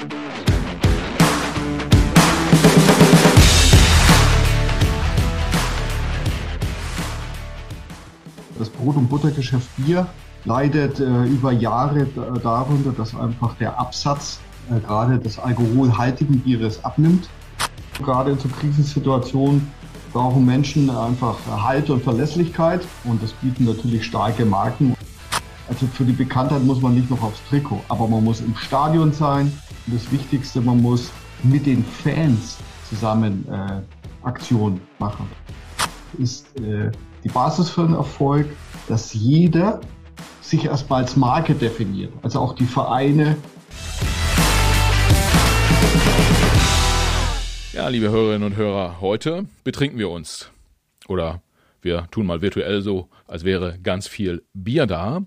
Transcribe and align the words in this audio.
Das 0.00 0.08
Brot- 8.70 8.96
und 8.96 9.08
Buttergeschäft 9.08 9.68
Bier 9.76 10.06
leidet 10.46 11.00
äh, 11.00 11.24
über 11.24 11.52
Jahre 11.52 12.06
darunter, 12.42 12.92
dass 12.92 13.14
einfach 13.14 13.54
der 13.56 13.78
Absatz 13.78 14.40
äh, 14.70 14.80
gerade 14.80 15.18
des 15.18 15.38
alkoholhaltigen 15.38 16.40
Bieres 16.40 16.82
abnimmt. 16.82 17.28
Gerade 18.02 18.30
in 18.30 18.38
so 18.38 18.48
Krisensituationen 18.48 19.70
brauchen 20.14 20.46
Menschen 20.46 20.88
einfach 20.88 21.36
Halt 21.46 21.90
und 21.90 22.02
Verlässlichkeit 22.02 22.86
und 23.04 23.22
das 23.22 23.32
bieten 23.32 23.66
natürlich 23.66 24.06
starke 24.06 24.46
Marken. 24.46 24.96
Also 25.68 25.86
für 25.88 26.04
die 26.04 26.12
Bekanntheit 26.12 26.64
muss 26.64 26.80
man 26.80 26.94
nicht 26.94 27.10
noch 27.10 27.22
aufs 27.22 27.40
Trikot, 27.50 27.82
aber 27.90 28.08
man 28.08 28.24
muss 28.24 28.40
im 28.40 28.56
Stadion 28.56 29.12
sein 29.12 29.52
und 29.90 29.96
das 29.96 30.12
Wichtigste, 30.12 30.60
man 30.60 30.80
muss 30.80 31.10
mit 31.42 31.66
den 31.66 31.84
Fans 31.84 32.58
zusammen 32.88 33.44
äh, 33.50 33.80
Aktionen 34.24 34.80
machen. 35.00 35.28
Ist 36.18 36.46
äh, 36.60 36.92
die 37.24 37.28
Basis 37.28 37.70
für 37.70 37.82
den 37.82 37.94
Erfolg, 37.94 38.46
dass 38.88 39.12
jeder 39.14 39.80
sich 40.42 40.64
erstmal 40.64 41.02
als 41.02 41.16
Marke 41.16 41.54
definiert, 41.54 42.12
also 42.22 42.38
auch 42.38 42.54
die 42.54 42.66
Vereine. 42.66 43.36
Ja, 47.72 47.88
liebe 47.88 48.10
Hörerinnen 48.10 48.44
und 48.44 48.56
Hörer, 48.56 49.00
heute 49.00 49.46
betrinken 49.64 49.98
wir 49.98 50.10
uns. 50.10 50.50
Oder 51.08 51.42
wir 51.82 52.06
tun 52.10 52.26
mal 52.26 52.42
virtuell 52.42 52.82
so, 52.82 53.08
als 53.26 53.44
wäre 53.44 53.78
ganz 53.82 54.06
viel 54.06 54.42
Bier 54.52 54.86
da. 54.86 55.22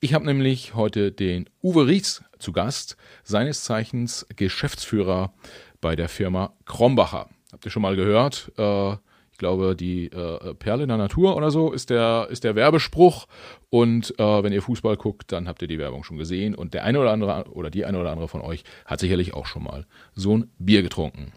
Ich 0.00 0.14
habe 0.14 0.24
nämlich 0.24 0.74
heute 0.74 1.10
den 1.12 1.50
Uwe 1.62 1.86
Ries 1.86 2.22
zu 2.38 2.52
Gast, 2.52 2.96
seines 3.24 3.64
Zeichens 3.64 4.26
Geschäftsführer 4.36 5.32
bei 5.80 5.96
der 5.96 6.08
Firma 6.08 6.52
Krombacher. 6.64 7.28
Habt 7.52 7.64
ihr 7.64 7.70
schon 7.70 7.82
mal 7.82 7.96
gehört? 7.96 8.52
Äh, 8.58 8.92
ich 9.32 9.38
glaube, 9.38 9.76
die 9.76 10.06
äh, 10.06 10.54
Perle 10.54 10.86
der 10.86 10.96
Natur 10.96 11.36
oder 11.36 11.50
so 11.50 11.70
ist 11.70 11.90
der, 11.90 12.28
ist 12.30 12.42
der 12.42 12.54
Werbespruch. 12.54 13.26
Und 13.68 14.18
äh, 14.18 14.42
wenn 14.42 14.52
ihr 14.52 14.62
Fußball 14.62 14.96
guckt, 14.96 15.30
dann 15.30 15.46
habt 15.46 15.60
ihr 15.60 15.68
die 15.68 15.78
Werbung 15.78 16.04
schon 16.04 16.16
gesehen. 16.16 16.54
Und 16.54 16.72
der 16.72 16.84
eine 16.84 16.98
oder 16.98 17.12
andere 17.12 17.44
oder 17.52 17.68
die 17.68 17.84
eine 17.84 18.00
oder 18.00 18.12
andere 18.12 18.28
von 18.28 18.40
euch 18.40 18.64
hat 18.86 19.00
sicherlich 19.00 19.34
auch 19.34 19.44
schon 19.44 19.62
mal 19.62 19.84
so 20.14 20.38
ein 20.38 20.50
Bier 20.58 20.82
getrunken. 20.82 21.32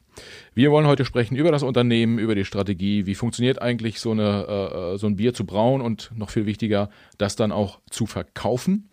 Wir 0.54 0.72
wollen 0.72 0.88
heute 0.88 1.04
sprechen 1.04 1.36
über 1.36 1.52
das 1.52 1.64
Unternehmen, 1.64 2.20
über 2.20 2.36
die 2.36 2.46
Strategie, 2.46 3.06
wie 3.06 3.16
funktioniert 3.16 3.62
eigentlich 3.62 4.00
so, 4.00 4.12
eine, 4.12 4.98
so 4.98 5.08
ein 5.08 5.16
Bier 5.16 5.34
zu 5.34 5.46
brauen 5.46 5.80
und 5.80 6.12
noch 6.14 6.30
viel 6.30 6.46
wichtiger, 6.46 6.90
das 7.18 7.38
dann 7.38 7.54
auch 7.54 7.80
zu 7.90 8.06
verkaufen 8.06 8.90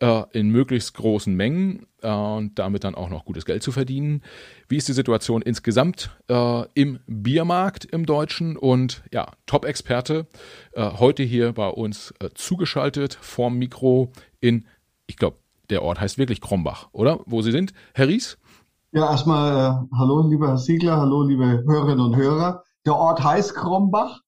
äh, 0.00 0.22
in 0.32 0.48
möglichst 0.50 0.94
großen 0.94 1.34
Mengen 1.34 1.86
äh, 2.02 2.10
und 2.10 2.58
damit 2.58 2.84
dann 2.84 2.94
auch 2.94 3.08
noch 3.10 3.24
gutes 3.24 3.44
Geld 3.44 3.62
zu 3.62 3.72
verdienen. 3.72 4.22
Wie 4.68 4.76
ist 4.76 4.88
die 4.88 4.92
Situation 4.92 5.42
insgesamt 5.42 6.10
äh, 6.28 6.64
im 6.74 6.98
Biermarkt 7.06 7.84
im 7.84 8.06
Deutschen? 8.06 8.56
Und 8.56 9.02
ja, 9.12 9.28
Top-Experte 9.46 10.26
äh, 10.72 10.90
heute 10.98 11.22
hier 11.22 11.52
bei 11.52 11.68
uns 11.68 12.12
äh, 12.20 12.30
zugeschaltet 12.34 13.14
vorm 13.20 13.58
Mikro 13.58 14.12
in, 14.40 14.66
ich 15.06 15.16
glaube, 15.16 15.36
der 15.68 15.82
Ort 15.82 16.00
heißt 16.00 16.18
wirklich 16.18 16.40
Krombach, 16.40 16.88
oder? 16.92 17.20
Wo 17.26 17.42
Sie 17.42 17.52
sind. 17.52 17.72
Herr 17.94 18.08
Ries? 18.08 18.38
Ja, 18.92 19.08
erstmal 19.08 19.86
hallo, 19.96 20.26
lieber 20.28 20.48
Herr 20.48 20.58
Siegler, 20.58 20.96
hallo, 20.96 21.22
liebe 21.22 21.62
Hörerinnen 21.64 22.00
und 22.00 22.16
Hörer. 22.16 22.64
Der 22.84 22.96
Ort 22.96 23.22
heißt 23.22 23.54
Krombach. 23.54 24.20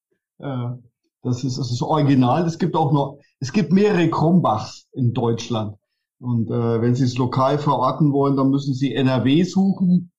Das 1.22 1.44
ist 1.44 1.58
das 1.58 1.70
ist 1.70 1.82
Original. 1.82 2.44
Es 2.46 2.58
gibt 2.58 2.74
auch 2.74 2.92
noch, 2.92 3.18
es 3.38 3.52
gibt 3.52 3.72
mehrere 3.72 4.10
Krombachs 4.10 4.88
in 4.92 5.12
Deutschland. 5.12 5.76
Und 6.18 6.50
äh, 6.50 6.80
wenn 6.80 6.94
Sie 6.94 7.04
es 7.04 7.16
lokal 7.16 7.58
verorten 7.58 8.12
wollen, 8.12 8.36
dann 8.36 8.50
müssen 8.50 8.74
Sie 8.74 8.94
NRW 8.94 9.44
suchen. 9.44 10.12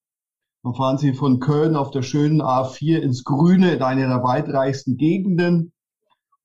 Dann 0.64 0.76
fahren 0.76 0.98
Sie 0.98 1.14
von 1.14 1.40
Köln 1.40 1.76
auf 1.76 1.92
der 1.92 2.04
schönen 2.04 2.42
A4 2.42 3.00
ins 3.00 3.26
Grüne 3.26 3.74
in 3.74 3.82
eine 3.82 4.08
der 4.08 4.24
weitreichsten 4.24 4.96
Gegenden. 4.98 5.74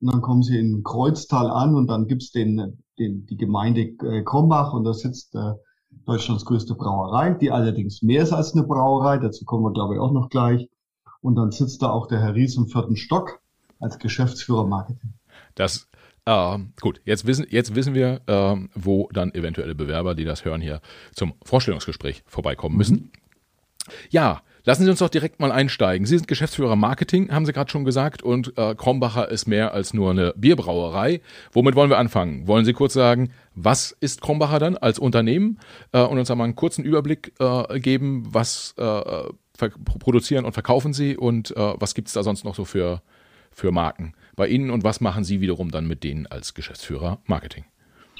Und 0.00 0.12
dann 0.12 0.22
kommen 0.22 0.42
Sie 0.42 0.58
in 0.58 0.82
Kreuztal 0.82 1.50
an 1.50 1.74
und 1.74 1.88
dann 1.88 2.06
gibt's 2.06 2.32
den, 2.32 2.82
den, 2.98 3.26
die 3.26 3.36
Gemeinde 3.36 3.82
äh, 3.82 4.22
Krombach 4.24 4.72
und 4.72 4.84
da 4.84 4.92
sitzt 4.92 5.34
äh, 5.36 5.54
Deutschlands 6.04 6.44
größte 6.44 6.74
Brauerei, 6.74 7.34
die 7.34 7.50
allerdings 7.50 8.02
mehr 8.02 8.22
ist 8.22 8.32
als 8.32 8.54
eine 8.54 8.64
Brauerei. 8.64 9.18
Dazu 9.18 9.44
kommen 9.44 9.64
wir, 9.64 9.72
glaube 9.72 9.94
ich, 9.94 10.00
auch 10.00 10.12
noch 10.12 10.28
gleich. 10.30 10.68
Und 11.20 11.36
dann 11.36 11.50
sitzt 11.52 11.82
da 11.82 11.90
auch 11.90 12.06
der 12.06 12.20
Herr 12.20 12.34
Ries 12.34 12.56
im 12.56 12.66
vierten 12.66 12.96
Stock 12.96 13.40
als 13.80 13.98
Geschäftsführer 13.98 14.66
Marketing. 14.66 15.14
Das 15.54 15.88
äh, 16.28 16.58
gut, 16.80 17.00
jetzt 17.06 17.26
wissen, 17.26 17.46
jetzt 17.48 17.74
wissen 17.74 17.94
wir, 17.94 18.20
äh, 18.26 18.56
wo 18.74 19.08
dann 19.12 19.32
eventuelle 19.34 19.74
Bewerber, 19.74 20.14
die 20.14 20.24
das 20.24 20.44
hören, 20.44 20.60
hier 20.60 20.82
zum 21.14 21.32
Vorstellungsgespräch 21.42 22.22
vorbeikommen 22.26 22.76
müssen. 22.76 22.94
Mhm. 22.96 23.12
Ja, 24.10 24.42
lassen 24.64 24.84
Sie 24.84 24.90
uns 24.90 24.98
doch 24.98 25.08
direkt 25.08 25.40
mal 25.40 25.50
einsteigen. 25.50 26.06
Sie 26.06 26.18
sind 26.18 26.28
Geschäftsführer 26.28 26.76
Marketing, 26.76 27.32
haben 27.32 27.46
Sie 27.46 27.54
gerade 27.54 27.70
schon 27.70 27.86
gesagt, 27.86 28.22
und 28.22 28.52
äh, 28.58 28.74
Krombacher 28.74 29.30
ist 29.30 29.46
mehr 29.46 29.72
als 29.72 29.94
nur 29.94 30.10
eine 30.10 30.34
Bierbrauerei. 30.36 31.22
Womit 31.52 31.74
wollen 31.76 31.88
wir 31.88 31.96
anfangen? 31.96 32.46
Wollen 32.46 32.66
Sie 32.66 32.74
kurz 32.74 32.92
sagen, 32.92 33.30
was 33.54 33.96
ist 34.00 34.20
Krombacher 34.20 34.58
dann 34.58 34.76
als 34.76 34.98
Unternehmen 34.98 35.58
äh, 35.92 36.02
und 36.02 36.18
uns 36.18 36.30
einmal 36.30 36.44
einen 36.44 36.56
kurzen 36.56 36.84
Überblick 36.84 37.32
äh, 37.38 37.80
geben, 37.80 38.26
was 38.28 38.74
äh, 38.76 39.22
produzieren 39.98 40.44
und 40.44 40.52
verkaufen 40.52 40.92
Sie 40.92 41.16
und 41.16 41.56
äh, 41.56 41.74
was 41.78 41.94
gibt 41.94 42.08
es 42.08 42.14
da 42.14 42.22
sonst 42.22 42.44
noch 42.44 42.54
so 42.54 42.66
für, 42.66 43.00
für 43.58 43.72
Marken 43.72 44.14
bei 44.36 44.46
Ihnen 44.46 44.70
und 44.70 44.84
was 44.84 45.00
machen 45.00 45.24
Sie 45.24 45.40
wiederum 45.40 45.70
dann 45.70 45.86
mit 45.86 46.04
denen 46.04 46.26
als 46.26 46.54
Geschäftsführer 46.54 47.18
Marketing? 47.26 47.64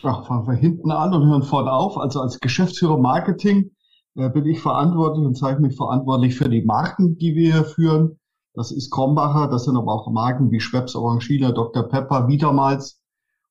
Ach, 0.03 0.27
fangen 0.27 0.47
wir 0.47 0.55
hinten 0.55 0.91
an 0.91 1.15
und 1.15 1.27
hören 1.29 1.43
vorne 1.43 1.73
auf. 1.73 1.97
Also 1.97 2.21
als 2.21 2.41
Geschäftsführer 2.41 2.99
Marketing 2.99 3.71
äh, 4.17 4.29
bin 4.29 4.47
ich 4.47 4.61
verantwortlich 4.61 5.25
und 5.25 5.37
zeige 5.37 5.61
mich 5.61 5.77
verantwortlich 5.77 6.37
für 6.37 6.49
die 6.49 6.63
Marken, 6.63 7.19
die 7.19 7.35
wir 7.35 7.53
hier 7.53 7.65
führen. 7.65 8.19
Das 8.55 8.73
ist 8.73 8.91
Krombacher, 8.91 9.49
das 9.49 9.65
sind 9.65 9.77
aber 9.77 9.93
auch 9.93 10.11
Marken 10.11 10.51
wie 10.51 10.61
Schweppes, 10.61 10.97
Orangina, 10.97 11.53
Dr. 11.53 11.85
Pepper, 11.85 12.27
Vitamals 12.27 13.01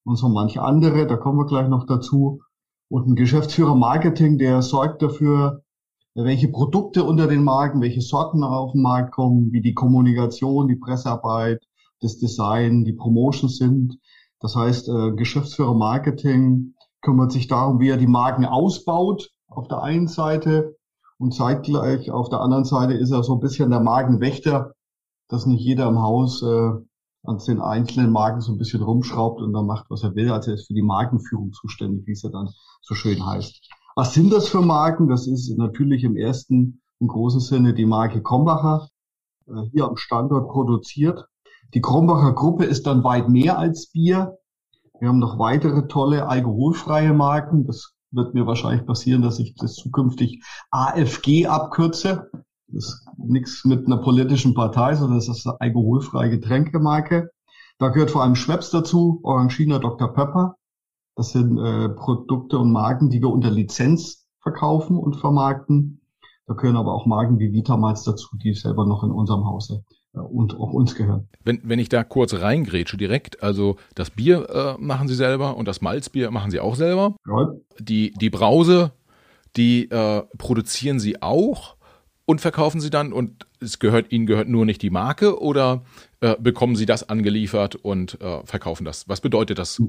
und 0.03 0.17
so 0.17 0.27
manche 0.27 0.61
andere. 0.61 1.07
Da 1.07 1.15
kommen 1.15 1.37
wir 1.37 1.45
gleich 1.45 1.69
noch 1.69 1.85
dazu. 1.85 2.41
Und 2.89 3.07
ein 3.07 3.15
Geschäftsführer 3.15 3.75
Marketing, 3.75 4.37
der 4.37 4.61
sorgt 4.61 5.01
dafür, 5.01 5.63
welche 6.15 6.47
Produkte 6.47 7.03
unter 7.03 7.27
den 7.27 7.43
Marken, 7.43 7.79
welche 7.79 8.01
Sorten 8.01 8.43
auf 8.43 8.71
den 8.71 8.81
Markt 8.81 9.13
kommen, 9.13 9.51
wie 9.51 9.61
die 9.61 9.73
Kommunikation, 9.73 10.67
die 10.67 10.75
Pressearbeit, 10.75 11.63
das 12.01 12.17
Design, 12.17 12.85
die 12.85 12.93
Promotions 12.93 13.57
sind. 13.57 13.99
Das 14.39 14.55
heißt, 14.55 14.89
äh, 14.89 15.11
Geschäftsführer 15.13 15.73
Marketing 15.73 16.75
kümmert 17.01 17.31
sich 17.31 17.47
darum, 17.47 17.79
wie 17.79 17.89
er 17.89 17.97
die 17.97 18.07
Marken 18.07 18.45
ausbaut 18.45 19.31
auf 19.47 19.67
der 19.67 19.81
einen 19.81 20.07
Seite 20.07 20.75
und 21.19 21.33
zeitgleich 21.33 22.11
auf 22.11 22.29
der 22.29 22.41
anderen 22.41 22.65
Seite 22.65 22.93
ist 22.93 23.11
er 23.11 23.23
so 23.23 23.33
ein 23.33 23.39
bisschen 23.39 23.71
der 23.71 23.79
Markenwächter, 23.79 24.73
dass 25.29 25.45
nicht 25.45 25.61
jeder 25.61 25.87
im 25.87 25.99
Haus 25.99 26.43
äh, 26.43 26.71
an 27.23 27.37
den 27.45 27.59
einzelnen 27.59 28.11
Marken 28.11 28.41
so 28.41 28.51
ein 28.51 28.57
bisschen 28.57 28.81
rumschraubt 28.81 29.41
und 29.41 29.51
dann 29.53 29.65
macht, 29.65 29.89
was 29.89 30.03
er 30.03 30.15
will. 30.15 30.31
Also 30.31 30.51
er 30.51 30.55
ist 30.55 30.67
für 30.67 30.73
die 30.73 30.83
Markenführung 30.83 31.51
zuständig, 31.53 32.05
wie 32.07 32.11
es 32.11 32.21
ja 32.21 32.29
dann 32.29 32.49
so 32.81 32.95
schön 32.95 33.25
heißt. 33.25 33.67
Was 33.95 34.13
sind 34.13 34.31
das 34.31 34.47
für 34.47 34.61
Marken? 34.61 35.07
Das 35.07 35.27
ist 35.27 35.49
natürlich 35.57 36.03
im 36.03 36.15
ersten, 36.15 36.81
im 36.99 37.07
großen 37.07 37.39
Sinne 37.39 37.73
die 37.73 37.85
Marke 37.85 38.21
Krombacher, 38.21 38.87
äh, 39.47 39.63
hier 39.71 39.85
am 39.85 39.97
Standort 39.97 40.49
produziert. 40.49 41.25
Die 41.73 41.81
Krombacher 41.81 42.33
Gruppe 42.33 42.63
ist 42.63 42.87
dann 42.87 43.03
weit 43.03 43.27
mehr 43.27 43.59
als 43.59 43.87
Bier. 43.91 44.37
Wir 44.99 45.09
haben 45.09 45.19
noch 45.19 45.37
weitere 45.37 45.87
tolle 45.87 46.27
alkoholfreie 46.27 47.13
Marken. 47.13 47.65
Das 47.65 47.93
wird 48.11 48.33
mir 48.33 48.47
wahrscheinlich 48.47 48.85
passieren, 48.85 49.21
dass 49.21 49.37
ich 49.39 49.53
das 49.55 49.75
zukünftig 49.75 50.43
AFG 50.71 51.47
abkürze. 51.47 52.29
Das 52.67 52.85
ist 52.85 53.07
nichts 53.17 53.65
mit 53.65 53.85
einer 53.85 53.97
politischen 53.97 54.53
Partei, 54.53 54.95
sondern 54.95 55.19
das 55.19 55.27
ist 55.27 55.45
eine 55.45 55.59
alkoholfreie 55.59 56.29
Getränkemarke. 56.29 57.31
Da 57.79 57.89
gehört 57.89 58.11
vor 58.11 58.23
allem 58.23 58.35
Schweppes 58.35 58.71
dazu, 58.71 59.19
Orangina 59.23 59.79
Dr. 59.79 60.13
Pepper. 60.13 60.55
Das 61.15 61.31
sind 61.31 61.57
äh, 61.57 61.89
Produkte 61.89 62.57
und 62.59 62.71
Marken, 62.71 63.09
die 63.09 63.21
wir 63.21 63.29
unter 63.29 63.51
Lizenz 63.51 64.25
verkaufen 64.39 64.97
und 64.97 65.17
vermarkten. 65.17 65.99
Da 66.45 66.53
gehören 66.53 66.77
aber 66.77 66.93
auch 66.93 67.05
Marken 67.05 67.39
wie 67.39 67.51
Vitamals 67.51 68.03
dazu, 68.03 68.37
die 68.37 68.53
selber 68.53 68.85
noch 68.85 69.03
in 69.03 69.11
unserem 69.11 69.45
Hause 69.45 69.83
und 70.19 70.55
auch 70.55 70.73
uns 70.73 70.95
gehören. 70.95 71.27
Wenn, 71.43 71.61
wenn 71.63 71.79
ich 71.79 71.89
da 71.89 72.03
kurz 72.03 72.33
reingrätsche 72.33 72.97
direkt, 72.97 73.43
also 73.43 73.77
das 73.95 74.09
Bier 74.09 74.49
äh, 74.49 74.81
machen 74.81 75.07
Sie 75.07 75.15
selber 75.15 75.57
und 75.57 75.67
das 75.67 75.81
Malzbier 75.81 76.31
machen 76.31 76.51
Sie 76.51 76.59
auch 76.59 76.75
selber. 76.75 77.15
Ja. 77.27 77.53
Die, 77.79 78.11
die 78.13 78.29
Brause, 78.29 78.91
die 79.55 79.89
äh, 79.89 80.23
produzieren 80.37 80.99
Sie 80.99 81.21
auch 81.21 81.75
und 82.25 82.41
verkaufen 82.41 82.81
Sie 82.81 82.89
dann 82.89 83.13
und 83.13 83.45
es 83.59 83.79
gehört 83.79 84.11
Ihnen 84.11 84.25
gehört 84.25 84.49
nur 84.49 84.65
nicht 84.65 84.81
die 84.81 84.89
Marke 84.89 85.41
oder 85.41 85.83
äh, 86.19 86.35
bekommen 86.39 86.75
Sie 86.75 86.85
das 86.85 87.07
angeliefert 87.07 87.75
und 87.75 88.21
äh, 88.21 88.45
verkaufen 88.45 88.85
das? 88.85 89.07
Was 89.07 89.21
bedeutet 89.21 89.57
das? 89.57 89.81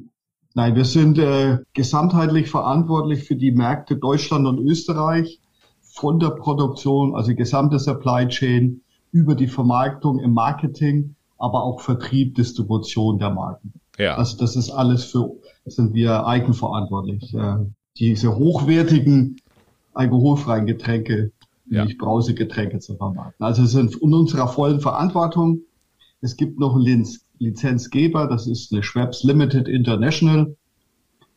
Nein, 0.55 0.75
wir 0.75 0.85
sind 0.85 1.19
äh, 1.19 1.59
gesamtheitlich 1.75 2.51
verantwortlich 2.51 3.25
für 3.25 3.37
die 3.37 3.53
Märkte 3.53 3.97
Deutschland 3.97 4.47
und 4.47 4.59
Österreich 4.59 5.41
von 5.83 6.19
der 6.19 6.31
Produktion, 6.31 7.15
also 7.15 7.35
gesamte 7.35 7.79
Supply 7.79 8.29
Chain 8.29 8.83
über 9.13 9.35
die 9.35 9.49
Vermarktung 9.49 10.19
im 10.19 10.33
Marketing, 10.33 11.15
aber 11.39 11.63
auch 11.63 11.81
Vertrieb, 11.81 12.35
Distribution 12.35 13.19
der 13.19 13.31
Marken. 13.31 13.73
Ja. 13.99 14.17
Also 14.17 14.37
das 14.39 14.57
ist 14.57 14.71
alles 14.71 15.05
für, 15.05 15.33
sind 15.67 15.95
wir 15.95 16.27
eigenverantwortlich. 16.27 17.35
Diese 17.97 18.37
hochwertigen 18.37 19.37
alkoholfreien 19.95 20.67
Getränke, 20.67 21.33
ja. 21.69 21.85
nicht 21.85 21.99
Brausegetränke 21.99 22.79
zu 22.79 22.97
vermarkten. 22.97 23.45
Also 23.45 23.65
es 23.65 23.73
sind 23.73 23.97
in 23.97 24.15
unserer 24.15 24.49
vollen 24.49 24.81
Verantwortung. 24.81 25.63
Es 26.21 26.37
gibt 26.37 26.59
noch 26.59 26.77
einen 26.77 27.07
Lizenzgeber, 27.39 28.27
das 28.27 28.47
ist 28.47 28.73
eine 28.73 28.83
Schweppes 28.83 29.25
Limited 29.25 29.69
International, 29.69 30.57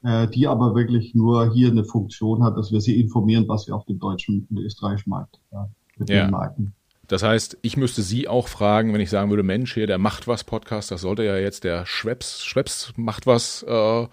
äh, 0.03 0.27
die 0.27 0.47
aber 0.47 0.75
wirklich 0.75 1.13
nur 1.15 1.51
hier 1.51 1.69
eine 1.69 1.83
Funktion 1.83 2.43
hat, 2.43 2.57
dass 2.57 2.71
wir 2.71 2.81
sie 2.81 2.99
informieren, 2.99 3.47
was 3.47 3.67
wir 3.67 3.75
auf 3.75 3.85
dem 3.85 3.99
deutschen 3.99 4.47
und 4.49 4.59
österreichischen 4.59 5.09
Markt 5.09 5.39
ja, 5.51 5.69
mit 5.97 6.09
ja. 6.09 6.25
den 6.25 6.31
Marken. 6.31 6.73
Das 7.11 7.23
heißt, 7.23 7.57
ich 7.61 7.75
müsste 7.75 8.03
Sie 8.03 8.29
auch 8.29 8.47
fragen, 8.47 8.93
wenn 8.93 9.01
ich 9.01 9.09
sagen 9.09 9.29
würde, 9.31 9.43
Mensch, 9.43 9.73
hier 9.73 9.85
der 9.85 9.97
Macht 9.97 10.29
was 10.29 10.45
Podcast, 10.45 10.91
das 10.91 11.01
sollte 11.01 11.25
ja 11.25 11.35
jetzt 11.35 11.65
der 11.65 11.85
Schweppes, 11.85 12.41
Schweppes 12.41 12.93
macht 12.95 13.27
was 13.27 13.63
äh, 13.63 14.07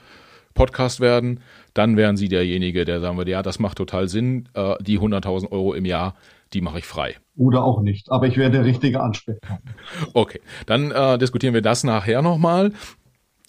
Podcast 0.55 0.99
werden, 0.99 1.39
dann 1.75 1.97
wären 1.97 2.17
Sie 2.17 2.27
derjenige, 2.29 2.85
der 2.85 2.99
sagen 2.99 3.17
würde, 3.17 3.31
ja, 3.31 3.45
das 3.45 3.61
macht 3.61 3.79
total 3.79 4.09
Sinn, 4.09 4.49
äh, 4.55 4.75
die 4.81 4.99
100.000 4.99 5.53
Euro 5.53 5.75
im 5.75 5.85
Jahr, 5.85 6.17
die 6.53 6.61
mache 6.61 6.81
ich 6.81 6.87
frei. 6.87 7.15
Oder 7.37 7.63
auch 7.63 7.83
nicht, 7.83 8.11
aber 8.11 8.27
ich 8.27 8.37
wäre 8.37 8.51
der 8.51 8.65
richtige 8.65 9.01
Ansprechpartner. 9.01 9.75
Okay, 10.15 10.41
dann 10.67 10.91
äh, 10.91 11.19
diskutieren 11.19 11.55
wir 11.55 11.63
das 11.63 11.85
nachher 11.85 12.21
nochmal. 12.21 12.73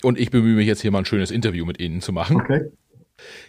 Und 0.04 0.20
ich 0.20 0.30
bemühe 0.30 0.58
mich 0.58 0.68
jetzt 0.68 0.82
hier 0.84 0.92
mal 0.92 1.00
ein 1.00 1.06
schönes 1.06 1.32
Interview 1.32 1.66
mit 1.66 1.80
Ihnen 1.80 2.02
zu 2.02 2.14
machen. 2.14 2.36
Okay. 2.36 2.70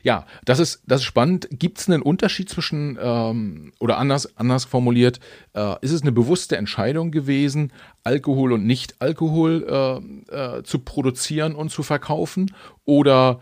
Ja, 0.02 0.26
das 0.44 0.58
ist, 0.58 0.82
das 0.86 1.00
ist 1.00 1.06
spannend. 1.06 1.48
Gibt 1.50 1.78
es 1.78 1.88
einen 1.88 2.02
Unterschied 2.02 2.48
zwischen, 2.48 2.98
ähm, 3.00 3.72
oder 3.80 3.98
anders, 3.98 4.36
anders 4.36 4.64
formuliert, 4.64 5.20
äh, 5.54 5.74
ist 5.80 5.92
es 5.92 6.02
eine 6.02 6.12
bewusste 6.12 6.56
Entscheidung 6.56 7.10
gewesen, 7.10 7.72
Alkohol 8.04 8.52
und 8.52 8.66
Nicht-Alkohol 8.66 10.00
äh, 10.30 10.58
äh, 10.58 10.62
zu 10.62 10.78
produzieren 10.80 11.54
und 11.54 11.70
zu 11.70 11.82
verkaufen? 11.82 12.54
Oder 12.84 13.40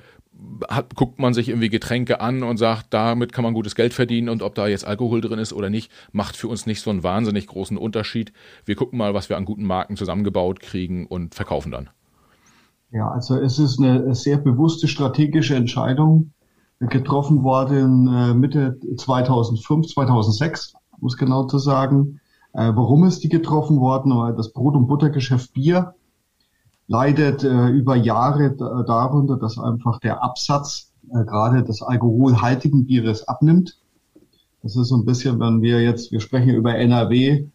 hat, 0.68 0.94
guckt 0.94 1.18
man 1.18 1.34
sich 1.34 1.48
irgendwie 1.48 1.68
Getränke 1.68 2.20
an 2.20 2.42
und 2.42 2.58
sagt, 2.58 2.86
damit 2.90 3.32
kann 3.32 3.44
man 3.44 3.54
gutes 3.54 3.74
Geld 3.74 3.92
verdienen 3.94 4.28
und 4.28 4.42
ob 4.42 4.54
da 4.54 4.68
jetzt 4.68 4.86
Alkohol 4.86 5.20
drin 5.20 5.38
ist 5.38 5.52
oder 5.52 5.70
nicht, 5.70 5.90
macht 6.12 6.36
für 6.36 6.48
uns 6.48 6.66
nicht 6.66 6.80
so 6.80 6.90
einen 6.90 7.02
wahnsinnig 7.02 7.46
großen 7.46 7.76
Unterschied. 7.76 8.32
Wir 8.64 8.76
gucken 8.76 8.98
mal, 8.98 9.14
was 9.14 9.28
wir 9.28 9.36
an 9.36 9.44
guten 9.44 9.64
Marken 9.64 9.96
zusammengebaut 9.96 10.60
kriegen 10.60 11.06
und 11.06 11.34
verkaufen 11.34 11.72
dann. 11.72 11.90
Ja, 12.90 13.10
also 13.10 13.36
es 13.36 13.58
ist 13.58 13.78
eine 13.78 14.14
sehr 14.14 14.38
bewusste 14.38 14.88
strategische 14.88 15.54
Entscheidung 15.54 16.32
getroffen 16.80 17.42
worden 17.42 18.08
äh, 18.08 18.34
Mitte 18.34 18.78
2005, 18.96 19.88
2006, 19.88 20.74
muss 21.00 21.16
genau 21.16 21.44
zu 21.44 21.58
sagen. 21.58 22.20
Äh, 22.54 22.72
warum 22.74 23.04
ist 23.04 23.22
die 23.24 23.28
getroffen 23.28 23.80
worden? 23.80 24.16
Weil 24.16 24.34
das 24.34 24.52
Brot- 24.52 24.76
und 24.76 24.86
Buttergeschäft 24.86 25.52
Bier 25.52 25.94
leidet 26.86 27.44
äh, 27.44 27.68
über 27.68 27.96
Jahre 27.96 28.56
darunter, 28.56 29.36
dass 29.36 29.58
einfach 29.58 30.00
der 30.00 30.22
Absatz 30.22 30.92
gerade 31.10 31.62
des 31.62 31.82
alkoholhaltigen 31.82 32.86
Bieres 32.86 33.26
abnimmt. 33.28 33.78
Das 34.62 34.76
ist 34.76 34.88
so 34.88 34.96
ein 34.96 35.04
bisschen, 35.04 35.40
wenn 35.40 35.62
wir 35.62 35.82
jetzt, 35.82 36.12
wir 36.12 36.20
sprechen 36.20 36.50
über 36.50 36.74
NRW, 36.74 37.48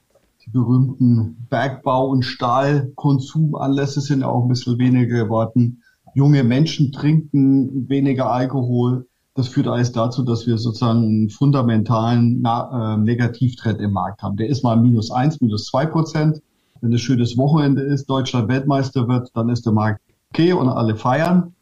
die 0.46 0.52
berühmten 0.52 1.48
Bergbau- 1.50 2.10
und 2.10 2.24
Stahlkonsumanlässe 2.24 4.02
sind 4.02 4.22
ja 4.22 4.28
auch 4.28 4.44
ein 4.44 4.50
bisschen 4.50 4.78
weniger 4.78 5.24
geworden. 5.24 5.84
Junge 6.16 6.44
Menschen 6.44 6.92
trinken 6.92 7.88
weniger 7.90 8.32
Alkohol. 8.32 9.08
Das 9.36 9.48
führt 9.48 9.68
alles 9.68 9.94
dazu, 9.94 10.24
dass 10.24 10.46
wir 10.46 10.58
sozusagen 10.58 11.04
einen 11.04 11.30
fundamentalen 11.30 12.42
Na 12.42 12.94
äh, 12.94 12.98
Negativtrend 12.98 13.80
im 13.80 13.94
Markt 13.94 14.22
haben. 14.22 14.38
Der 14.38 14.48
ist 14.48 14.64
mal 14.64 14.76
minus 14.76 15.12
eins, 15.12 15.42
minus 15.42 15.66
zwei 15.66 15.86
Prozent. 15.86 16.42
Wenn 16.82 16.94
es 16.94 17.02
schönes 17.02 17.38
Wochenende 17.38 17.82
ist, 17.82 18.10
Deutschland 18.10 18.50
Weltmeister 18.50 19.08
wird, 19.08 19.32
dann 19.34 19.50
ist 19.50 19.66
der 19.66 19.74
Markt 19.74 20.02
okay 20.30 20.54
und 20.54 20.68
alle 20.68 20.96
feiern. 20.96 21.56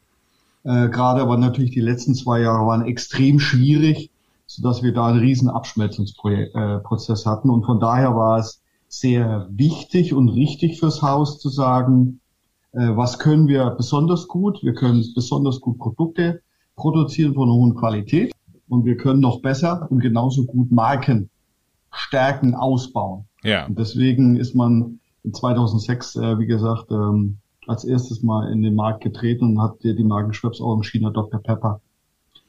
Äh, 0.63 0.89
Gerade 0.89 1.21
aber 1.21 1.37
natürlich 1.37 1.71
die 1.71 1.81
letzten 1.81 2.15
zwei 2.15 2.41
Jahre 2.41 2.65
waren 2.65 2.85
extrem 2.85 3.39
schwierig, 3.39 4.09
sodass 4.47 4.83
wir 4.83 4.93
da 4.93 5.07
einen 5.07 5.19
riesen 5.19 5.49
Abschmelzungsprozess 5.49 7.25
äh, 7.25 7.29
hatten. 7.29 7.49
Und 7.49 7.65
von 7.65 7.79
daher 7.79 8.15
war 8.15 8.39
es 8.39 8.60
sehr 8.91 9.47
wichtig 9.49 10.13
und 10.13 10.29
richtig 10.29 10.79
fürs 10.79 11.01
Haus 11.01 11.39
zu 11.39 11.49
sagen, 11.49 12.19
äh, 12.73 12.89
was 12.95 13.19
können 13.19 13.47
wir 13.47 13.69
besonders 13.71 14.27
gut? 14.27 14.61
Wir 14.63 14.73
können 14.73 15.03
besonders 15.15 15.61
gut 15.61 15.79
Produkte 15.79 16.41
produzieren 16.75 17.33
von 17.33 17.43
einer 17.43 17.53
hohen 17.53 17.75
Qualität 17.75 18.33
und 18.67 18.83
wir 18.83 18.97
können 18.97 19.21
noch 19.21 19.41
besser 19.41 19.87
und 19.89 19.99
genauso 19.99 20.45
gut 20.45 20.71
Marken 20.71 21.29
stärken, 21.91 22.53
ausbauen. 22.53 23.25
Ja. 23.43 23.65
Und 23.65 23.79
deswegen 23.79 24.35
ist 24.35 24.55
man 24.55 24.99
in 25.23 25.33
2006, 25.33 26.17
äh, 26.17 26.39
wie 26.39 26.45
gesagt, 26.45 26.91
ähm, 26.91 27.37
als 27.67 27.85
erstes 27.85 28.23
mal 28.23 28.51
in 28.51 28.61
den 28.61 28.75
Markt 28.75 29.03
getreten 29.03 29.45
und 29.45 29.61
hat 29.61 29.83
die 29.83 30.03
Marken 30.03 30.33
Schweppes 30.33 30.59
Augenschiener 30.59 31.11
Dr. 31.11 31.41
Pepper 31.41 31.79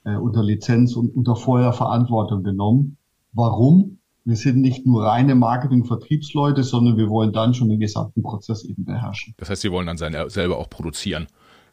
äh, 0.05 0.17
unter 0.17 0.43
Lizenz 0.43 0.97
und 0.97 1.15
unter 1.15 1.37
voller 1.37 1.73
Verantwortung 1.73 2.43
genommen. 2.43 2.97
Warum? 3.33 3.99
Wir 4.25 4.37
sind 4.37 4.61
nicht 4.61 4.87
nur 4.87 5.05
reine 5.05 5.35
Marketing-Vertriebsleute, 5.35 6.63
sondern 6.63 6.97
wir 6.97 7.09
wollen 7.09 7.33
dann 7.33 7.55
schon 7.55 7.69
den 7.69 7.81
gesamten 7.81 8.23
Prozess 8.23 8.65
eben 8.65 8.85
beherrschen. 8.85 9.35
Das 9.37 9.51
heißt, 9.51 9.63
Sie 9.63 9.73
wollen 9.73 9.87
dann 9.87 9.97
seine, 9.97 10.31
selber 10.31 10.59
auch 10.59 10.71
produzieren. 10.71 11.27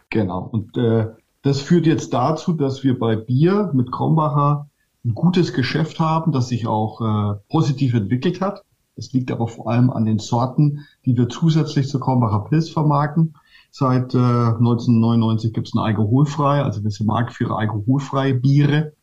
Genau. 0.09 0.41
Und 0.51 0.75
äh, 0.77 1.07
das 1.41 1.61
führt 1.61 1.85
jetzt 1.85 2.13
dazu, 2.13 2.53
dass 2.53 2.83
wir 2.83 2.97
bei 2.97 3.15
Bier 3.15 3.71
mit 3.73 3.91
Krombacher 3.91 4.69
ein 5.05 5.13
gutes 5.13 5.53
Geschäft 5.53 5.99
haben, 5.99 6.31
das 6.31 6.49
sich 6.49 6.67
auch 6.67 7.01
äh, 7.01 7.39
positiv 7.49 7.93
entwickelt 7.93 8.41
hat. 8.41 8.63
Es 8.95 9.13
liegt 9.13 9.31
aber 9.31 9.47
vor 9.47 9.69
allem 9.69 9.89
an 9.89 10.05
den 10.05 10.19
Sorten, 10.19 10.85
die 11.05 11.15
wir 11.15 11.29
zusätzlich 11.29 11.87
zu 11.87 11.99
Krombacher 11.99 12.45
Pilz 12.49 12.69
vermarkten. 12.69 13.35
Seit 13.71 14.13
äh, 14.13 14.17
1999 14.17 15.53
gibt 15.53 15.67
es 15.67 15.73
ein 15.73 15.79
alkoholfrei, 15.79 16.63
also 16.63 16.83
wir 16.83 16.91
sind 16.91 17.05
Marktführer 17.05 17.57
alkoholfreie 17.57 18.33
Biere. 18.33 18.93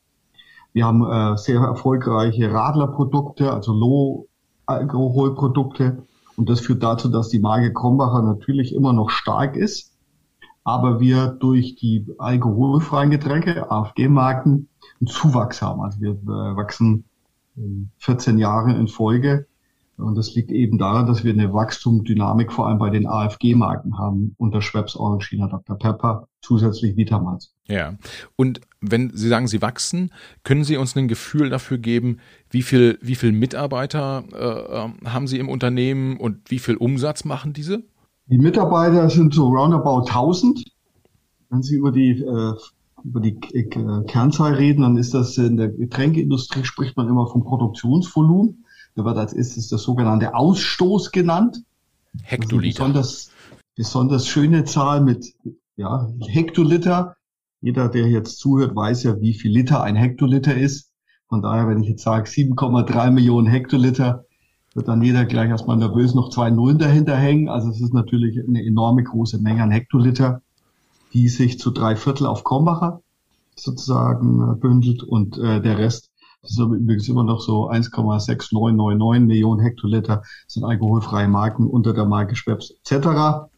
Wir 0.77 0.85
haben 0.85 1.11
äh, 1.11 1.37
sehr 1.39 1.61
erfolgreiche 1.61 2.53
Radlerprodukte, 2.53 3.51
also 3.51 3.73
Low-Alkoholprodukte. 3.73 6.03
Und 6.37 6.51
das 6.51 6.61
führt 6.61 6.83
dazu, 6.83 7.09
dass 7.09 7.31
die 7.31 7.39
Marke 7.39 7.73
Krombacher 7.73 8.21
natürlich 8.21 8.75
immer 8.75 8.93
noch 8.93 9.09
stark 9.09 9.57
ist, 9.57 9.95
aber 10.65 11.01
wir 11.01 11.29
durch 11.29 11.77
die 11.77 12.05
alkoholfreien 12.19 13.09
Getränke, 13.09 13.71
AFG-Marken, 13.71 14.69
einen 15.01 15.07
Zuwachs 15.07 15.63
haben. 15.63 15.81
Also 15.81 15.99
wir 16.03 16.11
äh, 16.11 16.27
wachsen 16.27 17.05
14 17.97 18.37
Jahre 18.37 18.73
in 18.73 18.89
Folge 18.89 19.47
und 19.99 20.15
das 20.15 20.35
liegt 20.35 20.51
eben 20.51 20.77
daran, 20.77 21.07
dass 21.07 21.25
wir 21.25 21.33
eine 21.33 21.53
Wachstumsdynamik 21.53 22.53
vor 22.53 22.69
allem 22.69 22.79
bei 22.79 22.91
den 22.91 23.07
AFG-Marken 23.07 23.99
haben, 23.99 24.35
unter 24.37 24.61
Schweppes, 24.61 24.95
Orangina, 24.97 25.49
Dr. 25.49 25.79
Pepper, 25.79 26.29
zusätzlich 26.43 26.97
Vitamals. 26.97 27.55
Ja. 27.67 27.95
Und 28.37 28.61
wenn 28.83 29.11
Sie 29.15 29.29
sagen, 29.29 29.47
Sie 29.49 29.63
wachsen, 29.63 30.13
können 30.45 30.65
Sie 30.65 30.77
uns 30.77 30.97
ein 30.97 31.09
Gefühl 31.09 31.49
dafür 31.49 31.79
geben, 31.79 32.19
wie 32.51 32.63
viel, 32.63 32.99
wie 33.01 33.15
viel 33.15 33.33
Mitarbeiter 33.33 34.25
äh, 34.33 35.09
haben 35.09 35.27
Sie 35.27 35.39
im 35.39 35.49
Unternehmen 35.49 36.19
und 36.19 36.51
wie 36.51 36.59
viel 36.59 36.77
Umsatz 36.77 37.25
machen 37.25 37.55
diese? 37.55 37.83
Die 38.27 38.39
Mitarbeiter 38.39 39.09
sind 39.09 39.33
so 39.33 39.49
roundabout 39.49 40.09
1000. 40.09 40.63
Wenn 41.49 41.63
Sie 41.63 41.77
über 41.77 41.93
die 41.93 42.21
äh, 42.21 42.55
über 43.05 43.21
die 43.21 43.39
Kernzahl 43.39 44.55
reden, 44.55 44.83
dann 44.83 44.97
ist 44.97 45.15
das 45.15 45.39
in 45.39 45.57
der 45.57 45.69
Getränkeindustrie 45.69 46.65
spricht 46.65 46.97
man 46.97 47.09
immer 47.09 47.29
vom 47.29 47.45
Produktionsvolumen. 47.45 48.65
Da 48.97 49.05
wird 49.05 49.19
als 49.19 49.35
erstes 49.35 49.69
der 49.69 49.79
sogenannte 49.79 50.35
Ausstoß 50.35 51.13
genannt. 51.13 51.63
Hektoliter. 52.23 52.83
Also 52.83 52.93
besonders, 52.93 53.31
besonders 53.77 54.27
schöne 54.27 54.65
Zahl 54.65 55.03
mit 55.03 55.35
ja, 55.77 56.09
Hektoliter. 56.27 57.15
Jeder, 57.61 57.89
der 57.89 58.09
jetzt 58.09 58.39
zuhört, 58.39 58.75
weiß 58.75 59.03
ja, 59.05 59.21
wie 59.21 59.35
viel 59.35 59.53
Liter 59.53 59.83
ein 59.83 59.97
Hektoliter 59.97 60.57
ist. 60.57 60.91
Von 61.29 61.43
daher, 61.43 61.69
wenn 61.69 61.83
ich 61.83 61.89
jetzt 61.89 62.05
sage 62.05 62.29
7,3 62.29 63.11
Millionen 63.11 63.47
Hektoliter, 63.47 64.25
wird 64.75 64.89
dann 64.89 65.03
jeder 65.03 65.25
gleich 65.25 65.51
erstmal 65.51 65.77
nervös 65.77 66.15
noch 66.15 66.31
zwei 66.31 66.51
Nullen 66.51 66.79
dahinter 66.79 67.17
hängen. 67.17 67.49
Also 67.49 67.71
es 67.71 67.81
ist 67.81 67.93
natürlich 67.93 68.39
eine 68.39 68.65
enorme 68.65 69.03
große 69.03 69.39
Menge 69.39 69.63
an 69.63 69.71
Hektoliter, 69.71 70.43
die 71.13 71.29
sich 71.29 71.59
zu 71.59 71.71
drei 71.71 71.97
Viertel 71.97 72.27
auf 72.27 72.45
Krombacher 72.45 73.03
sozusagen 73.57 74.53
äh, 74.53 74.55
bündelt 74.55 75.03
und 75.03 75.39
äh, 75.39 75.61
der 75.61 75.79
Rest 75.79 76.11
das 76.47 76.53
ist 76.53 76.61
aber 76.61 76.77
übrigens 76.77 77.09
immer 77.09 77.25
noch 77.25 77.41
so 77.41 77.69
1,6999 77.69 79.21
Millionen 79.21 79.61
Hektoliter 79.61 80.23
sind 80.47 80.65
alkoholfreie 80.65 81.27
Marken 81.27 81.67
unter 81.67 81.93
der 81.93 82.05
Marke 82.05 82.37
Schweppes 82.37 82.77
etc. 82.85 83.49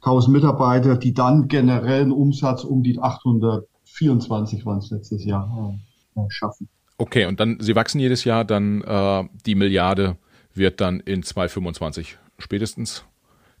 1000 0.00 0.32
Mitarbeiter, 0.32 0.96
die 0.96 1.12
dann 1.12 1.48
generellen 1.48 2.12
Umsatz 2.12 2.62
um 2.62 2.84
die 2.84 3.00
824 3.00 4.64
waren 4.64 4.78
es 4.78 4.90
letztes 4.90 5.24
Jahr 5.24 5.76
äh, 6.14 6.20
schaffen. 6.28 6.68
Okay, 6.98 7.26
und 7.26 7.40
dann, 7.40 7.58
Sie 7.60 7.74
wachsen 7.74 7.98
jedes 7.98 8.22
Jahr, 8.22 8.44
dann 8.44 8.82
äh, 8.82 9.24
die 9.44 9.56
Milliarde 9.56 10.16
wird 10.54 10.80
dann 10.80 11.00
in 11.00 11.24
2025 11.24 12.16
spätestens 12.38 13.04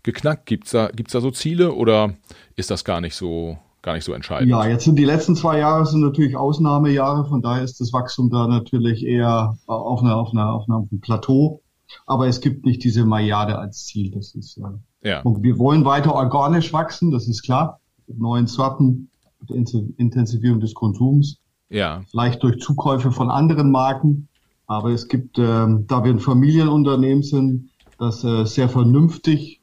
geknackt. 0.04 0.46
Gibt's 0.46 0.70
da, 0.70 0.90
gibt's 0.94 1.12
da 1.12 1.20
so 1.20 1.32
Ziele 1.32 1.72
oder 1.72 2.14
ist 2.54 2.70
das 2.70 2.84
gar 2.84 3.00
nicht 3.00 3.16
so 3.16 3.58
gar 3.88 3.94
nicht 3.94 4.04
so 4.04 4.12
entscheidend. 4.12 4.50
Ja, 4.50 4.66
jetzt 4.66 4.84
sind 4.84 4.96
die 4.96 5.06
letzten 5.06 5.34
zwei 5.34 5.58
Jahre 5.58 5.86
sind 5.86 6.02
natürlich 6.02 6.36
Ausnahmejahre, 6.36 7.24
von 7.24 7.40
daher 7.40 7.64
ist 7.64 7.80
das 7.80 7.90
Wachstum 7.94 8.28
da 8.28 8.46
natürlich 8.46 9.02
eher 9.02 9.56
auf 9.66 10.02
einer, 10.02 10.16
auf 10.16 10.30
einer, 10.32 10.52
auf 10.52 10.68
einem 10.68 11.00
Plateau. 11.00 11.62
Aber 12.04 12.26
es 12.26 12.42
gibt 12.42 12.66
nicht 12.66 12.84
diese 12.84 13.06
Milliarde 13.06 13.58
als 13.58 13.86
Ziel. 13.86 14.10
Das 14.10 14.34
ist, 14.34 14.58
äh, 14.58 15.08
ja. 15.08 15.22
Und 15.22 15.42
wir 15.42 15.58
wollen 15.58 15.86
weiter 15.86 16.14
organisch 16.14 16.70
wachsen, 16.74 17.10
das 17.10 17.28
ist 17.28 17.42
klar. 17.42 17.80
Mit 18.06 18.18
neuen 18.18 18.46
Sorten, 18.46 19.08
mit 19.40 19.50
Intensivierung 19.96 20.60
des 20.60 20.74
Konsums. 20.74 21.38
Ja. 21.70 22.02
Vielleicht 22.10 22.42
durch 22.42 22.60
Zukäufe 22.60 23.10
von 23.10 23.30
anderen 23.30 23.70
Marken. 23.70 24.28
Aber 24.66 24.90
es 24.90 25.08
gibt, 25.08 25.38
ähm, 25.38 25.86
da 25.86 26.04
wir 26.04 26.12
ein 26.12 26.20
Familienunternehmen 26.20 27.22
sind, 27.22 27.70
das 27.98 28.22
äh, 28.22 28.44
sehr 28.44 28.68
vernünftig, 28.68 29.57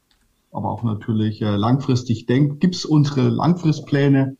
aber 0.55 0.71
auch 0.71 0.83
natürlich 0.83 1.41
äh, 1.41 1.55
langfristig 1.55 2.25
denkt, 2.25 2.61
gibt 2.61 2.75
es 2.75 2.85
unsere 2.85 3.29
Langfristpläne. 3.29 4.37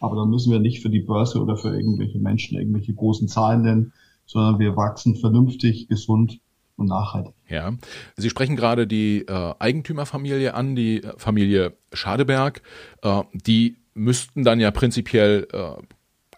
Aber 0.00 0.16
da 0.16 0.24
müssen 0.24 0.52
wir 0.52 0.60
nicht 0.60 0.80
für 0.80 0.90
die 0.90 1.00
Börse 1.00 1.40
oder 1.42 1.56
für 1.56 1.76
irgendwelche 1.76 2.18
Menschen 2.18 2.58
irgendwelche 2.58 2.94
großen 2.94 3.28
Zahlen 3.28 3.62
nennen, 3.62 3.92
sondern 4.26 4.58
wir 4.58 4.76
wachsen 4.76 5.16
vernünftig, 5.16 5.88
gesund 5.88 6.40
und 6.76 6.86
nachhaltig. 6.86 7.34
Ja, 7.48 7.72
Sie 8.16 8.30
sprechen 8.30 8.56
gerade 8.56 8.86
die 8.86 9.26
äh, 9.26 9.54
Eigentümerfamilie 9.58 10.54
an, 10.54 10.76
die 10.76 11.02
äh, 11.02 11.12
Familie 11.16 11.76
Schadeberg. 11.92 12.62
Äh, 13.02 13.22
die 13.32 13.76
müssten 13.94 14.44
dann 14.44 14.60
ja 14.60 14.70
prinzipiell 14.70 15.48
äh, 15.52 15.72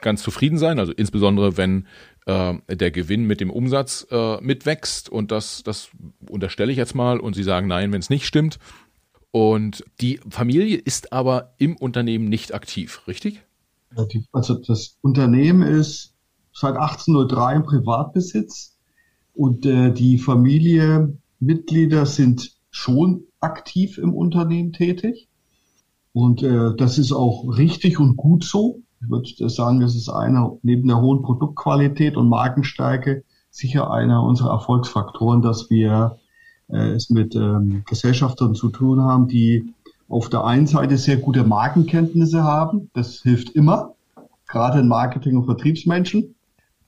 ganz 0.01 0.23
zufrieden 0.23 0.59
sein, 0.59 0.79
also 0.79 0.93
insbesondere 0.93 1.57
wenn 1.59 1.87
äh, 2.27 2.55
der 2.69 2.91
Gewinn 2.91 3.25
mit 3.25 3.41
dem 3.41 3.51
Umsatz 3.51 4.07
äh, 4.11 4.41
mitwächst 4.41 5.09
und 5.09 5.31
das, 5.31 5.63
das 5.63 5.91
unterstelle 6.29 6.73
ich 6.73 6.79
jetzt 6.79 6.95
mal 6.95 7.21
und 7.21 7.35
Sie 7.35 7.43
sagen 7.43 7.67
nein, 7.67 7.93
wenn 7.93 8.01
es 8.01 8.11
nicht 8.11 8.27
stimmt. 8.27 8.59
Und 9.33 9.85
die 10.01 10.21
Familie 10.29 10.77
ist 10.77 11.13
aber 11.13 11.55
im 11.59 11.77
Unternehmen 11.77 12.29
nicht 12.29 12.53
aktiv, 12.53 13.03
richtig? 13.07 13.43
Also 14.33 14.55
das 14.55 14.99
Unternehmen 15.03 15.63
ist 15.63 16.15
seit 16.53 16.77
1803 16.77 17.57
im 17.57 17.63
Privatbesitz 17.65 18.77
und 19.35 19.67
äh, 19.67 19.93
die 19.93 20.19
Familie, 20.19 21.17
Mitglieder 21.39 22.07
sind 22.07 22.57
schon 22.71 23.25
aktiv 23.41 23.99
im 23.99 24.15
Unternehmen 24.15 24.73
tätig. 24.73 25.29
Und 26.13 26.43
äh, 26.43 26.75
das 26.77 26.99
ist 26.99 27.13
auch 27.13 27.57
richtig 27.57 27.99
und 27.99 28.17
gut 28.17 28.45
so. 28.45 28.83
Ich 29.01 29.09
würde 29.09 29.49
sagen, 29.49 29.81
das 29.81 29.95
ist 29.95 30.09
einer 30.09 30.59
neben 30.63 30.89
der 30.89 31.01
hohen 31.01 31.23
Produktqualität 31.23 32.17
und 32.17 32.29
Markenstärke 32.29 33.25
sicher 33.51 33.91
einer 33.91 34.23
unserer 34.23 34.51
Erfolgsfaktoren, 34.51 35.43
dass 35.43 35.71
wir 35.71 36.20
äh, 36.73 36.93
es 36.93 37.11
mit 37.11 37.35
ähm, 37.35 37.83
Gesellschaftern 37.87 38.55
zu 38.55 38.71
tun 38.71 39.01
haben, 39.03 39.29
die 39.29 39.75
auf 40.09 40.29
der 40.29 40.45
einen 40.45 40.67
Seite 40.67 40.97
sehr 40.99 41.17
gute 41.17 41.45
Markenkenntnisse 41.45 42.43
haben. 42.43 42.91
Das 42.95 43.23
hilft 43.23 43.51
immer, 43.51 43.95
gerade 44.47 44.81
in 44.81 44.89
Marketing- 44.89 45.37
und 45.37 45.45
Vertriebsmenschen 45.45 46.35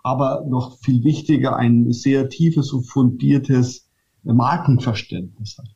aber 0.02 0.44
noch 0.46 0.78
viel 0.78 1.04
wichtiger 1.04 1.56
ein 1.56 1.92
sehr 1.92 2.28
tiefes 2.28 2.72
und 2.72 2.84
fundiertes 2.84 3.88
Markenverständnis 4.24 5.58
hat. 5.58 5.68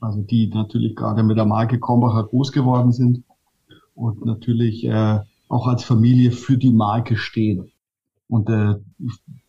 Also 0.00 0.22
die 0.22 0.48
natürlich 0.48 0.96
gerade 0.96 1.22
mit 1.22 1.36
der 1.36 1.44
Marke 1.44 1.78
Krombacher 1.78 2.24
groß 2.24 2.52
geworden 2.52 2.92
sind 2.92 3.22
und 3.94 4.24
natürlich 4.24 4.84
äh, 4.84 5.20
auch 5.48 5.66
als 5.66 5.84
Familie 5.84 6.32
für 6.32 6.56
die 6.56 6.72
Marke 6.72 7.16
stehen. 7.16 7.70
Und 8.28 8.48
äh, 8.48 8.74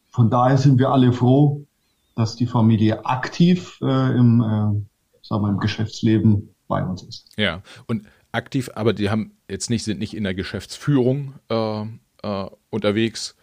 von 0.10 0.30
daher 0.30 0.58
sind 0.58 0.78
wir 0.78 0.92
alle 0.92 1.13
froh, 1.13 1.66
dass 2.15 2.36
die 2.36 2.46
Familie 2.46 3.05
aktiv 3.05 3.77
äh, 3.82 3.86
im, 4.15 4.41
äh, 4.41 5.25
sagen 5.25 5.43
wir, 5.43 5.50
im 5.50 5.60
Geschäftsleben 5.60 6.55
bei 6.67 6.84
uns 6.84 7.03
ist. 7.03 7.27
Ja, 7.38 7.62
und 7.88 8.05
aktiv, 8.32 8.70
aber 8.75 8.93
die 8.93 9.10
haben 9.10 9.32
jetzt 9.50 9.70
nicht, 9.70 9.84
sind 9.84 10.00
nicht 10.00 10.15
in 10.15 10.24
der 10.24 10.34
Geschäftsführung 10.34 11.34
äh, 11.50 11.84
äh, 12.24 12.50
unterwegs, 12.70 13.36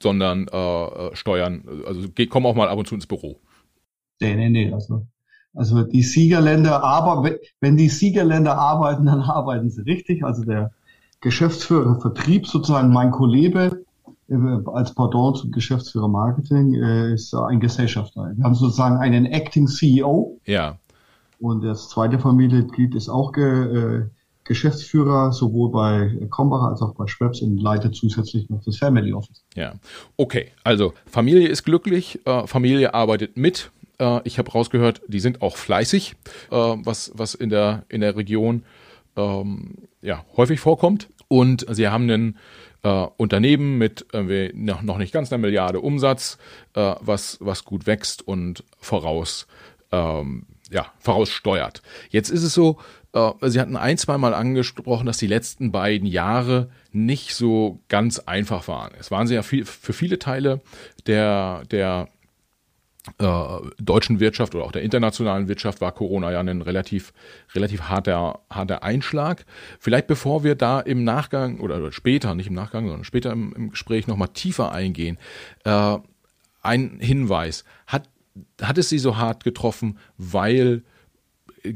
sondern 0.00 0.48
äh, 0.48 0.56
äh 0.56 1.16
steuern, 1.16 1.82
also 1.86 2.08
kommen 2.28 2.46
auch 2.46 2.54
mal 2.54 2.68
ab 2.68 2.78
und 2.78 2.86
zu 2.86 2.94
ins 2.94 3.06
Büro. 3.06 3.40
Nee, 4.20 4.34
nee, 4.34 4.48
nee, 4.48 4.72
also, 4.72 5.06
also 5.54 5.82
die 5.84 6.02
Siegerländer, 6.02 6.82
aber 6.82 7.38
wenn 7.60 7.76
die 7.76 7.88
Siegerländer 7.88 8.56
arbeiten, 8.58 9.06
dann 9.06 9.20
arbeiten 9.22 9.70
sie 9.70 9.82
richtig. 9.82 10.24
Also 10.24 10.42
der 10.42 10.72
Geschäftsführer 11.20 12.00
Vertrieb, 12.00 12.46
sozusagen 12.46 12.92
mein 12.92 13.10
Kollege, 13.10 13.84
als 14.66 14.94
Pardon 14.94 15.34
zum 15.34 15.52
Geschäftsführer 15.52 16.08
Marketing, 16.08 16.74
äh, 16.74 17.14
ist 17.14 17.34
ein 17.34 17.60
Gesellschafter. 17.60 18.30
Wir 18.36 18.44
haben 18.44 18.54
sozusagen 18.54 18.98
einen 18.98 19.26
Acting 19.26 19.66
CEO. 19.66 20.38
Ja. 20.44 20.78
Und 21.40 21.62
das 21.62 21.88
zweite 21.88 22.18
Familienmitglied 22.18 22.94
ist 22.94 23.08
auch 23.08 23.32
ge, 23.32 24.08
Geschäftsführer 24.48 25.30
sowohl 25.32 25.70
bei 25.70 26.26
Krombacher 26.30 26.70
als 26.70 26.82
auch 26.82 26.94
bei 26.94 27.06
Schweppes 27.06 27.42
und 27.42 27.58
leitet 27.58 27.94
zusätzlich 27.94 28.48
noch 28.48 28.64
das 28.64 28.78
Family 28.78 29.12
Office. 29.12 29.44
Ja, 29.54 29.74
okay. 30.16 30.48
Also 30.64 30.94
Familie 31.06 31.46
ist 31.48 31.64
glücklich, 31.64 32.18
äh, 32.26 32.46
Familie 32.46 32.94
arbeitet 32.94 33.36
mit. 33.36 33.70
Äh, 33.98 34.20
ich 34.24 34.38
habe 34.38 34.50
rausgehört, 34.50 35.02
die 35.06 35.20
sind 35.20 35.42
auch 35.42 35.56
fleißig, 35.56 36.16
äh, 36.50 36.54
was, 36.56 37.12
was 37.14 37.34
in 37.34 37.50
der, 37.50 37.84
in 37.90 38.00
der 38.00 38.16
Region 38.16 38.62
ähm, 39.16 39.74
ja, 40.00 40.24
häufig 40.36 40.60
vorkommt. 40.60 41.08
Und 41.28 41.66
sie 41.70 41.88
haben 41.88 42.08
ein 42.08 42.38
äh, 42.82 43.06
Unternehmen 43.16 43.78
mit 43.78 44.06
äh, 44.12 44.52
noch 44.54 44.98
nicht 44.98 45.12
ganz 45.12 45.32
einer 45.32 45.40
Milliarde 45.40 45.80
Umsatz, 45.80 46.38
äh, 46.74 46.94
was, 47.00 47.38
was 47.40 47.64
gut 47.64 47.86
wächst 47.86 48.26
und 48.26 48.64
voraus, 48.78 49.46
ähm, 49.92 50.46
ja, 50.70 50.86
voraussteuert. 50.98 51.82
Jetzt 52.10 52.30
ist 52.30 52.42
es 52.42 52.54
so, 52.54 52.78
äh, 53.12 53.30
Sie 53.48 53.60
hatten 53.60 53.76
ein, 53.76 53.98
zwei 53.98 54.18
Mal 54.18 54.34
angesprochen, 54.34 55.06
dass 55.06 55.18
die 55.18 55.26
letzten 55.26 55.72
beiden 55.72 56.06
Jahre 56.06 56.70
nicht 56.92 57.34
so 57.34 57.80
ganz 57.88 58.18
einfach 58.20 58.68
waren. 58.68 58.92
Es 58.98 59.10
waren 59.10 59.26
sie 59.26 59.34
ja 59.34 59.42
viel, 59.42 59.64
für 59.64 59.92
viele 59.92 60.18
Teile 60.18 60.60
der, 61.06 61.62
der 61.70 62.08
deutschen 63.18 64.20
Wirtschaft 64.20 64.54
oder 64.54 64.64
auch 64.64 64.72
der 64.72 64.82
internationalen 64.82 65.48
Wirtschaft 65.48 65.80
war 65.80 65.92
Corona 65.92 66.30
ja 66.32 66.40
ein 66.40 66.62
relativ, 66.62 67.12
relativ 67.54 67.82
harter, 67.82 68.40
harter 68.50 68.82
Einschlag. 68.82 69.44
Vielleicht 69.78 70.06
bevor 70.06 70.44
wir 70.44 70.54
da 70.54 70.80
im 70.80 71.04
Nachgang 71.04 71.60
oder 71.60 71.92
später, 71.92 72.34
nicht 72.34 72.48
im 72.48 72.54
Nachgang, 72.54 72.86
sondern 72.86 73.04
später 73.04 73.32
im, 73.32 73.52
im 73.54 73.70
Gespräch 73.70 74.06
nochmal 74.06 74.28
tiefer 74.28 74.72
eingehen, 74.72 75.18
äh, 75.64 75.98
ein 76.62 76.98
Hinweis. 77.00 77.64
Hat, 77.86 78.08
hat 78.60 78.78
es 78.78 78.88
Sie 78.88 78.98
so 78.98 79.16
hart 79.16 79.44
getroffen, 79.44 79.98
weil 80.16 80.82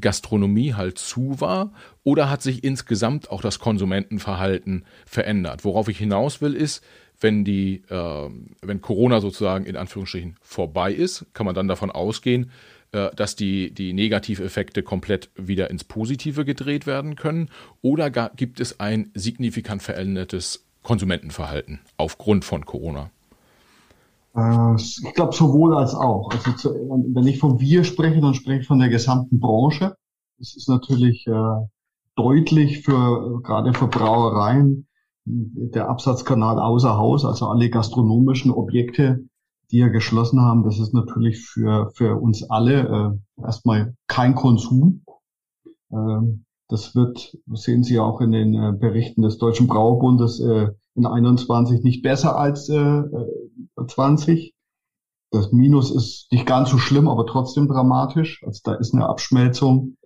Gastronomie 0.00 0.74
halt 0.74 0.98
zu 0.98 1.40
war 1.40 1.72
oder 2.04 2.30
hat 2.30 2.42
sich 2.42 2.64
insgesamt 2.64 3.30
auch 3.30 3.40
das 3.40 3.58
Konsumentenverhalten 3.58 4.84
verändert? 5.06 5.64
Worauf 5.64 5.88
ich 5.88 5.98
hinaus 5.98 6.40
will, 6.40 6.54
ist, 6.54 6.84
wenn 7.22 7.44
die, 7.44 7.82
äh, 7.88 8.30
wenn 8.60 8.80
Corona 8.80 9.20
sozusagen 9.20 9.64
in 9.64 9.76
Anführungsstrichen 9.76 10.36
vorbei 10.42 10.92
ist, 10.92 11.26
kann 11.34 11.46
man 11.46 11.54
dann 11.54 11.68
davon 11.68 11.90
ausgehen, 11.90 12.50
äh, 12.92 13.10
dass 13.14 13.36
die, 13.36 13.72
die 13.72 13.92
Negativeffekte 13.92 14.82
komplett 14.82 15.30
wieder 15.36 15.70
ins 15.70 15.84
Positive 15.84 16.44
gedreht 16.44 16.86
werden 16.86 17.16
können? 17.16 17.48
Oder 17.80 18.10
gibt 18.10 18.60
es 18.60 18.80
ein 18.80 19.10
signifikant 19.14 19.82
verändertes 19.82 20.66
Konsumentenverhalten 20.82 21.80
aufgrund 21.96 22.44
von 22.44 22.66
Corona? 22.66 23.10
Äh, 24.36 24.74
ich 24.76 25.14
glaube 25.14 25.34
sowohl 25.34 25.76
als 25.76 25.94
auch. 25.94 26.30
Also 26.30 26.52
zu, 26.52 26.70
wenn 27.14 27.26
ich 27.26 27.38
von 27.38 27.60
wir 27.60 27.84
spreche, 27.84 28.20
dann 28.20 28.34
spreche 28.34 28.60
ich 28.60 28.66
von 28.66 28.78
der 28.78 28.88
gesamten 28.88 29.40
Branche. 29.40 29.94
Das 30.38 30.56
ist 30.56 30.68
natürlich 30.68 31.26
äh, 31.26 31.66
deutlich 32.16 32.82
für 32.82 33.40
gerade 33.42 33.72
für 33.74 33.86
Brauereien 33.86 34.86
der 35.24 35.88
Absatzkanal 35.88 36.58
außer 36.58 36.96
Haus, 36.96 37.24
also 37.24 37.46
alle 37.46 37.70
gastronomischen 37.70 38.50
Objekte, 38.50 39.24
die 39.70 39.78
ja 39.78 39.88
geschlossen 39.88 40.40
haben, 40.40 40.64
das 40.64 40.78
ist 40.78 40.92
natürlich 40.92 41.40
für 41.40 41.90
für 41.94 42.20
uns 42.20 42.48
alle 42.50 43.18
äh, 43.38 43.42
erstmal 43.42 43.94
kein 44.06 44.34
Konsum. 44.34 45.04
Ähm, 45.90 46.44
das 46.68 46.94
wird, 46.94 47.36
sehen 47.52 47.84
Sie 47.84 47.98
auch 47.98 48.20
in 48.20 48.32
den 48.32 48.54
äh, 48.54 48.72
Berichten 48.72 49.22
des 49.22 49.38
Deutschen 49.38 49.66
Brauerbundes, 49.66 50.40
äh, 50.40 50.68
in 50.94 51.06
21 51.06 51.82
nicht 51.82 52.02
besser 52.02 52.38
als 52.38 52.68
äh, 52.68 53.02
20. 53.86 54.54
Das 55.30 55.52
Minus 55.52 55.90
ist 55.90 56.30
nicht 56.30 56.46
ganz 56.46 56.70
so 56.70 56.78
schlimm, 56.78 57.08
aber 57.08 57.26
trotzdem 57.26 57.68
dramatisch. 57.68 58.42
Also 58.44 58.60
da 58.64 58.74
ist 58.74 58.94
eine 58.94 59.06
Abschmelzung. 59.06 59.96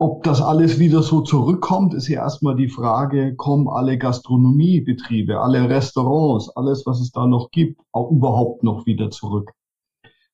Ob 0.00 0.22
das 0.22 0.40
alles 0.40 0.78
wieder 0.78 1.02
so 1.02 1.22
zurückkommt, 1.22 1.92
ist 1.92 2.06
ja 2.06 2.22
erstmal 2.22 2.54
die 2.54 2.68
Frage, 2.68 3.34
kommen 3.34 3.66
alle 3.68 3.98
Gastronomiebetriebe, 3.98 5.40
alle 5.40 5.68
Restaurants, 5.68 6.50
alles, 6.50 6.86
was 6.86 7.00
es 7.00 7.10
da 7.10 7.26
noch 7.26 7.50
gibt, 7.50 7.80
auch 7.90 8.12
überhaupt 8.12 8.62
noch 8.62 8.86
wieder 8.86 9.10
zurück? 9.10 9.50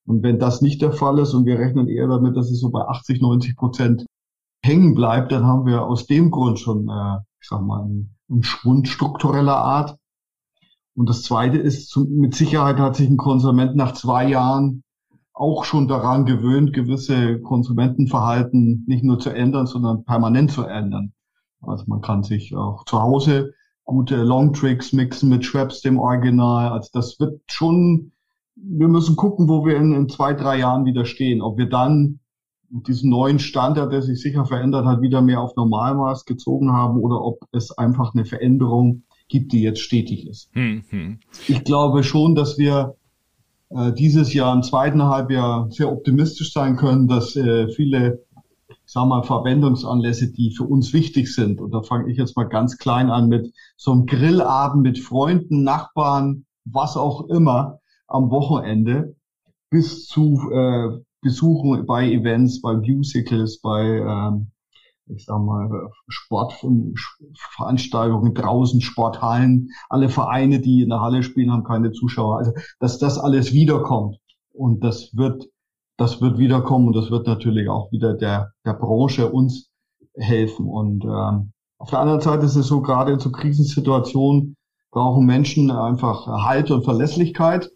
Und 0.05 0.21
wenn 0.21 0.37
das 0.37 0.61
nicht 0.61 0.83
der 0.83 0.91
Fall 0.91 1.17
ist 1.17 1.33
und 1.33 1.47
wir 1.47 1.57
rechnen 1.57 1.87
eher 1.87 2.07
damit, 2.07 2.37
dass 2.37 2.51
es 2.51 2.59
so 2.59 2.69
bei 2.69 2.81
80, 2.81 3.21
90 3.21 3.55
Prozent 3.55 4.05
hängen 4.63 4.93
bleibt, 4.93 5.31
dann 5.31 5.45
haben 5.45 5.65
wir 5.65 5.83
aus 5.83 6.05
dem 6.05 6.29
Grund 6.29 6.59
schon, 6.59 6.87
äh, 6.87 7.17
ich 7.41 7.47
sag 7.47 7.61
mal, 7.61 7.81
einen, 7.81 8.15
einen 8.29 8.43
Schwund 8.43 8.87
struktureller 8.87 9.57
Art. 9.57 9.97
Und 10.95 11.09
das 11.09 11.23
Zweite 11.23 11.57
ist, 11.57 11.95
mit 11.97 12.35
Sicherheit 12.35 12.77
hat 12.77 12.97
sich 12.97 13.09
ein 13.09 13.17
Konsument 13.17 13.75
nach 13.75 13.93
zwei 13.93 14.29
Jahren 14.29 14.83
auch 15.35 15.65
schon 15.65 15.87
daran 15.89 16.25
gewöhnt, 16.25 16.71
gewisse 16.71 17.39
Konsumentenverhalten 17.41 18.85
nicht 18.87 19.03
nur 19.03 19.19
zu 19.19 19.29
ändern, 19.29 19.67
sondern 19.67 20.05
permanent 20.05 20.51
zu 20.51 20.63
ändern. 20.63 21.13
Also 21.61 21.83
man 21.87 22.01
kann 22.01 22.23
sich 22.23 22.55
auch 22.55 22.85
zu 22.85 23.01
Hause 23.01 23.53
gute 23.83 24.23
Longtricks 24.23 24.93
mixen 24.93 25.29
mit 25.29 25.45
Schweppes, 25.45 25.81
dem 25.81 25.99
Original. 25.99 26.69
Also 26.69 26.89
das 26.93 27.19
wird 27.19 27.41
schon, 27.47 28.13
wir 28.55 28.87
müssen 28.87 29.17
gucken, 29.17 29.49
wo 29.49 29.65
wir 29.65 29.75
in, 29.75 29.93
in 29.93 30.09
zwei, 30.09 30.33
drei 30.33 30.57
Jahren 30.59 30.85
wieder 30.85 31.05
stehen. 31.05 31.41
Ob 31.41 31.57
wir 31.57 31.69
dann 31.69 32.19
diesen 32.69 33.09
neuen 33.09 33.39
Standard, 33.39 33.91
der 33.91 34.01
sich 34.01 34.21
sicher 34.21 34.45
verändert 34.45 34.85
hat, 34.85 35.01
wieder 35.01 35.21
mehr 35.21 35.41
auf 35.41 35.55
Normalmaß 35.55 36.25
gezogen 36.25 36.71
haben 36.71 36.97
oder 36.97 37.21
ob 37.21 37.39
es 37.51 37.77
einfach 37.77 38.13
eine 38.13 38.25
Veränderung 38.25 39.03
gibt, 39.27 39.51
die 39.51 39.61
jetzt 39.61 39.81
stetig 39.81 40.27
ist. 40.27 40.49
Hm, 40.53 40.83
hm. 40.89 41.19
Ich 41.47 41.63
glaube 41.63 42.03
schon, 42.03 42.35
dass 42.35 42.57
wir 42.57 42.95
dieses 43.97 44.33
Jahr 44.33 44.55
im 44.55 44.63
zweiten 44.63 45.03
Halbjahr 45.03 45.69
sehr 45.69 45.91
optimistisch 45.91 46.53
sein 46.53 46.77
können, 46.77 47.07
dass 47.07 47.35
äh, 47.35 47.67
viele 47.69 48.25
ich 48.85 48.91
sag 48.91 49.07
mal, 49.07 49.23
Verwendungsanlässe, 49.23 50.31
die 50.31 50.51
für 50.51 50.63
uns 50.63 50.93
wichtig 50.93 51.33
sind. 51.33 51.59
Und 51.59 51.71
da 51.71 51.81
fange 51.81 52.11
ich 52.11 52.17
jetzt 52.17 52.37
mal 52.37 52.43
ganz 52.43 52.77
klein 52.77 53.09
an 53.09 53.29
mit 53.29 53.51
so 53.77 53.91
einem 53.91 54.05
Grillabend 54.05 54.83
mit 54.83 54.99
Freunden, 54.99 55.63
Nachbarn, 55.63 56.45
was 56.65 56.95
auch 56.95 57.27
immer 57.29 57.79
am 58.07 58.29
Wochenende 58.29 59.15
bis 59.71 60.05
zu 60.05 60.51
äh, 60.51 60.99
Besuchen 61.21 61.85
bei 61.87 62.11
Events, 62.11 62.61
bei 62.61 62.75
Musicals, 62.75 63.59
bei 63.59 63.83
ähm, 63.83 64.51
ich 65.07 65.25
sag 65.25 65.39
mal, 65.39 65.89
Sportveranstaltungen 66.07 68.33
draußen, 68.33 68.81
Sporthallen, 68.81 69.69
alle 69.89 70.09
Vereine, 70.09 70.59
die 70.59 70.81
in 70.81 70.89
der 70.89 71.01
Halle 71.01 71.23
spielen, 71.23 71.51
haben 71.51 71.63
keine 71.63 71.91
Zuschauer. 71.91 72.37
Also, 72.37 72.53
dass 72.79 72.97
das 72.97 73.19
alles 73.19 73.53
wiederkommt. 73.53 74.17
Und 74.51 74.83
das 74.83 75.15
wird, 75.15 75.47
das 75.97 76.21
wird 76.21 76.37
wiederkommen 76.37 76.87
und 76.87 76.95
das 76.95 77.11
wird 77.11 77.27
natürlich 77.27 77.69
auch 77.69 77.91
wieder 77.91 78.13
der, 78.13 78.53
der 78.65 78.73
Branche 78.73 79.31
uns 79.31 79.69
helfen. 80.15 80.67
Und 80.67 81.03
ähm, 81.03 81.51
auf 81.77 81.89
der 81.89 81.99
anderen 81.99 82.21
Seite 82.21 82.45
ist 82.45 82.55
es 82.55 82.67
so, 82.67 82.81
gerade 82.81 83.11
in 83.11 83.19
so 83.19 83.31
Krisensituationen 83.31 84.55
brauchen 84.91 85.25
Menschen 85.25 85.71
einfach 85.71 86.25
Halt 86.25 86.71
und 86.71 86.83
Verlässlichkeit. 86.83 87.69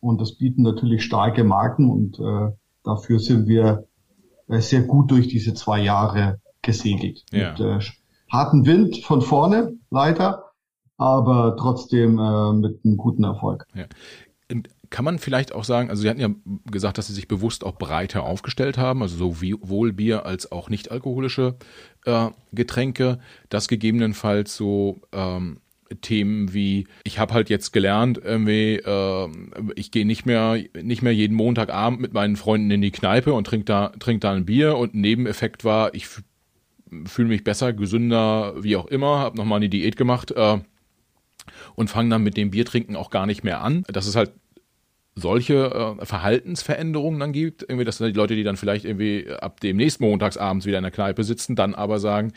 Und 0.00 0.20
das 0.20 0.36
bieten 0.36 0.62
natürlich 0.62 1.02
starke 1.02 1.42
Marken 1.42 1.90
und 1.90 2.20
äh, 2.20 2.52
dafür 2.84 3.18
sind 3.18 3.48
wir 3.48 3.86
äh, 4.48 4.60
sehr 4.60 4.82
gut 4.82 5.10
durch 5.10 5.28
diese 5.28 5.54
zwei 5.54 5.82
Jahre 5.82 6.40
gesegelt. 6.64 7.24
Ja. 7.30 7.52
Mit 7.52 7.60
äh, 7.60 7.78
harten 8.30 8.66
Wind 8.66 8.98
von 9.04 9.22
vorne, 9.22 9.74
leider, 9.90 10.52
aber 10.96 11.56
trotzdem 11.58 12.18
äh, 12.18 12.52
mit 12.52 12.80
einem 12.84 12.96
guten 12.96 13.24
Erfolg. 13.24 13.66
Ja. 13.74 13.84
Kann 14.90 15.04
man 15.04 15.18
vielleicht 15.18 15.54
auch 15.54 15.64
sagen, 15.64 15.90
also 15.90 16.02
Sie 16.02 16.08
hatten 16.08 16.20
ja 16.20 16.28
gesagt, 16.70 16.98
dass 16.98 17.08
Sie 17.08 17.14
sich 17.14 17.26
bewusst 17.26 17.64
auch 17.64 17.76
breiter 17.76 18.22
aufgestellt 18.24 18.78
haben, 18.78 19.02
also 19.02 19.16
sowohl 19.16 19.92
Bier 19.92 20.26
als 20.26 20.52
auch 20.52 20.68
nicht 20.68 20.90
alkoholische 20.90 21.56
äh, 22.04 22.28
Getränke, 22.52 23.18
das 23.48 23.66
gegebenenfalls 23.66 24.56
so 24.56 25.00
ähm, 25.12 25.58
Themen 26.00 26.54
wie 26.54 26.86
ich 27.04 27.18
habe 27.18 27.34
halt 27.34 27.50
jetzt 27.50 27.72
gelernt 27.72 28.18
irgendwie 28.22 28.76
äh, 28.76 29.28
ich 29.76 29.90
gehe 29.90 30.06
nicht 30.06 30.26
mehr 30.26 30.58
nicht 30.82 31.02
mehr 31.02 31.14
jeden 31.14 31.34
Montagabend 31.34 32.00
mit 32.00 32.12
meinen 32.12 32.36
Freunden 32.36 32.70
in 32.70 32.82
die 32.82 32.90
Kneipe 32.90 33.32
und 33.32 33.46
trink 33.46 33.66
da 33.66 33.88
trink 33.98 34.20
da 34.22 34.32
ein 34.32 34.46
Bier 34.46 34.76
und 34.76 34.94
ein 34.94 35.00
Nebeneffekt 35.00 35.64
war 35.64 35.94
ich 35.94 36.08
fühle 37.06 37.28
mich 37.28 37.44
besser 37.44 37.72
gesünder 37.72 38.54
wie 38.62 38.76
auch 38.76 38.86
immer 38.86 39.18
habe 39.18 39.36
noch 39.36 39.44
mal 39.44 39.56
eine 39.56 39.68
Diät 39.68 39.96
gemacht 39.96 40.30
äh, 40.32 40.58
und 41.74 41.90
fange 41.90 42.10
dann 42.10 42.22
mit 42.22 42.36
dem 42.36 42.50
Biertrinken 42.50 42.96
auch 42.96 43.10
gar 43.10 43.26
nicht 43.26 43.44
mehr 43.44 43.60
an 43.62 43.84
das 43.88 44.06
ist 44.06 44.16
halt 44.16 44.32
solche 45.16 45.96
äh, 46.00 46.04
Verhaltensveränderungen 46.04 47.20
dann 47.20 47.32
gibt, 47.32 47.62
irgendwie, 47.62 47.84
dass 47.84 47.98
die 47.98 48.10
Leute, 48.10 48.34
die 48.34 48.42
dann 48.42 48.56
vielleicht 48.56 48.84
irgendwie 48.84 49.30
ab 49.30 49.60
dem 49.60 49.76
nächsten 49.76 50.04
Montagsabends 50.04 50.66
wieder 50.66 50.78
in 50.78 50.84
der 50.84 50.90
Kneipe 50.90 51.22
sitzen, 51.24 51.54
dann 51.56 51.74
aber 51.74 51.98
sagen, 52.00 52.32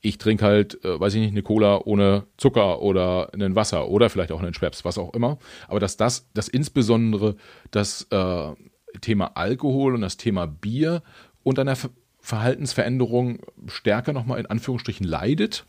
ich 0.00 0.18
trinke 0.18 0.44
halt, 0.44 0.84
äh, 0.84 0.98
weiß 0.98 1.14
ich 1.14 1.20
nicht, 1.20 1.32
eine 1.32 1.42
Cola 1.42 1.80
ohne 1.84 2.26
Zucker 2.36 2.80
oder 2.80 3.30
ein 3.34 3.54
Wasser 3.54 3.88
oder 3.88 4.08
vielleicht 4.08 4.32
auch 4.32 4.40
einen 4.40 4.54
Schweppes, 4.54 4.84
was 4.84 4.96
auch 4.96 5.12
immer. 5.12 5.38
Aber 5.68 5.80
dass 5.80 5.96
das, 5.96 6.30
dass 6.32 6.48
insbesondere 6.48 7.36
das 7.70 8.06
äh, 8.10 8.52
Thema 9.00 9.32
Alkohol 9.34 9.94
und 9.94 10.00
das 10.00 10.16
Thema 10.16 10.46
Bier 10.46 11.02
unter 11.42 11.62
einer 11.62 11.76
Verhaltensveränderung 12.20 13.40
stärker 13.66 14.12
nochmal 14.12 14.40
in 14.40 14.46
Anführungsstrichen 14.46 15.06
leidet 15.06 15.64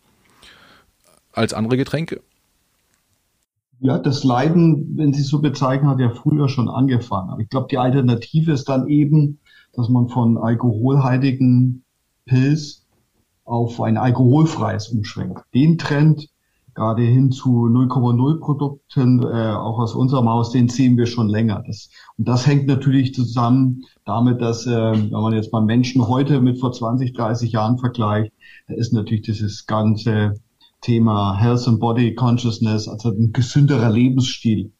als 1.31 1.53
andere 1.53 1.77
Getränke? 1.77 2.21
Ja, 3.79 3.97
das 3.97 4.23
Leiden, 4.23 4.95
wenn 4.95 5.13
Sie 5.13 5.23
so 5.23 5.41
bezeichnen, 5.41 5.89
hat 5.89 5.99
ja 5.99 6.11
früher 6.11 6.49
schon 6.49 6.69
angefangen. 6.69 7.31
Aber 7.31 7.41
ich 7.41 7.49
glaube, 7.49 7.67
die 7.71 7.79
Alternative 7.79 8.51
ist 8.51 8.69
dann 8.69 8.87
eben, 8.87 9.39
dass 9.73 9.89
man 9.89 10.07
von 10.07 10.37
alkoholhaltigen 10.37 11.83
Pilz 12.25 12.85
auf 13.43 13.81
ein 13.81 13.97
alkoholfreies 13.97 14.89
umschwenkt. 14.89 15.41
Den 15.53 15.79
Trend 15.79 16.29
gerade 16.73 17.03
hin 17.03 17.31
zu 17.31 17.67
0,0 17.67 18.39
Produkten, 18.39 19.21
äh, 19.23 19.51
auch 19.51 19.79
aus 19.79 19.93
unserem 19.95 20.29
Haus, 20.29 20.51
den 20.51 20.69
sehen 20.69 20.97
wir 20.97 21.05
schon 21.05 21.27
länger. 21.27 21.63
Das, 21.65 21.89
und 22.17 22.27
das 22.27 22.47
hängt 22.47 22.67
natürlich 22.67 23.13
zusammen 23.13 23.83
damit, 24.05 24.41
dass, 24.41 24.65
äh, 24.65 24.71
wenn 24.71 25.11
man 25.11 25.33
jetzt 25.33 25.51
mal 25.51 25.61
Menschen 25.61 26.07
heute 26.07 26.41
mit 26.41 26.59
vor 26.59 26.71
20, 26.71 27.13
30 27.13 27.51
Jahren 27.51 27.77
vergleicht, 27.77 28.31
da 28.67 28.75
ist 28.75 28.93
natürlich 28.93 29.23
dieses 29.23 29.65
ganze 29.65 30.35
Thema 30.81 31.37
Health 31.37 31.67
and 31.67 31.79
Body 31.79 32.15
Consciousness, 32.15 32.87
also 32.87 33.09
ein 33.09 33.33
gesünderer 33.33 33.89
Lebensstil 33.89 34.71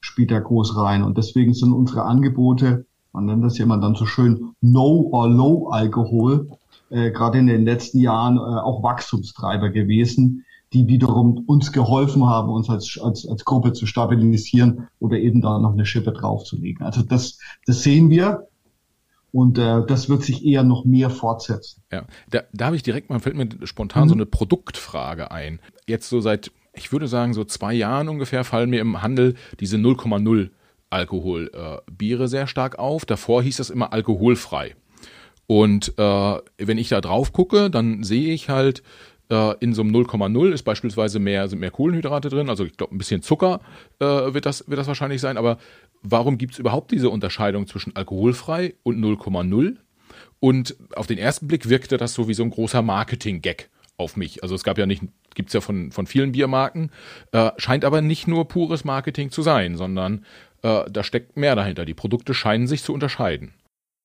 spielt 0.00 0.30
da 0.30 0.38
groß 0.38 0.76
rein. 0.76 1.02
Und 1.02 1.18
deswegen 1.18 1.54
sind 1.54 1.72
unsere 1.72 2.04
Angebote, 2.04 2.86
man 3.12 3.26
nennt 3.26 3.44
das 3.44 3.58
jemand 3.58 3.82
dann 3.82 3.94
so 3.94 4.06
schön, 4.06 4.54
No 4.60 5.08
or 5.10 5.28
Low 5.28 5.68
Alkohol, 5.70 6.50
äh, 6.90 7.10
gerade 7.10 7.38
in 7.38 7.46
den 7.46 7.64
letzten 7.64 7.98
Jahren 7.98 8.36
äh, 8.36 8.40
auch 8.40 8.82
Wachstumstreiber 8.82 9.70
gewesen, 9.70 10.44
die 10.72 10.86
wiederum 10.86 11.44
uns 11.46 11.72
geholfen 11.72 12.26
haben, 12.26 12.50
uns 12.50 12.70
als, 12.70 12.98
als, 13.02 13.26
als 13.26 13.44
Gruppe 13.44 13.72
zu 13.72 13.86
stabilisieren 13.86 14.88
oder 15.00 15.18
eben 15.18 15.40
da 15.40 15.58
noch 15.58 15.72
eine 15.72 15.84
Schippe 15.84 16.12
draufzulegen. 16.12 16.84
Also 16.84 17.02
das, 17.02 17.38
das 17.66 17.82
sehen 17.82 18.10
wir. 18.10 18.46
Und 19.32 19.58
äh, 19.58 19.86
das 19.86 20.08
wird 20.08 20.24
sich 20.24 20.44
eher 20.44 20.64
noch 20.64 20.84
mehr 20.84 21.08
fortsetzen. 21.08 21.82
Ja, 21.92 22.04
da, 22.30 22.42
da 22.52 22.66
habe 22.66 22.76
ich 22.76 22.82
direkt 22.82 23.10
mal, 23.10 23.20
fällt 23.20 23.36
mir 23.36 23.48
spontan 23.64 24.04
mhm. 24.04 24.08
so 24.08 24.14
eine 24.14 24.26
Produktfrage 24.26 25.30
ein. 25.30 25.60
Jetzt 25.86 26.08
so 26.08 26.20
seit, 26.20 26.50
ich 26.72 26.90
würde 26.90 27.06
sagen, 27.06 27.32
so 27.32 27.44
zwei 27.44 27.72
Jahren 27.72 28.08
ungefähr 28.08 28.42
fallen 28.42 28.70
mir 28.70 28.80
im 28.80 29.02
Handel 29.02 29.34
diese 29.60 29.76
0,0 29.76 30.50
Alkohol 30.90 31.50
äh, 31.54 31.78
Biere 31.92 32.26
sehr 32.26 32.48
stark 32.48 32.78
auf. 32.78 33.04
Davor 33.04 33.42
hieß 33.42 33.58
das 33.58 33.70
immer 33.70 33.92
alkoholfrei. 33.92 34.74
Und 35.46 35.94
äh, 35.98 36.38
wenn 36.58 36.78
ich 36.78 36.88
da 36.88 37.00
drauf 37.00 37.32
gucke, 37.32 37.70
dann 37.70 38.02
sehe 38.02 38.32
ich 38.32 38.48
halt, 38.48 38.82
äh, 39.30 39.54
in 39.60 39.72
so 39.72 39.82
einem 39.82 39.94
0,0 39.94 40.52
ist 40.52 40.62
beispielsweise 40.62 41.18
mehr, 41.18 41.48
sind 41.48 41.60
mehr 41.60 41.70
Kohlenhydrate 41.70 42.28
drin, 42.28 42.50
also 42.50 42.64
ich 42.64 42.76
glaube 42.76 42.94
ein 42.94 42.98
bisschen 42.98 43.22
Zucker 43.22 43.60
äh, 44.00 44.04
wird, 44.04 44.46
das, 44.46 44.68
wird 44.68 44.78
das 44.78 44.86
wahrscheinlich 44.86 45.20
sein, 45.20 45.36
aber 45.36 45.58
warum 46.02 46.36
gibt 46.38 46.54
es 46.54 46.58
überhaupt 46.58 46.90
diese 46.90 47.10
Unterscheidung 47.10 47.66
zwischen 47.66 47.96
alkoholfrei 47.96 48.74
und 48.82 49.02
0,0? 49.02 49.76
Und 50.40 50.76
auf 50.96 51.06
den 51.06 51.18
ersten 51.18 51.48
Blick 51.48 51.68
wirkte 51.68 51.96
das 51.96 52.14
so 52.14 52.26
wie 52.26 52.34
so 52.34 52.42
ein 52.42 52.50
großer 52.50 52.82
Marketing-Gag 52.82 53.68
auf 53.98 54.16
mich. 54.16 54.42
Also 54.42 54.54
es 54.54 54.64
gab 54.64 54.78
ja 54.78 54.86
nicht, 54.86 55.02
gibt 55.34 55.50
es 55.50 55.52
ja 55.52 55.60
von, 55.60 55.92
von 55.92 56.06
vielen 56.06 56.32
Biermarken, 56.32 56.90
äh, 57.32 57.50
scheint 57.58 57.84
aber 57.84 58.00
nicht 58.00 58.26
nur 58.26 58.48
pures 58.48 58.84
Marketing 58.84 59.30
zu 59.30 59.42
sein, 59.42 59.76
sondern 59.76 60.24
äh, 60.62 60.90
da 60.90 61.04
steckt 61.04 61.36
mehr 61.36 61.54
dahinter. 61.54 61.84
Die 61.84 61.94
Produkte 61.94 62.34
scheinen 62.34 62.66
sich 62.66 62.82
zu 62.82 62.94
unterscheiden. 62.94 63.52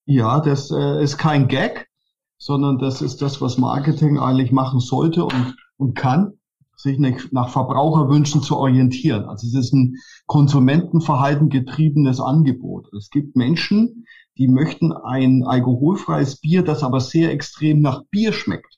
Ja, 0.04 0.40
das 0.40 0.70
äh, 0.70 1.02
ist 1.02 1.16
kein 1.18 1.48
Gag, 1.48 1.88
sondern 2.38 2.78
das 2.78 3.02
ist 3.02 3.22
das, 3.22 3.40
was 3.40 3.58
Marketing 3.58 4.18
eigentlich 4.18 4.52
machen 4.52 4.80
sollte 4.80 5.24
und, 5.24 5.56
und 5.76 5.94
kann, 5.94 6.34
sich 6.76 6.98
nach 7.32 7.48
Verbraucherwünschen 7.48 8.42
zu 8.42 8.56
orientieren. 8.56 9.24
Also 9.24 9.46
es 9.46 9.54
ist 9.54 9.72
ein 9.72 9.96
Konsumentenverhalten 10.26 11.48
getriebenes 11.48 12.20
Angebot. 12.20 12.92
Es 12.92 13.08
gibt 13.08 13.34
Menschen, 13.34 14.04
die 14.36 14.48
möchten 14.48 14.92
ein 14.92 15.42
alkoholfreies 15.42 16.40
Bier, 16.40 16.62
das 16.62 16.82
aber 16.82 17.00
sehr 17.00 17.32
extrem 17.32 17.80
nach 17.80 18.02
Bier 18.10 18.32
schmeckt. 18.32 18.76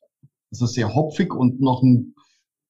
Das 0.50 0.62
ist 0.62 0.74
sehr 0.74 0.94
hopfig 0.94 1.34
und 1.34 1.60
noch 1.60 1.82
ein 1.82 2.14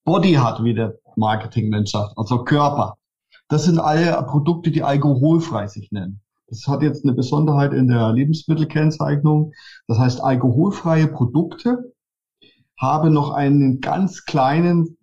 Body 0.05 0.35
hat, 0.35 0.64
wie 0.64 0.74
der 0.74 0.94
Marketingmensch 1.16 1.90
sagt, 1.90 2.16
also 2.16 2.44
Körper. 2.44 2.96
Das 3.48 3.64
sind 3.64 3.79
alle 3.79 4.22
Produkte, 4.27 4.70
die 4.70 4.83
alkoholfrei 4.83 5.66
sich 5.66 5.92
nennen. 5.92 6.22
Das 6.48 6.66
hat 6.66 6.82
jetzt 6.82 7.04
eine 7.04 7.12
Besonderheit 7.12 7.72
in 7.72 7.88
der 7.88 8.12
Lebensmittelkennzeichnung. 8.12 9.52
Das 9.87 9.98
heißt, 9.98 10.22
alkoholfreie 10.22 11.08
Produkte 11.08 11.92
haben 12.78 13.12
noch 13.12 13.30
einen 13.30 13.80
ganz 13.80 14.24
kleinen, 14.24 14.96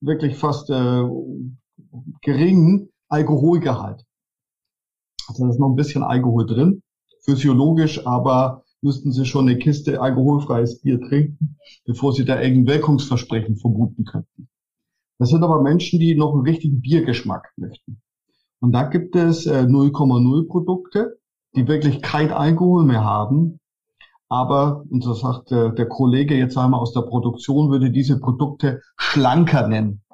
wirklich 0.00 0.36
fast 0.36 0.70
äh, 0.70 1.02
geringen 2.22 2.88
Alkoholgehalt. 3.08 4.04
Also 5.28 5.44
da 5.44 5.50
ist 5.50 5.60
noch 5.60 5.68
ein 5.68 5.76
bisschen 5.76 6.02
Alkohol 6.02 6.46
drin, 6.46 6.82
physiologisch, 7.24 8.06
aber 8.06 8.64
müssten 8.80 9.12
Sie 9.12 9.24
schon 9.24 9.48
eine 9.48 9.58
Kiste 9.58 10.00
alkoholfreies 10.00 10.80
Bier 10.80 11.00
trinken, 11.00 11.58
bevor 11.84 12.12
Sie 12.12 12.24
da 12.24 12.40
irgendein 12.40 12.74
Wirkungsversprechen 12.74 13.56
vermuten 13.56 14.04
könnten. 14.04 14.48
Das 15.18 15.28
sind 15.28 15.44
aber 15.44 15.62
Menschen, 15.62 16.00
die 16.00 16.16
noch 16.16 16.32
einen 16.32 16.42
richtigen 16.42 16.80
Biergeschmack 16.80 17.52
möchten. 17.56 18.01
Und 18.62 18.70
da 18.70 18.84
gibt 18.84 19.16
es 19.16 19.46
äh, 19.46 19.64
0,0 19.64 20.46
Produkte, 20.46 21.18
die 21.56 21.66
wirklich 21.66 22.00
kein 22.00 22.30
Alkohol 22.30 22.84
mehr 22.84 23.02
haben. 23.02 23.58
Aber, 24.28 24.84
und 24.88 25.02
so 25.02 25.14
sagt 25.14 25.50
äh, 25.50 25.74
der 25.74 25.88
Kollege 25.88 26.36
jetzt 26.36 26.56
einmal 26.56 26.78
aus 26.78 26.92
der 26.92 27.00
Produktion, 27.00 27.70
würde 27.72 27.90
diese 27.90 28.20
Produkte 28.20 28.80
schlanker 28.96 29.66
nennen. 29.66 30.04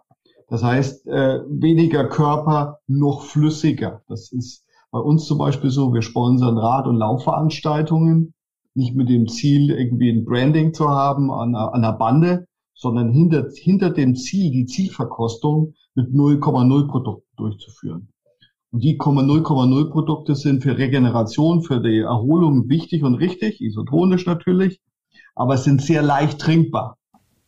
Das 0.49 0.65
heißt, 0.65 1.07
äh, 1.09 1.41
weniger 1.47 2.09
Körper, 2.09 2.79
noch 2.87 3.21
flüssiger. 3.21 4.01
Das 4.09 4.33
ist 4.33 4.65
bei 4.91 4.99
uns 4.99 5.27
zum 5.27 5.37
Beispiel 5.37 5.69
so, 5.69 5.93
wir 5.93 6.01
sponsern 6.01 6.57
Rad- 6.57 6.87
und 6.87 6.97
Laufveranstaltungen, 6.97 8.33
nicht 8.73 8.97
mit 8.97 9.11
dem 9.11 9.29
Ziel, 9.29 9.71
irgendwie 9.71 10.09
ein 10.09 10.25
Branding 10.25 10.73
zu 10.73 10.89
haben 10.89 11.31
an 11.31 11.55
einer, 11.55 11.75
an 11.75 11.85
einer 11.85 11.93
Bande, 11.93 12.47
sondern 12.73 13.11
hinter, 13.11 13.47
hinter 13.55 13.91
dem 13.91 14.17
Ziel, 14.17 14.51
die 14.53 14.65
Zielverkostung 14.65 15.75
mit 15.95 16.15
0,0 16.15 16.89
Produkten 16.89 17.37
durchzuführen. 17.37 18.09
Und 18.71 18.85
die 18.85 18.99
0,0 18.99 19.91
Produkte 19.91 20.35
sind 20.35 20.63
für 20.63 20.77
Regeneration, 20.77 21.63
für 21.63 21.81
die 21.81 22.01
Erholung 22.01 22.69
wichtig 22.69 23.03
und 23.03 23.15
richtig, 23.15 23.61
isotonisch 23.61 24.27
natürlich, 24.27 24.81
aber 25.35 25.57
sind 25.57 25.81
sehr 25.81 26.03
leicht 26.03 26.39
trinkbar, 26.39 26.99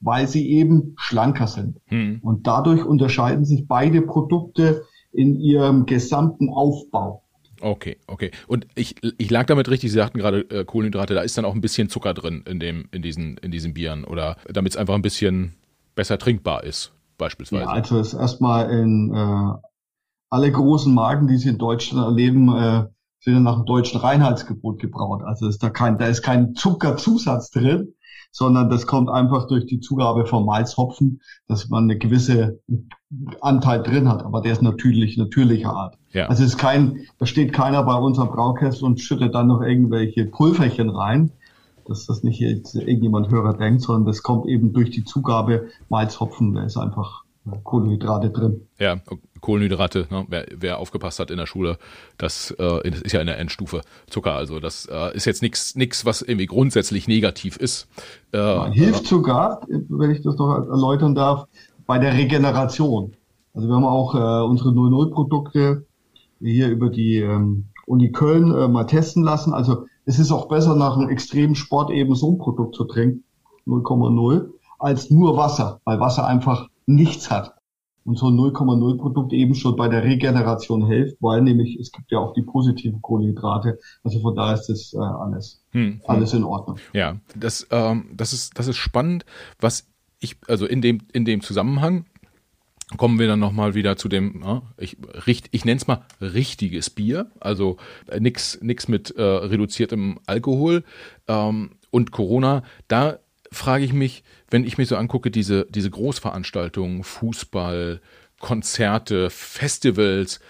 weil 0.01 0.27
sie 0.29 0.49
eben 0.49 0.95
schlanker 0.97 1.47
sind. 1.47 1.79
Hm. 1.87 2.21
Und 2.23 2.47
dadurch 2.47 2.85
unterscheiden 2.85 3.45
sich 3.45 3.67
beide 3.69 4.01
Produkte 4.01 4.85
in 5.13 5.39
ihrem 5.39 5.85
gesamten 5.87 6.49
Aufbau. 6.49 7.23
Okay, 7.61 7.99
okay. 8.07 8.31
Und 8.47 8.67
ich, 8.75 8.95
ich 9.19 9.31
lag 9.31 9.45
damit 9.45 9.69
richtig, 9.69 9.91
Sie 9.91 9.99
sagten 9.99 10.19
gerade 10.19 10.41
äh, 10.51 10.65
Kohlenhydrate, 10.65 11.15
da 11.15 11.21
ist 11.21 11.37
dann 11.37 11.45
auch 11.45 11.55
ein 11.55 11.61
bisschen 11.61 11.91
Zucker 11.91 12.15
drin 12.15 12.43
in, 12.49 12.59
dem, 12.59 12.89
in, 12.93 13.03
diesen, 13.03 13.37
in 13.39 13.51
diesen 13.51 13.75
Bieren 13.75 14.05
oder 14.05 14.37
damit 14.49 14.73
es 14.73 14.79
einfach 14.79 14.95
ein 14.95 15.03
bisschen 15.03 15.57
besser 15.95 16.17
trinkbar 16.17 16.65
ist, 16.65 16.93
beispielsweise. 17.19 17.65
Ja, 17.65 17.71
also 17.71 17.99
es 17.99 18.15
ist 18.15 18.21
erstmal 18.21 18.71
in 18.71 19.13
äh, 19.15 19.53
alle 20.31 20.51
großen 20.51 20.95
Marken, 20.95 21.27
die 21.27 21.37
Sie 21.37 21.51
in 21.51 21.59
Deutschland 21.59 22.07
erleben, 22.07 22.49
äh, 22.57 22.85
sind 23.19 23.43
nach 23.43 23.57
dem 23.57 23.67
deutschen 23.67 24.01
Reinheitsgebot 24.01 24.79
gebraut. 24.79 25.23
Also 25.23 25.47
ist 25.47 25.63
da 25.63 25.69
kein, 25.69 25.99
da 25.99 26.07
ist 26.07 26.23
kein 26.23 26.55
Zuckerzusatz 26.55 27.51
drin 27.51 27.95
sondern 28.33 28.71
das 28.71 28.87
kommt 28.87 29.09
einfach 29.09 29.47
durch 29.47 29.67
die 29.67 29.81
Zugabe 29.81 30.27
von 30.27 30.45
Malzhopfen, 30.45 31.21
dass 31.49 31.69
man 31.69 31.85
eine 31.85 31.99
gewisse 31.99 32.61
Anteil 33.41 33.83
drin 33.83 34.09
hat, 34.09 34.25
aber 34.25 34.41
der 34.41 34.53
ist 34.53 34.63
natürlich 34.63 35.17
natürlicher 35.17 35.73
Art. 35.73 35.99
Ja. 36.13 36.27
Also 36.27 36.45
es 36.45 36.51
ist 36.51 36.59
kein, 36.59 37.07
da 37.19 37.27
steht 37.27 37.53
keiner 37.53 37.83
bei 37.83 37.97
unserem 37.97 38.29
Braukessel 38.29 38.85
und 38.85 39.01
schüttet 39.01 39.35
dann 39.35 39.49
noch 39.49 39.63
irgendwelche 39.63 40.27
Pulverchen 40.27 40.91
rein, 40.91 41.33
dass 41.87 42.07
das 42.07 42.23
nicht 42.23 42.41
jetzt 42.41 42.75
irgendjemand 42.77 43.31
Hörer 43.31 43.55
denkt, 43.55 43.83
sondern 43.83 44.07
das 44.07 44.23
kommt 44.23 44.47
eben 44.47 44.73
durch 44.73 44.91
die 44.91 45.05
Zugabe 45.05 45.69
Malzhopfen, 45.89 46.55
der 46.55 46.65
ist 46.65 46.77
einfach 46.77 47.25
Kohlenhydrate 47.65 48.31
drin. 48.31 48.69
Ja, 48.79 48.97
Kohlenhydrate, 49.41 50.07
ne? 50.11 50.27
wer, 50.29 50.47
wer 50.57 50.79
aufgepasst 50.79 51.19
hat 51.19 51.31
in 51.31 51.37
der 51.37 51.47
Schule, 51.47 51.79
das 52.19 52.55
äh, 52.59 52.89
ist 52.89 53.13
ja 53.13 53.21
in 53.21 53.27
der 53.27 53.39
Endstufe 53.39 53.83
Zucker. 54.09 54.35
Also 54.35 54.61
das 54.61 54.87
äh, 54.87 55.15
ist 55.17 55.25
jetzt 55.25 55.43
nichts, 55.43 55.75
nix, 55.75 56.05
was 56.05 56.23
irgendwie 56.23 56.47
grundsätzlich 56.47 57.09
negativ 57.09 57.57
ist. 57.57 57.89
Äh, 58.33 58.71
hilft 58.73 59.07
sogar, 59.07 59.61
wenn 59.69 60.11
ich 60.11 60.23
das 60.23 60.37
noch 60.37 60.55
erläutern 60.55 61.15
darf, 61.15 61.47
bei 61.87 61.99
der 61.99 62.15
Regeneration. 62.15 63.15
Also 63.55 63.69
wir 63.69 63.75
haben 63.75 63.85
auch 63.85 64.15
äh, 64.15 64.49
unsere 64.49 64.71
00-Produkte 64.71 65.87
hier 66.41 66.69
über 66.69 66.89
die 66.89 67.17
ähm, 67.17 67.67
Uni 67.87 68.13
Köln 68.13 68.55
äh, 68.55 68.69
mal 68.69 68.85
testen 68.85 69.23
lassen. 69.23 69.53
Also 69.53 69.87
es 70.05 70.19
ist 70.19 70.31
auch 70.31 70.49
besser, 70.49 70.77
nach 70.77 70.97
einem 70.97 71.09
extremen 71.09 71.55
Sport 71.55 71.91
eben 71.91 72.15
so 72.15 72.33
ein 72.33 72.39
Produkt 72.39 72.75
zu 72.75 72.85
trinken, 72.85 73.25
0,0, 73.67 74.51
als 74.79 75.11
nur 75.11 75.37
Wasser, 75.37 75.81
weil 75.85 76.01
Wasser 76.01 76.27
einfach 76.27 76.69
nichts 76.87 77.31
hat 77.31 77.60
und 78.05 78.19
so 78.19 78.29
ein 78.29 78.35
0,0 78.35 78.99
Produkt 78.99 79.33
eben 79.33 79.55
schon 79.55 79.77
bei 79.77 79.89
der 79.89 80.05
Regeneration 80.05 80.87
hilft, 80.87 81.17
weil 81.21 81.43
nämlich 81.43 81.79
es 81.79 81.93
gibt 81.93 82.11
ja 82.11 82.19
auch 82.19 82.33
die 82.33 82.43
positiven 82.43 83.03
Kohlenhydrate. 83.03 83.79
Also 84.03 84.21
von 84.21 84.35
daher 84.35 84.55
ist 84.55 84.69
das 84.69 84.95
äh, 84.95 84.99
alles, 84.99 85.63
hm, 85.73 86.01
alles 86.07 86.33
in 86.33 86.45
Ordnung. 86.45 86.79
Ja, 86.93 87.17
das, 87.37 87.67
ähm, 87.71 88.07
das 88.15 88.33
ist, 88.33 88.59
das 88.59 88.69
ist 88.69 88.77
spannend, 88.77 89.25
was 89.61 89.87
ich, 90.19 90.37
also 90.49 90.67
in 90.67 90.83
dem, 90.83 91.01
in 91.13 91.25
dem 91.25 91.41
Zusammenhang, 91.43 92.07
kommen 92.97 93.19
wir 93.19 93.29
dann 93.29 93.39
nochmal 93.39 93.75
wieder 93.75 93.97
zu 93.97 94.09
dem, 94.09 94.43
ja, 94.45 94.63
ich, 94.77 94.97
ich 95.51 95.65
nenne 95.65 95.79
es 95.79 95.87
mal 95.87 96.05
richtiges 96.21 96.91
Bier, 96.91 97.31
also 97.39 97.77
äh, 98.09 98.21
nix, 98.21 98.59
nix 98.63 98.89
mit 98.89 99.11
äh, 99.13 99.23
reduziertem 99.23 100.19
Alkohol 100.27 100.85
ähm, 101.29 101.71
und 101.91 102.11
Corona. 102.11 102.63
Da 102.89 103.19
frage 103.53 103.85
ich 103.85 103.93
mich, 103.93 104.25
wenn 104.51 104.65
ich 104.65 104.79
mir 104.79 104.87
so 104.87 104.97
angucke, 104.97 105.31
diese, 105.31 105.67
diese 105.71 105.91
Großveranstaltungen, 105.91 107.05
Fußball, 107.05 108.01
Konzerte, 108.39 109.31
Festivals, 109.31 110.41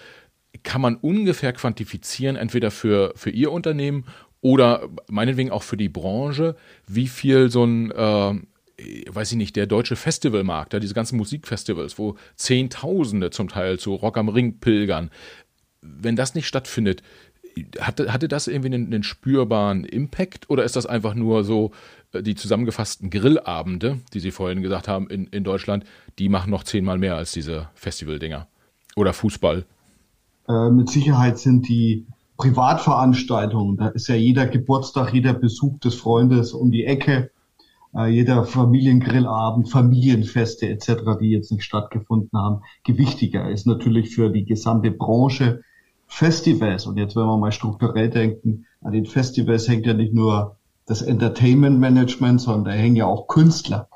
kann 0.62 0.80
man 0.80 0.96
ungefähr 0.96 1.52
quantifizieren, 1.52 2.36
entweder 2.36 2.70
für, 2.70 3.12
für 3.14 3.30
Ihr 3.30 3.52
Unternehmen 3.52 4.06
oder 4.40 4.88
meinetwegen 5.08 5.50
auch 5.50 5.62
für 5.62 5.76
die 5.76 5.88
Branche, 5.88 6.56
wie 6.86 7.08
viel 7.08 7.50
so 7.50 7.64
ein, 7.64 7.90
äh, 7.90 8.34
weiß 9.08 9.32
ich 9.32 9.36
nicht, 9.36 9.56
der 9.56 9.66
deutsche 9.66 9.96
Festivalmarkt, 9.96 10.72
ja, 10.72 10.80
diese 10.80 10.94
ganzen 10.94 11.18
Musikfestivals, 11.18 11.98
wo 11.98 12.16
Zehntausende 12.36 13.30
zum 13.30 13.48
Teil 13.48 13.78
zu 13.78 13.94
Rock 13.94 14.16
am 14.16 14.28
Ring 14.28 14.58
pilgern, 14.58 15.10
wenn 15.82 16.16
das 16.16 16.34
nicht 16.34 16.46
stattfindet, 16.46 17.02
hatte, 17.80 18.12
hatte 18.12 18.28
das 18.28 18.46
irgendwie 18.46 18.74
einen, 18.74 18.86
einen 18.86 19.02
spürbaren 19.02 19.84
Impact 19.84 20.48
oder 20.48 20.64
ist 20.64 20.76
das 20.76 20.86
einfach 20.86 21.14
nur 21.14 21.44
so, 21.44 21.72
die 22.14 22.34
zusammengefassten 22.34 23.10
Grillabende, 23.10 24.00
die 24.12 24.20
Sie 24.20 24.30
vorhin 24.30 24.62
gesagt 24.62 24.88
haben, 24.88 25.08
in, 25.08 25.26
in 25.26 25.44
Deutschland, 25.44 25.84
die 26.18 26.28
machen 26.28 26.50
noch 26.50 26.64
zehnmal 26.64 26.98
mehr 26.98 27.16
als 27.16 27.32
diese 27.32 27.68
Festivaldinger. 27.74 28.46
Oder 28.96 29.12
Fußball. 29.12 29.64
Äh, 30.48 30.70
mit 30.70 30.90
Sicherheit 30.90 31.38
sind 31.38 31.68
die 31.68 32.06
Privatveranstaltungen, 32.36 33.76
da 33.76 33.88
ist 33.88 34.08
ja 34.08 34.14
jeder 34.14 34.46
Geburtstag, 34.46 35.12
jeder 35.12 35.34
Besuch 35.34 35.78
des 35.80 35.94
Freundes 35.94 36.52
um 36.52 36.70
die 36.70 36.86
Ecke, 36.86 37.30
äh, 37.94 38.06
jeder 38.08 38.44
Familiengrillabend, 38.44 39.70
Familienfeste 39.70 40.68
etc., 40.68 41.18
die 41.20 41.30
jetzt 41.30 41.52
nicht 41.52 41.64
stattgefunden 41.64 42.38
haben, 42.38 42.62
gewichtiger 42.84 43.50
ist 43.50 43.66
natürlich 43.66 44.14
für 44.14 44.30
die 44.30 44.44
gesamte 44.44 44.90
Branche 44.90 45.62
Festivals. 46.06 46.86
Und 46.86 46.96
jetzt, 46.96 47.14
wenn 47.14 47.26
wir 47.26 47.36
mal 47.36 47.52
strukturell 47.52 48.10
denken, 48.10 48.66
an 48.80 48.92
den 48.92 49.06
Festivals 49.06 49.68
hängt 49.68 49.86
ja 49.86 49.94
nicht 49.94 50.14
nur 50.14 50.56
das 50.90 51.02
Entertainment 51.02 51.78
Management, 51.78 52.40
sondern 52.40 52.64
da 52.64 52.70
hängen 52.72 52.96
ja 52.96 53.06
auch 53.06 53.28
Künstler, 53.28 53.88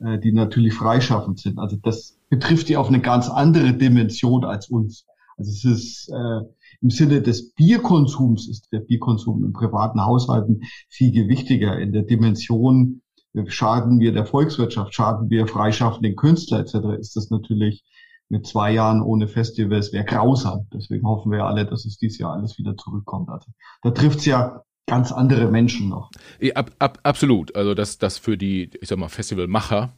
äh, 0.00 0.18
die 0.18 0.32
natürlich 0.32 0.74
freischaffend 0.74 1.38
sind. 1.38 1.60
Also 1.60 1.76
das 1.76 2.18
betrifft 2.28 2.68
die 2.68 2.76
auf 2.76 2.88
eine 2.88 3.00
ganz 3.00 3.30
andere 3.30 3.72
Dimension 3.74 4.44
als 4.44 4.68
uns. 4.68 5.06
Also 5.36 5.52
es 5.52 5.64
ist 5.64 6.08
äh, 6.08 6.40
im 6.82 6.90
Sinne 6.90 7.22
des 7.22 7.52
Bierkonsums 7.52 8.48
ist 8.48 8.72
der 8.72 8.80
Bierkonsum 8.80 9.44
in 9.44 9.52
privaten 9.52 10.04
Haushalten 10.04 10.62
viel 10.88 11.12
gewichtiger. 11.12 11.78
In 11.78 11.92
der 11.92 12.02
Dimension 12.02 13.02
schaden 13.46 14.00
wir 14.00 14.12
der 14.12 14.26
Volkswirtschaft, 14.26 14.94
schaden 14.94 15.30
wir 15.30 15.46
freischaffenden 15.46 16.16
Künstler 16.16 16.58
etc. 16.58 16.98
ist 16.98 17.14
das 17.14 17.30
natürlich 17.30 17.84
mit 18.28 18.48
zwei 18.48 18.72
Jahren 18.72 19.00
ohne 19.00 19.28
Festivals 19.28 19.92
wäre 19.92 20.04
grausam. 20.04 20.66
Deswegen 20.74 21.06
hoffen 21.06 21.30
wir 21.30 21.44
alle, 21.44 21.66
dass 21.66 21.84
es 21.84 21.98
dieses 21.98 22.18
Jahr 22.18 22.32
alles 22.32 22.58
wieder 22.58 22.76
zurückkommt. 22.76 23.28
Also 23.28 23.52
da 23.82 23.92
trifft 23.92 24.18
es 24.18 24.24
ja 24.24 24.62
ganz 24.86 25.12
andere 25.12 25.50
Menschen 25.50 25.88
noch. 25.88 26.10
Ab, 26.54 26.70
ab, 26.78 26.98
absolut. 27.02 27.54
Also 27.54 27.74
dass 27.74 27.98
das 27.98 28.18
für 28.18 28.36
die, 28.36 28.70
ich 28.80 28.88
sag 28.88 28.98
mal, 28.98 29.08
Festivalmacher 29.08 29.92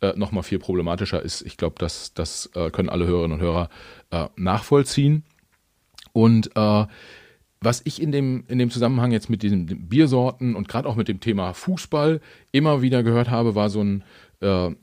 äh, 0.00 0.12
noch 0.16 0.30
mal 0.32 0.42
viel 0.42 0.60
problematischer 0.60 1.20
ist. 1.22 1.42
Ich 1.42 1.56
glaube, 1.56 1.74
das, 1.78 2.14
das 2.14 2.50
äh, 2.54 2.70
können 2.70 2.88
alle 2.88 3.06
Hörerinnen 3.06 3.38
und 3.38 3.44
Hörer 3.44 3.68
äh, 4.10 4.28
nachvollziehen. 4.36 5.24
Und 6.12 6.54
äh, 6.56 6.86
was 7.60 7.82
ich 7.84 8.00
in 8.00 8.12
dem, 8.12 8.44
in 8.46 8.58
dem 8.58 8.70
Zusammenhang 8.70 9.10
jetzt 9.10 9.28
mit 9.28 9.42
diesen 9.42 9.88
Biersorten 9.88 10.54
und 10.54 10.68
gerade 10.68 10.88
auch 10.88 10.94
mit 10.94 11.08
dem 11.08 11.18
Thema 11.18 11.52
Fußball 11.52 12.20
immer 12.52 12.82
wieder 12.82 13.02
gehört 13.02 13.30
habe, 13.30 13.54
war 13.54 13.68
so 13.68 13.82
ein 13.82 14.04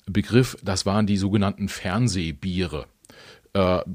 Begriff, 0.05 0.57
das 0.65 0.85
waren 0.85 1.07
die 1.07 1.15
sogenannten 1.15 1.69
Fernsehbiere. 1.69 2.87
Da 3.53 3.85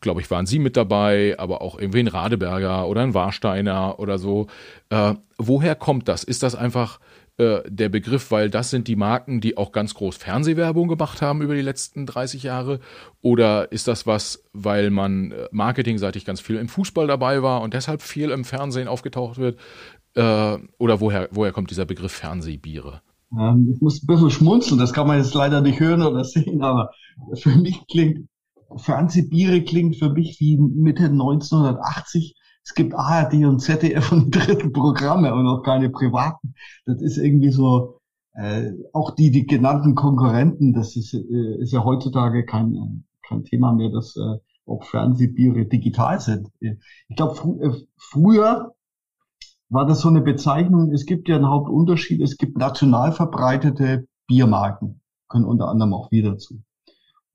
glaube 0.00 0.20
ich, 0.20 0.30
waren 0.30 0.46
Sie 0.46 0.58
mit 0.58 0.76
dabei, 0.76 1.34
aber 1.38 1.62
auch 1.62 1.78
irgendwie 1.78 2.00
ein 2.00 2.08
Radeberger 2.08 2.88
oder 2.88 3.02
ein 3.02 3.14
Warsteiner 3.14 3.98
oder 3.98 4.18
so. 4.18 4.46
Äh, 4.90 5.14
woher 5.38 5.74
kommt 5.74 6.08
das? 6.08 6.24
Ist 6.24 6.42
das 6.42 6.54
einfach 6.54 7.00
äh, 7.38 7.60
der 7.68 7.90
Begriff, 7.90 8.30
weil 8.30 8.48
das 8.48 8.70
sind 8.70 8.88
die 8.88 8.96
Marken, 8.96 9.42
die 9.42 9.58
auch 9.58 9.70
ganz 9.70 9.92
groß 9.94 10.16
Fernsehwerbung 10.16 10.88
gemacht 10.88 11.20
haben 11.20 11.42
über 11.42 11.54
die 11.54 11.60
letzten 11.60 12.06
30 12.06 12.42
Jahre? 12.42 12.80
Oder 13.20 13.72
ist 13.72 13.88
das 13.88 14.06
was, 14.06 14.44
weil 14.54 14.90
man 14.90 15.32
äh, 15.32 15.48
marketingseitig 15.50 16.24
ganz 16.24 16.40
viel 16.40 16.56
im 16.56 16.68
Fußball 16.68 17.06
dabei 17.06 17.42
war 17.42 17.60
und 17.60 17.74
deshalb 17.74 18.00
viel 18.00 18.30
im 18.30 18.44
Fernsehen 18.44 18.88
aufgetaucht 18.88 19.36
wird? 19.36 19.58
Äh, 20.14 20.56
oder 20.78 21.00
woher, 21.00 21.28
woher 21.30 21.52
kommt 21.52 21.70
dieser 21.70 21.84
Begriff 21.84 22.12
Fernsehbiere? 22.12 23.02
Ähm, 23.38 23.70
ich 23.74 23.82
muss 23.82 24.02
ein 24.02 24.06
bisschen 24.06 24.30
schmunzeln, 24.30 24.80
das 24.80 24.94
kann 24.94 25.06
man 25.06 25.18
jetzt 25.18 25.34
leider 25.34 25.60
nicht 25.60 25.78
hören 25.78 26.02
oder 26.02 26.24
sehen, 26.24 26.62
aber 26.62 26.90
für 27.34 27.50
mich 27.50 27.86
klingt 27.86 28.28
Fernsehbiere 28.76 29.62
klingt 29.62 29.96
für 29.96 30.10
mich 30.10 30.40
wie 30.40 30.58
Mitte 30.58 31.04
1980. 31.04 32.34
Es 32.64 32.74
gibt 32.74 32.94
ARD 32.94 33.34
und 33.44 33.60
ZDF 33.60 34.10
und 34.12 34.34
dritten 34.34 34.72
Programme 34.72 35.34
und 35.34 35.46
auch 35.46 35.62
keine 35.62 35.90
privaten. 35.90 36.54
Das 36.84 37.00
ist 37.00 37.16
irgendwie 37.16 37.50
so, 37.50 38.00
äh, 38.34 38.72
auch 38.92 39.12
die, 39.12 39.30
die 39.30 39.46
genannten 39.46 39.94
Konkurrenten, 39.94 40.74
das 40.74 40.96
ist, 40.96 41.14
äh, 41.14 41.56
ist 41.58 41.72
ja 41.72 41.84
heutzutage 41.84 42.44
kein, 42.44 43.04
kein 43.26 43.44
Thema 43.44 43.72
mehr, 43.72 43.90
dass 43.90 44.16
äh, 44.16 44.38
auch 44.66 44.84
Fernsehbiere 44.84 45.64
digital 45.66 46.20
sind. 46.20 46.48
Ich 46.60 47.16
glaube, 47.16 47.36
fr 47.36 47.60
äh, 47.60 47.70
früher 47.96 48.74
war 49.68 49.86
das 49.86 50.00
so 50.00 50.08
eine 50.08 50.20
Bezeichnung, 50.20 50.92
es 50.92 51.06
gibt 51.06 51.28
ja 51.28 51.36
einen 51.36 51.48
Hauptunterschied, 51.48 52.20
es 52.20 52.36
gibt 52.36 52.58
national 52.58 53.12
verbreitete 53.12 54.06
Biermarken, 54.26 55.00
können 55.28 55.44
unter 55.44 55.68
anderem 55.68 55.94
auch 55.94 56.10
wir 56.10 56.30
dazu. 56.30 56.60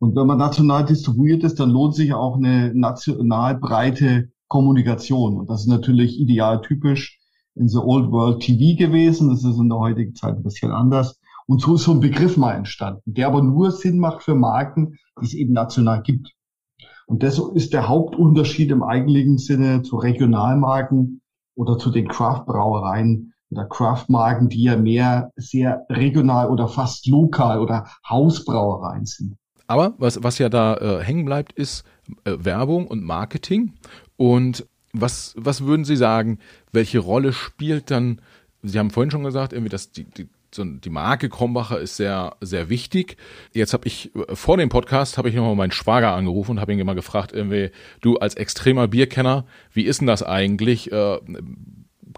Und 0.01 0.15
wenn 0.15 0.25
man 0.25 0.39
national 0.39 0.83
distribuiert 0.83 1.43
ist, 1.43 1.59
dann 1.59 1.69
lohnt 1.69 1.93
sich 1.93 2.11
auch 2.11 2.35
eine 2.35 2.73
national 2.73 3.59
breite 3.59 4.31
Kommunikation. 4.47 5.37
Und 5.37 5.47
das 5.47 5.61
ist 5.61 5.67
natürlich 5.67 6.19
ideal 6.19 6.59
typisch 6.61 7.19
in 7.53 7.69
the 7.69 7.77
Old 7.77 8.11
World 8.11 8.41
TV 8.41 8.75
gewesen. 8.79 9.29
Das 9.29 9.43
ist 9.43 9.59
in 9.59 9.69
der 9.69 9.77
heutigen 9.77 10.15
Zeit 10.15 10.37
ein 10.37 10.43
bisschen 10.43 10.71
anders. 10.71 11.19
Und 11.45 11.61
so 11.61 11.75
ist 11.75 11.83
so 11.83 11.91
ein 11.91 11.99
Begriff 11.99 12.35
mal 12.35 12.53
entstanden, 12.53 13.13
der 13.13 13.27
aber 13.27 13.43
nur 13.43 13.69
Sinn 13.69 13.99
macht 13.99 14.23
für 14.23 14.33
Marken, 14.33 14.97
die 15.21 15.25
es 15.25 15.35
eben 15.35 15.53
national 15.53 16.01
gibt. 16.01 16.33
Und 17.05 17.21
das 17.21 17.37
ist 17.53 17.71
der 17.71 17.87
Hauptunterschied 17.87 18.71
im 18.71 18.81
eigentlichen 18.81 19.37
Sinne 19.37 19.83
zu 19.83 19.97
Regionalmarken 19.97 21.21
oder 21.53 21.77
zu 21.77 21.91
den 21.91 22.07
Craft-Brauereien 22.07 23.33
oder 23.51 23.65
Craft-Marken, 23.65 24.49
die 24.49 24.63
ja 24.63 24.77
mehr 24.77 25.31
sehr 25.35 25.85
regional 25.91 26.49
oder 26.49 26.67
fast 26.67 27.05
lokal 27.05 27.59
oder 27.59 27.85
Hausbrauereien 28.09 29.05
sind. 29.05 29.35
Aber 29.71 29.93
was, 29.99 30.21
was 30.21 30.37
ja 30.37 30.49
da 30.49 30.75
äh, 30.75 31.01
hängen 31.01 31.23
bleibt, 31.23 31.53
ist 31.53 31.85
äh, 32.25 32.33
Werbung 32.37 32.87
und 32.87 33.05
Marketing. 33.05 33.71
Und 34.17 34.67
was, 34.91 35.33
was 35.37 35.63
würden 35.63 35.85
Sie 35.85 35.95
sagen, 35.95 36.39
welche 36.73 36.99
Rolle 36.99 37.31
spielt 37.31 37.89
dann, 37.89 38.19
Sie 38.63 38.77
haben 38.77 38.89
vorhin 38.89 39.11
schon 39.11 39.23
gesagt, 39.23 39.53
irgendwie, 39.53 39.69
dass 39.69 39.93
die, 39.93 40.03
die 40.03 40.27
so 40.53 40.65
die 40.65 40.89
Marke 40.89 41.29
Krombacher 41.29 41.79
ist 41.79 41.95
sehr 41.95 42.35
sehr 42.41 42.67
wichtig. 42.67 43.15
Jetzt 43.53 43.71
habe 43.71 43.87
ich 43.87 44.11
vor 44.33 44.57
dem 44.57 44.67
Podcast 44.67 45.17
habe 45.17 45.29
ich 45.29 45.35
nochmal 45.35 45.55
meinen 45.55 45.71
Schwager 45.71 46.11
angerufen 46.11 46.51
und 46.51 46.59
habe 46.59 46.73
ihn 46.73 46.85
mal 46.85 46.93
gefragt, 46.93 47.31
irgendwie 47.31 47.71
du 48.01 48.17
als 48.17 48.35
extremer 48.35 48.89
Bierkenner, 48.89 49.45
wie 49.71 49.83
ist 49.83 50.01
denn 50.01 50.07
das 50.07 50.21
eigentlich? 50.21 50.91
Äh, 50.91 51.19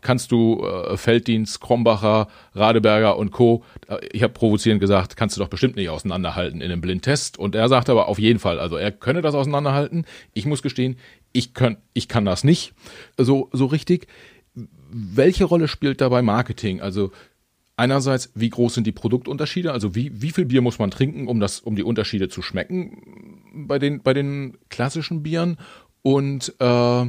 kannst 0.02 0.32
du 0.32 0.64
äh, 0.64 0.98
Felddienst, 0.98 1.62
Krombacher, 1.62 2.28
Radeberger 2.54 3.18
und 3.18 3.32
Co. 3.32 3.64
Äh, 3.88 4.06
ich 4.12 4.24
habe 4.24 4.34
provozierend 4.34 4.82
gesagt, 4.82 5.16
kannst 5.18 5.36
du 5.36 5.42
doch 5.42 5.50
bestimmt 5.50 5.76
nicht 5.76 5.90
auseinanderhalten 5.90 6.62
in 6.62 6.72
einem 6.72 6.82
Blindtest. 6.82 7.38
Und 7.38 7.56
er 7.56 7.70
sagte 7.70 7.92
aber 7.92 8.08
auf 8.08 8.20
jeden 8.20 8.40
Fall, 8.40 8.60
also 8.60 8.78
er 8.78 8.92
könne 8.92 9.22
das 9.22 9.36
auseinanderhalten. 9.36 10.06
Ich 10.34 10.46
muss 10.46 10.62
gestehen, 10.62 10.98
ich 11.32 11.54
kann, 11.54 11.78
ich 11.94 12.08
kann 12.08 12.26
das 12.26 12.44
nicht 12.44 12.74
so, 13.18 13.50
so 13.52 13.66
richtig. 13.66 14.08
Welche 14.92 15.46
Rolle 15.46 15.68
spielt 15.68 16.02
dabei 16.02 16.22
Marketing? 16.22 16.82
Also 16.82 17.12
einerseits, 17.76 18.32
wie 18.36 18.50
groß 18.50 18.76
sind 18.76 18.88
die 18.88 18.92
Produktunterschiede? 18.92 19.72
Also 19.72 19.96
wie, 19.96 20.22
wie 20.22 20.32
viel 20.32 20.46
Bier 20.46 20.62
muss 20.62 20.80
man 20.80 20.92
trinken, 20.92 21.28
um 21.28 21.40
das, 21.40 21.60
um 21.60 21.76
die 21.76 21.84
Unterschiede 21.84 22.30
zu 22.30 22.42
schmecken 22.42 23.66
bei 23.68 23.80
den, 23.80 24.02
bei 24.02 24.14
den 24.14 24.58
klassischen 24.70 25.24
Bieren? 25.24 25.58
Und 26.02 26.54
äh, 26.60 27.06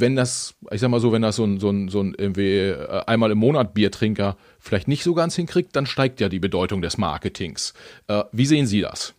wenn 0.00 0.16
das, 0.16 0.54
ich 0.70 0.80
sag 0.80 0.90
mal 0.90 1.00
so, 1.00 1.12
wenn 1.12 1.22
das 1.22 1.36
so 1.36 1.44
ein, 1.44 1.60
so 1.60 1.70
ein, 1.70 1.88
so 1.88 2.00
ein 2.00 2.14
irgendwie 2.16 2.58
äh, 2.58 3.04
einmal 3.06 3.30
im 3.30 3.38
Monat 3.38 3.74
Biertrinker 3.74 4.36
vielleicht 4.58 4.88
nicht 4.88 5.02
so 5.02 5.14
ganz 5.14 5.34
hinkriegt, 5.36 5.74
dann 5.76 5.86
steigt 5.86 6.20
ja 6.20 6.28
die 6.28 6.40
Bedeutung 6.40 6.82
des 6.82 6.98
Marketings. 6.98 7.74
Äh, 8.08 8.24
wie 8.32 8.46
sehen 8.46 8.66
Sie 8.66 8.80
das? 8.80 9.14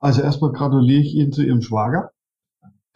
Also 0.00 0.22
erstmal 0.22 0.52
gratuliere 0.52 1.00
ich 1.00 1.14
Ihnen 1.14 1.32
zu 1.32 1.42
Ihrem 1.42 1.62
Schwager. 1.62 2.10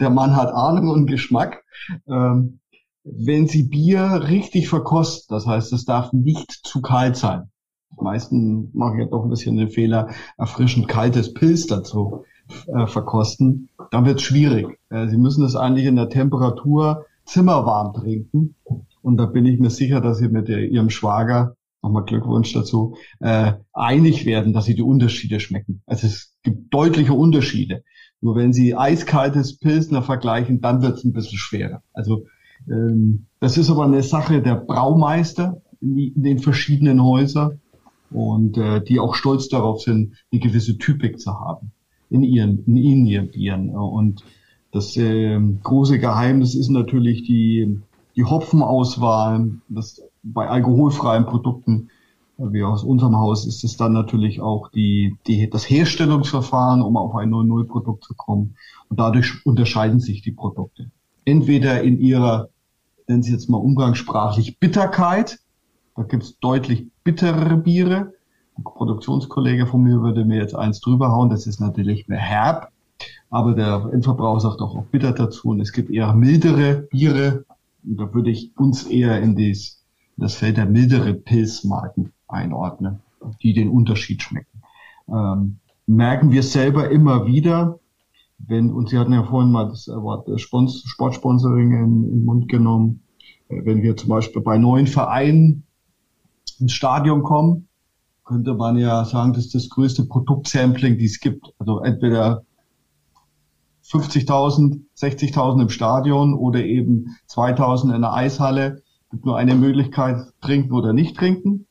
Der 0.00 0.10
Mann 0.10 0.36
hat 0.36 0.52
Ahnung 0.52 0.88
und 0.88 1.06
Geschmack. 1.06 1.64
Ähm, 2.08 2.60
wenn 3.04 3.48
Sie 3.48 3.64
Bier 3.64 4.24
richtig 4.28 4.68
verkosten, 4.68 5.34
das 5.34 5.46
heißt, 5.46 5.72
es 5.72 5.84
darf 5.84 6.12
nicht 6.12 6.50
zu 6.64 6.80
kalt 6.80 7.16
sein. 7.16 7.50
Die 7.90 8.02
meisten 8.02 8.70
machen 8.72 9.00
ja 9.00 9.06
doch 9.06 9.24
ein 9.24 9.30
bisschen 9.30 9.56
den 9.56 9.70
Fehler, 9.70 10.08
erfrischend 10.38 10.88
kaltes 10.88 11.34
Pilz 11.34 11.66
dazu 11.66 12.24
äh, 12.66 12.86
verkosten, 12.86 13.68
dann 13.90 14.04
wird 14.04 14.16
es 14.16 14.22
schwierig. 14.22 14.78
Äh, 14.90 15.08
Sie 15.08 15.18
müssen 15.18 15.44
es 15.44 15.56
eigentlich 15.56 15.86
in 15.86 15.96
der 15.96 16.08
Temperatur 16.08 17.06
zimmerwarm 17.24 17.92
trinken. 17.94 18.54
Und 19.02 19.16
da 19.16 19.26
bin 19.26 19.46
ich 19.46 19.58
mir 19.58 19.70
sicher, 19.70 20.00
dass 20.00 20.18
Sie 20.18 20.28
mit 20.28 20.48
Ihrem 20.48 20.90
Schwager, 20.90 21.56
nochmal 21.82 22.04
Glückwunsch 22.04 22.52
dazu, 22.52 22.96
äh, 23.20 23.54
einig 23.72 24.24
werden, 24.24 24.52
dass 24.52 24.66
Sie 24.66 24.74
die 24.74 24.82
Unterschiede 24.82 25.40
schmecken. 25.40 25.82
Also 25.86 26.06
es 26.06 26.34
gibt 26.42 26.72
deutliche 26.72 27.12
Unterschiede. 27.12 27.82
Nur 28.20 28.36
wenn 28.36 28.52
Sie 28.52 28.76
eiskaltes 28.76 29.58
Pilsner 29.58 30.02
vergleichen, 30.02 30.60
dann 30.60 30.82
wird 30.82 30.98
es 30.98 31.04
ein 31.04 31.12
bisschen 31.12 31.38
schwerer. 31.38 31.82
Also 31.92 32.26
ähm, 32.68 33.26
das 33.40 33.58
ist 33.58 33.70
aber 33.70 33.84
eine 33.84 34.02
Sache 34.02 34.40
der 34.42 34.54
Braumeister 34.54 35.60
in 35.80 36.22
den 36.22 36.38
verschiedenen 36.38 37.02
Häusern 37.02 37.60
und 38.10 38.56
äh, 38.56 38.82
die 38.82 39.00
auch 39.00 39.16
stolz 39.16 39.48
darauf 39.48 39.82
sind, 39.82 40.14
eine 40.30 40.40
gewisse 40.40 40.78
Typik 40.78 41.18
zu 41.18 41.32
haben 41.32 41.71
in 42.12 42.22
ihren, 42.22 42.64
in 42.66 43.06
ihren 43.06 43.30
Bieren. 43.30 43.70
Und 43.70 44.22
das 44.70 44.96
äh, 44.96 45.40
große 45.62 45.98
Geheimnis 45.98 46.54
ist 46.54 46.68
natürlich 46.68 47.22
die, 47.24 47.80
die 48.16 48.24
Hopfenauswahl. 48.24 49.50
Das 49.68 50.02
bei 50.22 50.48
alkoholfreien 50.48 51.26
Produkten, 51.26 51.90
wie 52.38 52.62
aus 52.62 52.84
unserem 52.84 53.16
Haus, 53.16 53.46
ist 53.46 53.64
es 53.64 53.76
dann 53.76 53.92
natürlich 53.92 54.40
auch 54.40 54.68
die, 54.68 55.16
die, 55.26 55.48
das 55.50 55.68
Herstellungsverfahren, 55.68 56.82
um 56.82 56.96
auf 56.96 57.14
ein 57.14 57.30
0-0-Produkt 57.30 58.04
zu 58.04 58.14
kommen. 58.14 58.56
Und 58.88 59.00
dadurch 59.00 59.44
unterscheiden 59.44 60.00
sich 60.00 60.22
die 60.22 60.32
Produkte. 60.32 60.90
Entweder 61.24 61.82
in 61.82 61.98
ihrer, 61.98 62.48
nennen 63.08 63.22
Sie 63.22 63.32
jetzt 63.32 63.48
mal 63.48 63.58
umgangssprachlich, 63.58 64.58
Bitterkeit. 64.58 65.38
Da 65.96 66.02
gibt 66.04 66.22
es 66.22 66.38
deutlich 66.38 66.86
bittere 67.04 67.56
Biere 67.56 68.14
Produktionskollege 68.62 69.66
von 69.66 69.82
mir 69.82 70.02
würde 70.02 70.24
mir 70.24 70.36
jetzt 70.36 70.54
eins 70.54 70.80
drüber 70.80 71.10
hauen, 71.10 71.30
das 71.30 71.46
ist 71.46 71.60
natürlich 71.60 72.08
mehr 72.08 72.18
herb, 72.18 72.70
aber 73.30 73.54
der 73.54 73.90
Endverbraucher 73.92 74.40
sagt 74.40 74.60
auch, 74.60 74.76
auch 74.76 74.84
bitter 74.84 75.12
dazu 75.12 75.50
und 75.50 75.60
es 75.60 75.72
gibt 75.72 75.90
eher 75.90 76.12
mildere 76.12 76.88
Biere 76.90 77.44
und 77.84 77.98
da 77.98 78.12
würde 78.12 78.30
ich 78.30 78.52
uns 78.56 78.84
eher 78.84 79.20
in 79.20 79.36
dies, 79.36 79.82
das 80.16 80.34
Feld 80.34 80.56
der 80.56 80.66
mildere 80.66 81.14
Pilzmarken 81.14 82.12
einordnen, 82.28 83.00
die 83.42 83.54
den 83.54 83.70
Unterschied 83.70 84.22
schmecken. 84.22 84.62
Ähm, 85.08 85.58
merken 85.86 86.30
wir 86.30 86.42
selber 86.42 86.90
immer 86.90 87.26
wieder, 87.26 87.78
wenn, 88.38 88.72
und 88.72 88.88
Sie 88.88 88.98
hatten 88.98 89.12
ja 89.12 89.24
vorhin 89.24 89.52
mal 89.52 89.68
das 89.68 89.88
Wort 89.88 90.28
Sportsponsoring 90.40 91.72
in, 91.72 91.82
in 91.82 92.10
den 92.10 92.24
Mund 92.24 92.48
genommen, 92.48 93.02
äh, 93.48 93.64
wenn 93.64 93.82
wir 93.82 93.96
zum 93.96 94.10
Beispiel 94.10 94.42
bei 94.42 94.58
neuen 94.58 94.86
Vereinen 94.86 95.64
ins 96.58 96.72
Stadion 96.72 97.22
kommen, 97.22 97.68
könnte 98.32 98.54
man 98.54 98.76
ja 98.78 99.04
sagen, 99.04 99.34
das 99.34 99.46
ist 99.46 99.54
das 99.54 99.68
größte 99.68 100.06
Produktsampling, 100.06 100.98
die 100.98 101.04
es 101.04 101.20
gibt. 101.20 101.52
Also 101.58 101.80
entweder 101.80 102.44
50.000, 103.84 104.80
60.000 104.96 105.62
im 105.62 105.68
Stadion 105.68 106.34
oder 106.34 106.64
eben 106.64 107.16
2.000 107.28 107.94
in 107.94 108.00
der 108.00 108.14
Eishalle. 108.14 108.82
Es 109.04 109.10
gibt 109.10 109.26
nur 109.26 109.36
eine 109.36 109.54
Möglichkeit, 109.54 110.16
trinken 110.40 110.72
oder 110.72 110.92
nicht 110.92 111.16
trinken. 111.16 111.66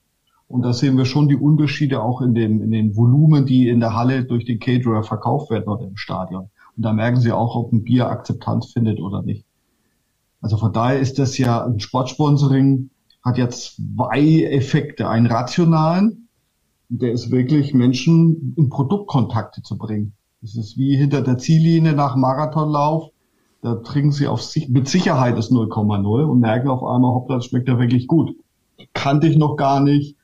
Und 0.47 0.63
da 0.63 0.73
sehen 0.73 0.97
wir 0.97 1.05
schon 1.05 1.29
die 1.29 1.35
Unterschiede 1.35 2.03
auch 2.03 2.21
in 2.21 2.35
den, 2.35 2.61
in 2.61 2.71
den 2.71 2.95
Volumen, 2.95 3.45
die 3.45 3.69
in 3.69 3.79
der 3.79 3.95
Halle 3.95 4.25
durch 4.25 4.45
den 4.45 4.59
Caterer 4.59 5.03
verkauft 5.03 5.49
werden 5.49 5.67
oder 5.67 5.87
im 5.87 5.97
Stadion. 5.97 6.49
Und 6.77 6.83
da 6.83 6.93
merken 6.93 7.19
Sie 7.19 7.31
auch, 7.31 7.55
ob 7.55 7.71
ein 7.71 7.83
Bier 7.83 8.07
Akzeptanz 8.09 8.71
findet 8.71 8.99
oder 8.99 9.23
nicht. 9.23 9.45
Also 10.41 10.57
von 10.57 10.73
daher 10.73 10.99
ist 10.99 11.17
das 11.19 11.37
ja 11.37 11.65
ein 11.65 11.79
Sportsponsoring, 11.79 12.89
hat 13.23 13.37
ja 13.37 13.49
zwei 13.49 14.43
Effekte. 14.43 15.07
Einen 15.07 15.27
rationalen, 15.27 16.27
der 16.91 17.13
ist 17.13 17.31
wirklich 17.31 17.73
Menschen 17.73 18.53
in 18.57 18.69
Produktkontakte 18.69 19.61
zu 19.61 19.77
bringen. 19.77 20.13
Das 20.41 20.55
ist 20.57 20.77
wie 20.77 20.97
hinter 20.97 21.21
der 21.21 21.37
Ziellinie 21.37 21.93
nach 21.93 22.17
Marathonlauf. 22.17 23.11
Da 23.61 23.75
trinken 23.75 24.11
sie 24.11 24.27
auf 24.27 24.41
sich, 24.41 24.67
mit 24.69 24.89
Sicherheit 24.89 25.37
das 25.37 25.51
0,0 25.51 26.23
und 26.23 26.39
merken 26.39 26.67
auf 26.67 26.83
einmal, 26.83 27.13
hoppla, 27.13 27.35
das 27.35 27.45
schmeckt 27.45 27.69
ja 27.69 27.79
wirklich 27.79 28.07
gut. 28.07 28.35
Kannte 28.93 29.27
ich 29.27 29.37
noch 29.37 29.55
gar 29.55 29.79
nicht, 29.79 30.17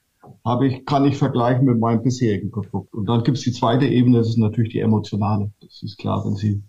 habe 0.44 0.68
ich, 0.68 0.86
kann 0.86 1.06
ich 1.06 1.18
vergleichen 1.18 1.66
mit 1.66 1.80
meinem 1.80 2.02
bisherigen 2.02 2.52
Produkt. 2.52 2.94
Und 2.94 3.08
dann 3.08 3.24
gibt's 3.24 3.42
die 3.42 3.52
zweite 3.52 3.86
Ebene, 3.86 4.18
das 4.18 4.30
ist 4.30 4.38
natürlich 4.38 4.72
die 4.72 4.80
emotionale. 4.80 5.52
Das 5.62 5.84
ist 5.84 5.98
klar, 5.98 6.26
wenn 6.26 6.36
Sie, 6.36 6.64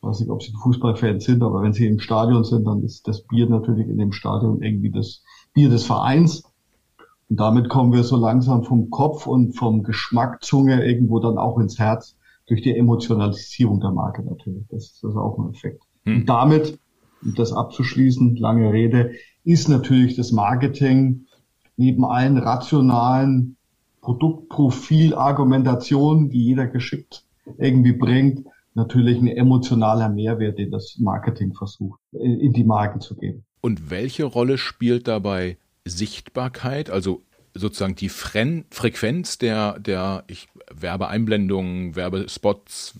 weiß 0.00 0.20
nicht, 0.20 0.30
ob 0.30 0.42
Sie 0.42 0.52
Fußballfans 0.60 1.24
sind, 1.24 1.42
aber 1.42 1.62
wenn 1.62 1.74
Sie 1.74 1.86
im 1.86 2.00
Stadion 2.00 2.42
sind, 2.42 2.64
dann 2.64 2.82
ist 2.82 3.06
das 3.06 3.22
Bier 3.22 3.48
natürlich 3.48 3.86
in 3.86 3.98
dem 3.98 4.12
Stadion 4.12 4.62
irgendwie 4.62 4.90
das 4.90 5.22
Bier 5.52 5.68
des 5.68 5.84
Vereins. 5.84 6.42
Und 7.28 7.40
damit 7.40 7.68
kommen 7.68 7.92
wir 7.92 8.04
so 8.04 8.16
langsam 8.16 8.62
vom 8.64 8.90
Kopf 8.90 9.26
und 9.26 9.56
vom 9.56 9.82
Geschmack 9.82 10.44
Zunge 10.44 10.84
irgendwo 10.84 11.18
dann 11.18 11.38
auch 11.38 11.58
ins 11.58 11.76
Herz 11.78 12.16
durch 12.46 12.62
die 12.62 12.76
Emotionalisierung 12.76 13.80
der 13.80 13.90
Marke 13.90 14.22
natürlich. 14.22 14.64
Das 14.68 14.84
ist 14.84 15.04
also 15.04 15.18
auch 15.20 15.36
ein 15.38 15.50
Effekt. 15.50 15.82
Hm. 16.04 16.18
Und 16.18 16.28
damit, 16.28 16.78
um 17.22 17.34
das 17.34 17.52
abzuschließen, 17.52 18.36
lange 18.36 18.72
Rede, 18.72 19.10
ist 19.44 19.68
natürlich 19.68 20.14
das 20.16 20.32
Marketing 20.32 21.26
neben 21.76 22.04
allen 22.04 22.38
rationalen 22.38 23.56
Produktprofilargumentationen, 24.00 26.30
die 26.30 26.44
jeder 26.44 26.68
geschickt 26.68 27.24
irgendwie 27.58 27.92
bringt, 27.92 28.46
natürlich 28.74 29.18
ein 29.18 29.26
emotionaler 29.26 30.08
Mehrwert, 30.08 30.58
den 30.58 30.70
das 30.70 30.96
Marketing 31.00 31.54
versucht, 31.54 31.98
in 32.12 32.52
die 32.52 32.62
Marken 32.64 33.00
zu 33.00 33.16
geben. 33.16 33.44
Und 33.62 33.90
welche 33.90 34.24
Rolle 34.24 34.58
spielt 34.58 35.08
dabei 35.08 35.56
Sichtbarkeit, 35.86 36.90
also 36.90 37.22
sozusagen 37.54 37.94
die 37.94 38.08
Fren 38.08 38.64
Frequenz 38.70 39.38
der, 39.38 39.78
der 39.78 40.24
ich, 40.26 40.48
Werbeeinblendungen, 40.70 41.96
Werbespots, 41.96 42.94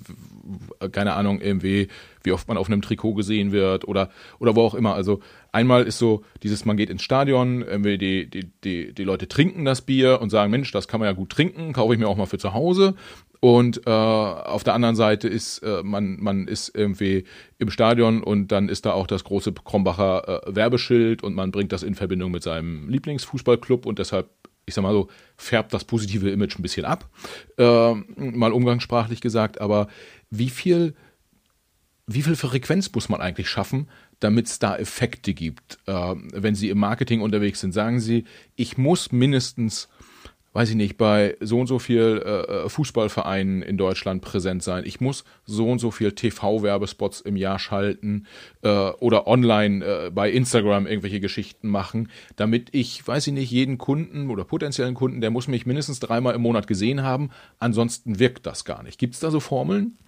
keine 0.93 1.15
Ahnung, 1.15 1.41
irgendwie, 1.41 1.89
wie 2.23 2.33
oft 2.33 2.49
man 2.49 2.57
auf 2.57 2.69
einem 2.69 2.83
Trikot 2.83 3.15
gesehen 3.15 3.53
wird 3.53 3.87
oder, 3.87 4.11
oder 4.39 4.55
wo 4.55 4.63
auch 4.63 4.75
immer. 4.75 4.95
Also 4.95 5.21
einmal 5.53 5.85
ist 5.85 5.99
so 5.99 6.25
dieses, 6.43 6.65
man 6.65 6.77
geht 6.77 6.91
ins 6.91 7.03
Stadion, 7.03 7.63
irgendwie 7.63 7.99
die, 7.99 8.31
die, 8.31 8.51
die, 8.63 8.93
die 8.95 9.05
Leute 9.05 9.29
trinken 9.29 9.65
das 9.65 9.83
Bier 9.83 10.21
und 10.21 10.31
sagen, 10.31 10.51
Mensch, 10.51 10.71
das 10.73 10.89
kann 10.89 11.01
man 11.01 11.09
ja 11.09 11.13
gut 11.13 11.31
trinken, 11.31 11.73
kaufe 11.73 11.95
ich 11.95 11.99
mir 11.99 12.09
auch 12.09 12.17
mal 12.17 12.27
für 12.27 12.39
zu 12.39 12.55
Hause. 12.55 12.95
Und 13.47 13.87
äh, 13.87 13.91
auf 13.91 14.65
der 14.65 14.75
anderen 14.75 14.97
Seite 14.97 15.29
ist 15.29 15.59
äh, 15.59 15.85
man 15.85 16.17
man 16.19 16.49
ist 16.49 16.75
irgendwie 16.75 17.23
im 17.59 17.71
Stadion 17.71 18.21
und 18.25 18.51
dann 18.51 18.69
ist 18.69 18.87
da 18.87 18.93
auch 18.93 19.07
das 19.07 19.23
große 19.23 19.53
Krombacher 19.53 20.49
äh, 20.49 20.57
Werbeschild 20.57 21.23
und 21.23 21.37
man 21.37 21.53
bringt 21.53 21.71
das 21.71 21.85
in 21.85 21.95
Verbindung 21.95 22.33
mit 22.33 22.43
seinem 22.43 22.89
Lieblingsfußballclub 22.89 23.87
und 23.87 24.01
deshalb 24.01 24.31
ich 24.67 24.75
sag 24.75 24.83
mal 24.83 24.93
so, 24.93 25.07
färbt 25.37 25.73
das 25.73 25.85
positive 25.85 26.29
Image 26.29 26.59
ein 26.59 26.63
bisschen 26.63 26.85
ab, 26.85 27.09
äh, 27.57 27.95
mal 28.17 28.53
umgangssprachlich 28.53 29.21
gesagt, 29.21 29.61
aber 29.61 29.87
wie 30.29 30.51
viel, 30.51 30.97
wie 32.09 32.23
viel 32.23 32.35
Frequenz 32.35 32.93
muss 32.93 33.09
man 33.09 33.21
eigentlich 33.21 33.49
schaffen, 33.49 33.89
damit 34.19 34.47
es 34.47 34.59
da 34.59 34.77
Effekte 34.77 35.35
gibt? 35.35 35.79
Äh, 35.87 36.17
wenn 36.33 36.57
Sie 36.57 36.69
im 36.69 36.79
Marketing 36.79 37.21
unterwegs 37.21 37.61
sind, 37.61 37.71
sagen 37.71 38.01
Sie, 38.01 38.25
ich 38.57 38.77
muss 38.77 39.13
mindestens 39.13 39.89
weiß 40.57 40.71
ich 40.71 40.77
nicht, 40.77 40.97
bei 40.97 41.37
so 41.41 41.61
und 41.61 41.67
so 41.67 41.79
viel 41.79 42.23
äh, 42.25 42.31
äh, 42.31 42.69
Fußballvereinen 42.71 43.61
in 43.61 43.77
Deutschland 43.77 44.23
präsent 44.23 44.63
sein. 44.63 44.85
Ich 44.87 45.03
muss 45.03 45.25
so 45.45 45.71
und 45.71 45.81
so 45.81 45.91
viel 45.91 46.13
TV-Werbespots 46.13 47.21
im 47.21 47.37
Jahr 47.37 47.59
schalten 47.59 48.27
äh, 48.63 48.69
oder 48.69 49.27
online 49.27 49.85
äh, 49.85 50.11
bei 50.11 50.31
Instagram 50.31 50.87
irgendwelche 50.87 51.21
Geschichten 51.21 51.69
machen, 51.69 52.09
damit 52.37 52.71
ich, 52.73 53.07
weiß 53.07 53.27
ich 53.27 53.35
nicht, 53.35 53.51
jeden 53.51 53.77
Kunden 53.77 54.31
oder 54.31 54.45
potenziellen 54.45 54.95
Kunden, 54.95 55.21
der 55.21 55.31
muss 55.31 55.47
mich 55.47 55.67
mindestens 55.67 56.01
dreimal 56.01 56.35
im 56.35 56.41
Monat 56.41 56.67
gesehen 56.67 57.03
haben. 57.03 57.29
Ansonsten 57.59 58.19
wirkt 58.19 58.47
das 58.47 58.65
gar 58.65 58.83
nicht. 58.83 58.99
Gibt 58.99 59.13
es 59.13 59.21
da 59.21 59.31
so 59.31 59.41
Formeln? 59.41 59.99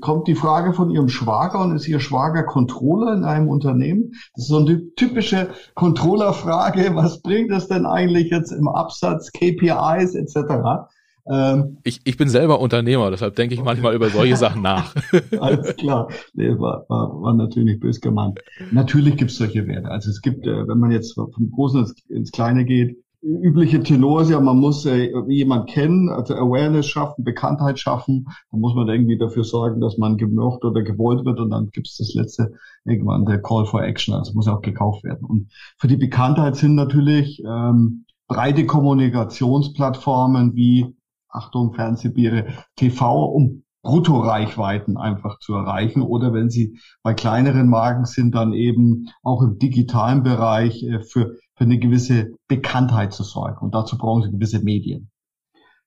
Kommt 0.00 0.28
die 0.28 0.34
Frage 0.34 0.72
von 0.72 0.90
Ihrem 0.90 1.08
Schwager 1.08 1.60
und 1.60 1.74
ist 1.74 1.88
Ihr 1.88 2.00
Schwager 2.00 2.44
Controller 2.44 3.14
in 3.14 3.24
einem 3.24 3.48
Unternehmen? 3.48 4.12
Das 4.34 4.44
ist 4.44 4.48
so 4.48 4.58
eine 4.58 4.94
typische 4.94 5.50
Controller-Frage. 5.74 6.90
Was 6.94 7.22
bringt 7.22 7.50
es 7.52 7.68
denn 7.68 7.86
eigentlich 7.86 8.30
jetzt 8.30 8.52
im 8.52 8.68
Absatz, 8.68 9.30
KPIs 9.32 10.14
etc.? 10.14 10.88
Ähm, 11.30 11.78
ich, 11.84 12.00
ich 12.04 12.16
bin 12.16 12.28
selber 12.28 12.60
Unternehmer, 12.60 13.10
deshalb 13.10 13.36
denke 13.36 13.54
ich 13.54 13.60
okay. 13.60 13.68
manchmal 13.68 13.94
über 13.94 14.08
solche 14.10 14.36
Sachen 14.36 14.62
nach. 14.62 14.94
Alles 15.40 15.76
klar. 15.76 16.08
Nee, 16.34 16.50
war, 16.58 16.84
war, 16.88 17.22
war 17.22 17.34
natürlich 17.34 17.78
bös 17.78 18.00
gemeint. 18.00 18.40
Natürlich 18.72 19.16
gibt 19.16 19.30
es 19.30 19.36
solche 19.36 19.66
Werte. 19.68 19.88
Also 19.88 20.10
es 20.10 20.20
gibt, 20.20 20.46
äh, 20.46 20.66
wenn 20.66 20.78
man 20.78 20.90
jetzt 20.90 21.14
vom 21.14 21.50
Großen 21.52 21.80
ins, 21.80 21.94
ins 22.08 22.32
Kleine 22.32 22.64
geht, 22.64 23.01
übliche 23.22 23.82
Tenor 23.82 24.22
ist 24.22 24.30
ja, 24.30 24.40
man 24.40 24.58
muss 24.58 24.84
äh, 24.84 25.12
jemand 25.28 25.70
kennen, 25.70 26.08
also 26.08 26.34
Awareness 26.34 26.86
schaffen, 26.86 27.24
Bekanntheit 27.24 27.78
schaffen. 27.78 28.26
Da 28.50 28.58
muss 28.58 28.74
man 28.74 28.88
irgendwie 28.88 29.16
dafür 29.16 29.44
sorgen, 29.44 29.80
dass 29.80 29.96
man 29.96 30.16
gemocht 30.16 30.64
oder 30.64 30.82
gewollt 30.82 31.24
wird 31.24 31.38
und 31.38 31.50
dann 31.50 31.70
gibt 31.70 31.88
es 31.88 31.96
das 31.96 32.14
letzte 32.14 32.52
irgendwann 32.84 33.24
der 33.24 33.40
Call 33.40 33.64
for 33.64 33.82
Action. 33.82 34.14
Also 34.14 34.34
muss 34.34 34.48
auch 34.48 34.60
gekauft 34.60 35.04
werden. 35.04 35.24
Und 35.24 35.52
für 35.78 35.86
die 35.86 35.96
Bekanntheit 35.96 36.56
sind 36.56 36.74
natürlich 36.74 37.42
ähm, 37.46 38.04
breite 38.26 38.66
Kommunikationsplattformen 38.66 40.54
wie 40.54 40.96
Achtung, 41.28 41.74
Fernsehbiere, 41.74 42.46
TV, 42.76 43.24
um 43.24 43.62
Bruttoreichweiten 43.82 44.96
einfach 44.96 45.38
zu 45.40 45.54
erreichen 45.54 46.02
oder 46.02 46.32
wenn 46.32 46.50
sie 46.50 46.78
bei 47.02 47.14
kleineren 47.14 47.68
Marken 47.68 48.04
sind, 48.04 48.34
dann 48.34 48.52
eben 48.52 49.08
auch 49.22 49.42
im 49.42 49.58
digitalen 49.58 50.22
Bereich 50.22 50.84
äh, 50.84 51.00
für 51.00 51.36
für 51.62 51.66
eine 51.66 51.78
gewisse 51.78 52.32
Bekanntheit 52.48 53.12
zu 53.12 53.22
sorgen. 53.22 53.64
Und 53.64 53.72
dazu 53.72 53.96
brauchen 53.96 54.24
sie 54.24 54.32
gewisse 54.32 54.58
Medien. 54.58 55.10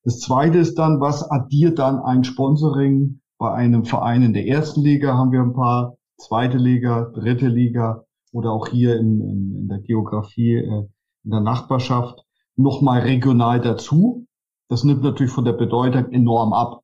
Das 0.03 0.19
zweite 0.19 0.57
ist 0.57 0.75
dann, 0.79 1.01
was 1.01 1.29
addiert 1.29 1.79
dann 1.79 1.99
ein 1.99 2.23
Sponsoring 2.23 3.19
bei 3.37 3.51
einem 3.51 3.83
Verein 3.83 4.23
in 4.23 4.31
der 4.31 4.47
ersten 4.47 4.81
Liga? 4.81 5.17
Haben 5.17 5.33
wir 5.33 5.41
ein 5.41 5.53
paar, 5.53 5.97
zweite 6.17 6.57
Liga, 6.57 7.11
dritte 7.13 7.49
Liga 7.49 8.05
oder 8.31 8.51
auch 8.51 8.69
hier 8.69 8.97
in, 8.97 9.19
in, 9.19 9.55
in 9.55 9.67
der 9.67 9.79
Geografie, 9.79 10.55
äh, 10.55 10.87
in 11.25 11.31
der 11.31 11.41
Nachbarschaft 11.41 12.23
nochmal 12.55 13.01
regional 13.01 13.59
dazu. 13.59 14.27
Das 14.69 14.85
nimmt 14.85 15.03
natürlich 15.03 15.33
von 15.33 15.43
der 15.43 15.53
Bedeutung 15.53 16.09
enorm 16.11 16.53
ab. 16.53 16.83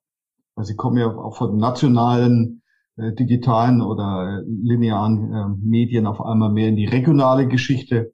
Weil 0.56 0.65
sie 0.65 0.75
kommen 0.75 0.97
ja 0.97 1.08
auch 1.08 1.38
von 1.38 1.56
nationalen, 1.56 2.62
äh, 2.97 3.13
digitalen 3.13 3.82
oder 3.82 4.41
äh, 4.41 4.43
linearen 4.45 5.34
äh, 5.34 5.47
Medien 5.63 6.08
auf 6.08 6.19
einmal 6.19 6.51
mehr 6.51 6.67
in 6.67 6.75
die 6.75 6.88
regionale 6.88 7.47
Geschichte. 7.47 8.12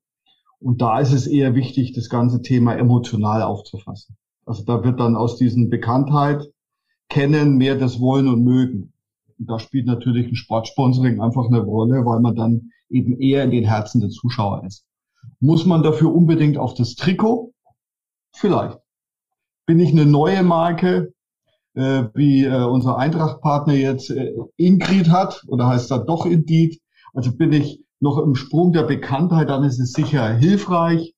Und 0.60 0.82
da 0.82 1.00
ist 1.00 1.14
es 1.14 1.28
eher 1.28 1.56
wichtig, 1.56 1.94
das 1.94 2.10
ganze 2.10 2.42
Thema 2.42 2.74
emotional 2.76 3.44
aufzufassen. 3.44 4.18
Also 4.46 4.64
da 4.64 4.84
wird 4.84 5.00
dann 5.00 5.16
aus 5.16 5.38
diesen 5.38 5.70
Bekanntheit 5.70 6.48
kennen 7.10 7.58
mehr 7.58 7.76
das 7.76 8.00
Wollen 8.00 8.28
und 8.28 8.44
Mögen. 8.44 8.94
Und 9.38 9.50
da 9.50 9.60
spielt 9.60 9.86
natürlich 9.86 10.28
ein 10.28 10.36
Sportsponsoring 10.36 11.22
einfach 11.22 11.46
eine 11.46 11.60
Rolle, 11.60 12.06
weil 12.06 12.20
man 12.20 12.36
dann 12.36 12.72
eben 12.90 13.20
eher 13.20 13.44
in 13.44 13.52
den 13.52 13.66
Herzen 13.66 14.02
der 14.02 14.10
Zuschauer 14.10 14.64
ist. 14.66 14.86
Muss 15.40 15.66
man 15.66 15.84
dafür 15.84 16.14
unbedingt 16.14 16.58
auf 16.58 16.74
das 16.74 16.96
Trikot? 16.96 17.54
Vielleicht. 18.34 18.80
Bin 19.66 19.80
ich 19.80 19.92
eine 19.92 20.06
neue 20.06 20.44
Marke, 20.44 21.14
äh, 21.76 22.06
wie 22.14 22.46
äh, 22.46 22.64
unser 22.64 22.98
Eintracht-Partner 22.98 23.74
jetzt 23.74 24.10
äh, 24.10 24.34
Ingrid 24.56 25.10
hat, 25.10 25.44
oder 25.48 25.68
heißt 25.68 25.92
das 25.92 26.06
doch 26.06 26.26
Indeed? 26.26 26.80
Also 27.14 27.36
bin 27.36 27.54
ich 27.54 27.84
noch 28.00 28.18
im 28.20 28.36
Sprung 28.36 28.74
der 28.74 28.84
Bekanntheit, 28.84 29.50
dann 29.50 29.64
ist 29.64 29.80
es 29.80 29.94
sicher 29.94 30.34
hilfreich 30.34 31.16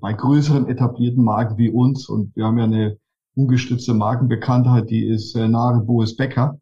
bei 0.00 0.12
größeren 0.12 0.68
etablierten 0.68 1.24
Marken 1.24 1.58
wie 1.58 1.70
uns. 1.70 2.08
Und 2.08 2.34
wir 2.36 2.44
haben 2.44 2.58
ja 2.58 2.64
eine 2.64 2.98
ungestützte 3.34 3.94
Markenbekanntheit, 3.94 4.90
die 4.90 5.06
ist 5.06 5.34
äh, 5.34 5.48
nahe 5.48 5.80
Boris 5.80 6.16
Becker. 6.16 6.58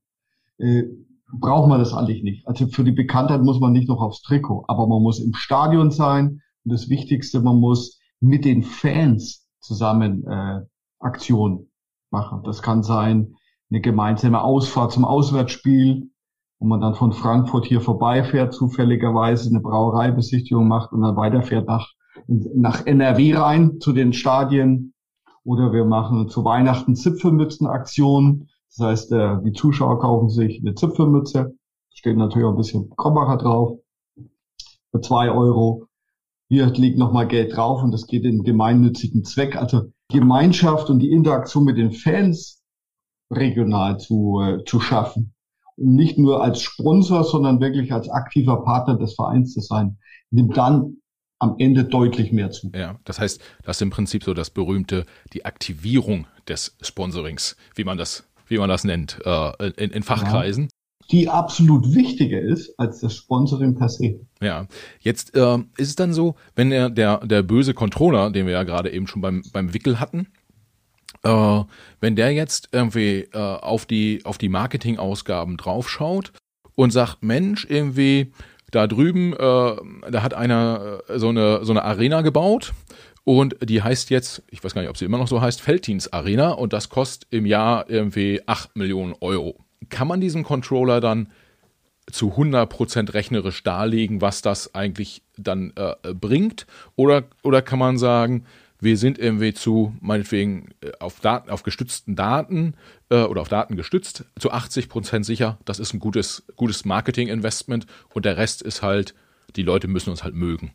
Äh, 0.59 0.85
braucht 1.33 1.69
man 1.69 1.79
das 1.79 1.95
eigentlich 1.95 2.23
nicht. 2.23 2.47
Also 2.47 2.67
für 2.69 2.85
die 2.85 2.93
Bekanntheit 2.93 3.43
muss 3.43 3.61
man 3.61 3.73
nicht 3.73 3.89
noch 3.89 4.01
aufs 4.01 4.23
Trikot, 4.23 4.65
aber 4.69 4.87
man 4.87 5.03
muss 5.03 5.21
im 5.21 5.35
Stadion 5.35 5.91
sein. 5.91 6.43
Und 6.65 6.73
das 6.73 6.89
Wichtigste, 6.89 7.41
man 7.41 7.57
muss 7.57 8.01
mit 8.21 8.45
den 8.45 8.63
Fans 8.63 9.47
zusammen 9.61 10.27
äh, 10.27 10.61
Aktionen 10.99 11.71
machen. 12.11 12.43
Das 12.45 12.63
kann 12.63 12.83
sein 12.83 13.37
eine 13.71 13.81
gemeinsame 13.81 14.43
Ausfahrt 14.43 14.93
zum 14.93 15.05
Auswärtsspiel, 15.05 16.11
wo 16.61 16.67
man 16.67 16.81
dann 16.83 16.95
von 16.95 17.13
Frankfurt 17.13 17.65
hier 17.65 17.81
vorbeifährt, 17.81 18.53
zufälligerweise 18.53 19.49
eine 19.49 19.61
Brauereibesichtigung 19.61 20.69
macht 20.69 20.93
und 20.93 21.01
dann 21.01 21.17
weiterfährt 21.17 21.67
nach, 21.67 21.95
nach 22.29 22.87
NRW 22.87 23.35
rein 23.35 23.81
zu 23.81 23.93
den 23.93 24.13
Stadien. 24.13 24.93
Oder 25.43 25.73
wir 25.73 25.87
machen 25.87 26.29
zu 26.29 26.45
Weihnachten 26.45 26.95
Zipfelmützenaktionen. 26.95 28.51
Das 28.77 28.87
heißt, 28.87 29.13
äh, 29.13 29.39
die 29.43 29.53
Zuschauer 29.53 30.01
kaufen 30.01 30.29
sich 30.29 30.61
eine 30.61 30.75
Zipfelmütze. 30.75 31.55
Steht 31.95 32.19
natürlich 32.19 32.47
auch 32.47 32.53
ein 32.53 32.59
bisschen 32.59 32.91
Krombacher 32.95 33.39
drauf. 33.39 33.79
Für 34.91 35.01
zwei 35.01 35.31
Euro. 35.31 35.87
Hier 36.49 36.67
liegt 36.67 36.99
nochmal 36.99 37.27
Geld 37.27 37.57
drauf 37.57 37.83
und 37.83 37.91
das 37.91 38.07
geht 38.07 38.25
in 38.25 38.43
gemeinnützigen 38.43 39.25
Zweck. 39.25 39.57
Also 39.57 39.93
Gemeinschaft 40.09 40.91
und 40.91 40.99
die 40.99 41.11
Interaktion 41.11 41.65
mit 41.65 41.79
den 41.79 41.93
Fans 41.93 42.63
regional 43.31 43.99
zu, 43.99 44.41
äh, 44.43 44.63
zu 44.65 44.79
schaffen 44.79 45.33
nicht 45.81 46.19
nur 46.19 46.43
als 46.43 46.61
Sponsor, 46.61 47.25
sondern 47.25 47.61
wirklich 47.61 47.93
als 47.93 48.09
aktiver 48.09 48.63
Partner 48.65 48.97
des 48.97 49.15
Vereins 49.15 49.53
zu 49.53 49.61
sein, 49.61 49.99
nimmt 50.31 50.57
dann 50.57 50.99
am 51.39 51.57
Ende 51.59 51.85
deutlich 51.85 52.33
mehr 52.33 52.51
zu. 52.51 52.71
Ja, 52.75 52.99
das 53.05 53.19
heißt, 53.19 53.41
das 53.65 53.79
ist 53.79 53.83
im 53.83 53.91
Prinzip 53.91 54.23
so 54.23 54.35
das 54.35 54.51
berühmte, 54.51 55.07
die 55.33 55.47
Aktivierung 55.47 56.27
des 56.47 56.77
Sponsorings, 56.83 57.57
wie 57.75 57.85
man 57.85 57.97
das, 57.97 58.25
wie 58.47 58.59
man 58.59 58.69
das 58.69 58.85
nennt, 58.85 59.19
äh, 59.25 59.69
in, 59.77 59.91
in, 59.91 60.03
Fachkreisen. 60.03 60.65
Ja, 60.65 60.71
die 61.11 61.29
absolut 61.29 61.95
wichtiger 61.95 62.41
ist 62.41 62.79
als 62.79 63.01
das 63.01 63.17
Sponsoring 63.17 63.75
per 63.75 63.89
se. 63.89 64.21
Ja, 64.43 64.67
jetzt 65.01 65.35
äh, 65.35 65.59
ist 65.79 65.89
es 65.89 65.97
dann 65.97 66.13
so, 66.13 66.37
wenn 66.55 66.71
der, 66.71 66.91
der, 66.91 67.27
der 67.27 67.43
böse 67.43 67.73
Controller, 67.73 68.31
den 68.31 68.47
wir 68.47 68.53
ja 68.53 68.63
gerade 68.63 68.91
eben 68.91 69.07
schon 69.07 69.23
beim, 69.23 69.43
beim 69.53 69.73
Wickel 69.73 69.99
hatten, 69.99 70.29
äh, 71.23 71.61
wenn 72.01 72.17
der 72.17 72.33
jetzt 72.33 72.69
irgendwie 72.73 73.29
äh, 73.33 73.39
auf 73.39 73.87
die, 73.87 74.21
auf 74.25 74.39
die 74.39 74.49
Marketingausgaben 74.49 75.57
draufschaut 75.57 76.33
und 76.75 76.91
sagt, 76.93 77.23
Mensch, 77.23 77.67
irgendwie 77.69 78.33
da 78.71 78.87
drüben, 78.87 79.33
äh, 79.33 79.37
da 79.37 80.23
hat 80.23 80.35
einer 80.35 81.01
äh, 81.09 81.19
so 81.19 81.29
eine, 81.29 81.65
so 81.65 81.73
eine 81.73 81.85
Arena 81.85 82.23
gebaut 82.23 82.73
und 83.25 83.57
die 83.63 83.83
heißt 83.83 84.11
jetzt, 84.11 84.43
ich 84.51 84.63
weiß 84.65 84.75
gar 84.75 84.81
nicht, 84.81 84.91
ob 84.91 84.97
sie 84.97 85.05
immer 85.05 85.19
noch 85.19 85.29
so 85.29 85.41
heißt, 85.41 85.61
Felddienst 85.61 86.15
Arena 86.15 86.51
und 86.51 86.73
das 86.73 86.89
kostet 86.89 87.29
im 87.33 87.47
Jahr 87.47 87.89
irgendwie 87.91 88.41
8 88.47 88.77
Millionen 88.77 89.15
Euro. 89.21 89.59
Kann 89.89 90.09
man 90.09 90.21
diesen 90.21 90.43
Controller 90.43 91.01
dann 91.01 91.29
zu 92.11 92.35
100% 92.35 93.13
rechnerisch 93.15 93.63
darlegen, 93.63 94.21
was 94.21 94.43
das 94.43 94.75
eigentlich 94.75 95.23
dann 95.37 95.73
äh, 95.77 96.15
bringt? 96.15 96.67
Oder, 96.97 97.25
oder 97.43 97.63
kann 97.63 97.79
man 97.79 97.99
sagen, 97.99 98.47
wir 98.81 98.97
sind 98.97 99.19
irgendwie 99.19 99.53
zu, 99.53 99.95
meinetwegen, 100.01 100.71
äh, 100.81 100.93
auf 100.99 101.21
Daten, 101.21 101.51
auf 101.51 101.63
gestützten 101.63 102.17
Daten 102.17 102.75
äh, 103.11 103.25
oder 103.25 103.43
auf 103.43 103.49
Daten 103.49 103.77
gestützt, 103.77 104.25
zu 104.39 104.51
80 104.51 104.89
Prozent 104.89 105.27
sicher. 105.27 105.59
Das 105.65 105.79
ist 105.79 105.95
ein 105.95 106.01
gutes, 106.01 106.45
gutes 106.57 106.85
Marketing-Investment 106.85 107.87
und 108.15 108.25
der 108.25 108.37
Rest 108.37 108.63
ist 108.63 108.83
halt, 108.83 109.15
die 109.57 109.63
Leute 109.63 109.89
müssen 109.89 110.11
uns 110.11 110.25
halt 110.25 110.35
mögen. 110.35 110.73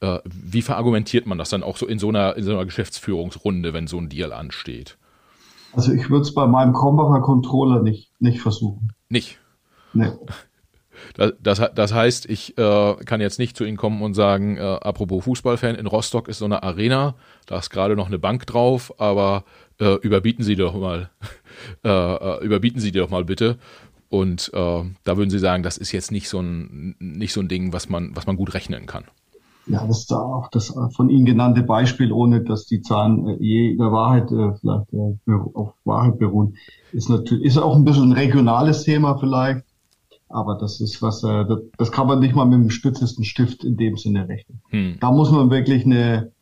Äh, 0.00 0.18
wie 0.24 0.62
verargumentiert 0.62 1.26
man 1.26 1.38
das 1.38 1.50
dann 1.50 1.62
auch 1.62 1.76
so 1.76 1.86
in 1.86 1.98
so 1.98 2.08
einer, 2.08 2.36
in 2.36 2.44
so 2.44 2.52
einer 2.52 2.64
Geschäftsführungsrunde, 2.64 3.72
wenn 3.72 3.86
so 3.86 3.98
ein 3.98 4.08
Deal 4.08 4.32
ansteht? 4.32 4.96
Also 5.72 5.92
ich 5.92 6.10
würde 6.10 6.22
es 6.22 6.34
bei 6.34 6.46
meinem 6.46 6.72
Krombacher 6.72 7.20
Controller 7.20 7.82
nicht, 7.82 8.10
nicht 8.18 8.40
versuchen. 8.40 8.92
Nicht? 9.08 9.38
Nee. 9.92 10.10
Das, 11.14 11.32
das, 11.42 11.62
das 11.74 11.92
heißt, 11.92 12.28
ich 12.28 12.56
äh, 12.58 12.94
kann 13.04 13.20
jetzt 13.20 13.38
nicht 13.38 13.56
zu 13.56 13.64
Ihnen 13.64 13.76
kommen 13.76 14.02
und 14.02 14.14
sagen, 14.14 14.56
äh, 14.56 14.60
apropos 14.60 15.24
Fußballfan, 15.24 15.74
in 15.74 15.86
Rostock 15.86 16.28
ist 16.28 16.38
so 16.38 16.44
eine 16.44 16.62
Arena, 16.62 17.14
da 17.46 17.58
ist 17.58 17.70
gerade 17.70 17.96
noch 17.96 18.06
eine 18.06 18.18
Bank 18.18 18.46
drauf, 18.46 18.92
aber 18.98 19.44
äh, 19.80 19.94
überbieten 19.96 20.44
Sie 20.44 20.56
doch 20.56 20.74
mal, 20.74 21.10
äh, 21.84 21.88
äh, 21.88 22.44
überbieten 22.44 22.80
Sie 22.80 22.92
doch 22.92 23.10
mal 23.10 23.24
bitte. 23.24 23.58
Und 24.08 24.50
äh, 24.54 24.82
da 25.04 25.16
würden 25.16 25.30
Sie 25.30 25.38
sagen, 25.38 25.62
das 25.62 25.78
ist 25.78 25.92
jetzt 25.92 26.10
nicht 26.10 26.28
so 26.28 26.40
ein 26.40 26.96
nicht 26.98 27.32
so 27.32 27.40
ein 27.40 27.48
Ding, 27.48 27.72
was 27.72 27.88
man 27.88 28.14
was 28.16 28.26
man 28.26 28.36
gut 28.36 28.54
rechnen 28.54 28.86
kann. 28.86 29.04
Ja, 29.66 29.86
das 29.86 30.00
ist 30.00 30.12
auch 30.12 30.48
das 30.50 30.74
von 30.96 31.10
Ihnen 31.10 31.24
genannte 31.24 31.62
Beispiel, 31.62 32.10
ohne 32.10 32.42
dass 32.42 32.66
die 32.66 32.82
Zahlen 32.82 33.36
je 33.40 33.76
der 33.76 33.92
Wahrheit 33.92 34.28
vielleicht 34.28 35.20
auf 35.54 35.74
Wahrheit 35.84 36.18
beruhen, 36.18 36.56
ist 36.92 37.08
natürlich 37.08 37.44
ist 37.44 37.58
auch 37.58 37.76
ein 37.76 37.84
bisschen 37.84 38.10
ein 38.10 38.18
regionales 38.18 38.82
Thema 38.82 39.16
vielleicht, 39.16 39.64
aber 40.30 40.56
das 40.56 40.80
ist 40.80 41.02
was, 41.02 41.22
äh, 41.24 41.44
das, 41.44 41.60
das 41.76 41.92
kann 41.92 42.06
man 42.06 42.20
nicht 42.20 42.34
mal 42.34 42.46
mit 42.46 42.60
dem 42.60 42.70
spitzesten 42.70 43.24
Stift 43.24 43.64
in 43.64 43.76
dem 43.76 43.96
Sinne 43.96 44.28
rechnen. 44.28 44.60
Hm. 44.70 44.96
Da 45.00 45.10
muss 45.10 45.30
man 45.30 45.50
wirklich 45.50 45.84
eine 45.84 46.32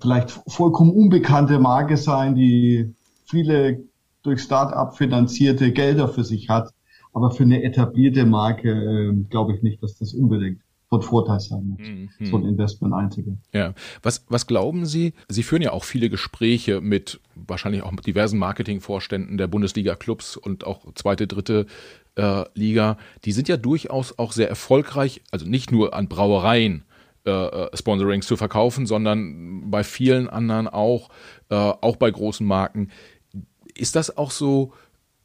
vielleicht 0.00 0.30
vollkommen 0.46 0.90
unbekannte 0.90 1.58
Marke 1.58 1.96
sein, 1.96 2.34
die 2.34 2.94
viele 3.24 3.84
durch 4.22 4.42
Start-up 4.42 4.96
finanzierte 4.96 5.72
Gelder 5.72 6.08
für 6.08 6.24
sich 6.24 6.48
hat, 6.48 6.70
aber 7.12 7.30
für 7.30 7.44
eine 7.44 7.62
etablierte 7.62 8.26
Marke 8.26 8.70
äh, 8.70 9.12
glaube 9.30 9.54
ich 9.54 9.62
nicht, 9.62 9.82
dass 9.82 9.96
das 9.98 10.12
unbedingt 10.12 10.60
von 10.88 11.02
Vorteil 11.02 11.40
sein 11.40 11.66
muss, 11.66 11.80
mhm. 11.80 12.26
so 12.26 12.36
ein 12.36 12.44
Investment 12.44 12.94
einzugehen. 12.94 13.40
Ja. 13.52 13.74
Was, 14.02 14.24
was 14.28 14.46
glauben 14.46 14.86
Sie? 14.86 15.14
Sie 15.28 15.42
führen 15.42 15.62
ja 15.62 15.72
auch 15.72 15.82
viele 15.82 16.10
Gespräche 16.10 16.80
mit 16.80 17.20
wahrscheinlich 17.34 17.82
auch 17.82 17.90
mit 17.90 18.06
diversen 18.06 18.38
Marketingvorständen 18.38 19.36
der 19.36 19.48
Bundesliga-Clubs 19.48 20.36
und 20.36 20.64
auch 20.64 20.92
zweite, 20.94 21.26
dritte 21.26 21.66
äh, 22.16 22.44
Liga. 22.54 22.98
Die 23.24 23.32
sind 23.32 23.48
ja 23.48 23.56
durchaus 23.56 24.18
auch 24.18 24.32
sehr 24.32 24.48
erfolgreich, 24.48 25.22
also 25.30 25.46
nicht 25.46 25.70
nur 25.70 25.94
an 25.94 26.08
Brauereien, 26.08 26.84
äh, 27.24 27.30
äh 27.30 27.76
Sponsorings 27.76 28.26
zu 28.26 28.36
verkaufen, 28.36 28.86
sondern 28.86 29.70
bei 29.70 29.84
vielen 29.84 30.28
anderen 30.28 30.68
auch, 30.68 31.10
äh, 31.50 31.54
auch 31.54 31.96
bei 31.96 32.10
großen 32.10 32.46
Marken. 32.46 32.90
Ist 33.74 33.96
das 33.96 34.16
auch 34.16 34.30
so, 34.30 34.72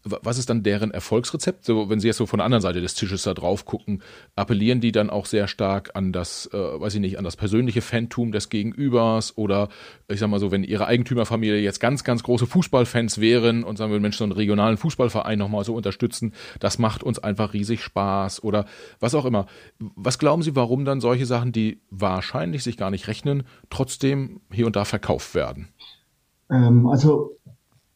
was 0.04 0.38
ist 0.38 0.50
dann 0.50 0.64
deren 0.64 0.92
Erfolgsrezept? 0.92 1.64
So, 1.64 1.90
wenn 1.90 2.00
Sie 2.00 2.08
jetzt 2.08 2.18
so 2.18 2.26
von 2.26 2.38
der 2.40 2.46
anderen 2.46 2.62
Seite 2.62 2.82
des 2.82 2.96
Tisches 2.96 3.24
da 3.24 3.34
drauf 3.34 3.66
gucken, 3.66 4.02
appellieren 4.36 4.82
die 4.82 4.92
dann 4.92 5.10
auch 5.10 5.26
sehr 5.26 5.48
stark 5.48 5.92
an 5.96 6.12
das, 6.12 6.50
äh, 6.54 6.58
weiß 6.58 6.96
ich 6.96 7.02
nicht, 7.02 7.18
an 7.20 7.24
das 7.24 7.36
persönliche 7.36 7.82
Fantum 7.82 8.32
des 8.32 8.50
Gegenübers 8.50 9.38
oder 9.38 9.70
ich 10.08 10.20
sag 10.20 10.30
mal 10.30 10.40
so, 10.40 10.52
wenn 10.52 10.64
Ihre 10.64 10.88
Eigentümerfamilie 10.88 11.60
jetzt 11.60 11.80
ganz, 11.80 12.04
ganz 12.04 12.24
große 12.24 12.48
Fußballfans 12.48 13.22
wären 13.22 13.64
und 13.64 13.78
sagen 13.78 13.92
wir, 13.92 14.00
Mensch, 14.00 14.18
so 14.18 14.24
einen 14.24 14.34
regionalen 14.34 14.78
Fußballverein 14.78 15.38
nochmal 15.38 15.64
so 15.64 15.76
unterstützen, 15.76 16.34
das 16.60 16.80
macht 16.80 17.04
uns 17.04 17.20
einfach 17.20 17.54
riesig 17.54 17.84
Spaß 17.84 18.44
oder 18.44 18.66
was 19.00 19.14
auch 19.14 19.26
immer. 19.26 19.46
Was 19.80 20.18
glauben 20.18 20.42
Sie, 20.42 20.56
warum 20.56 20.86
dann 20.86 21.00
solche 21.00 21.26
Sachen, 21.26 21.52
die 21.52 21.82
wahrscheinlich 21.90 22.64
sich 22.64 22.78
gar 22.78 22.90
nicht 22.90 23.08
rechnen, 23.08 23.44
trotzdem 23.70 24.42
hier 24.52 24.66
und 24.66 24.76
da 24.76 24.86
verkauft 24.86 25.36
werden? 25.36 25.70
Ähm, 26.50 26.88
also 26.88 27.38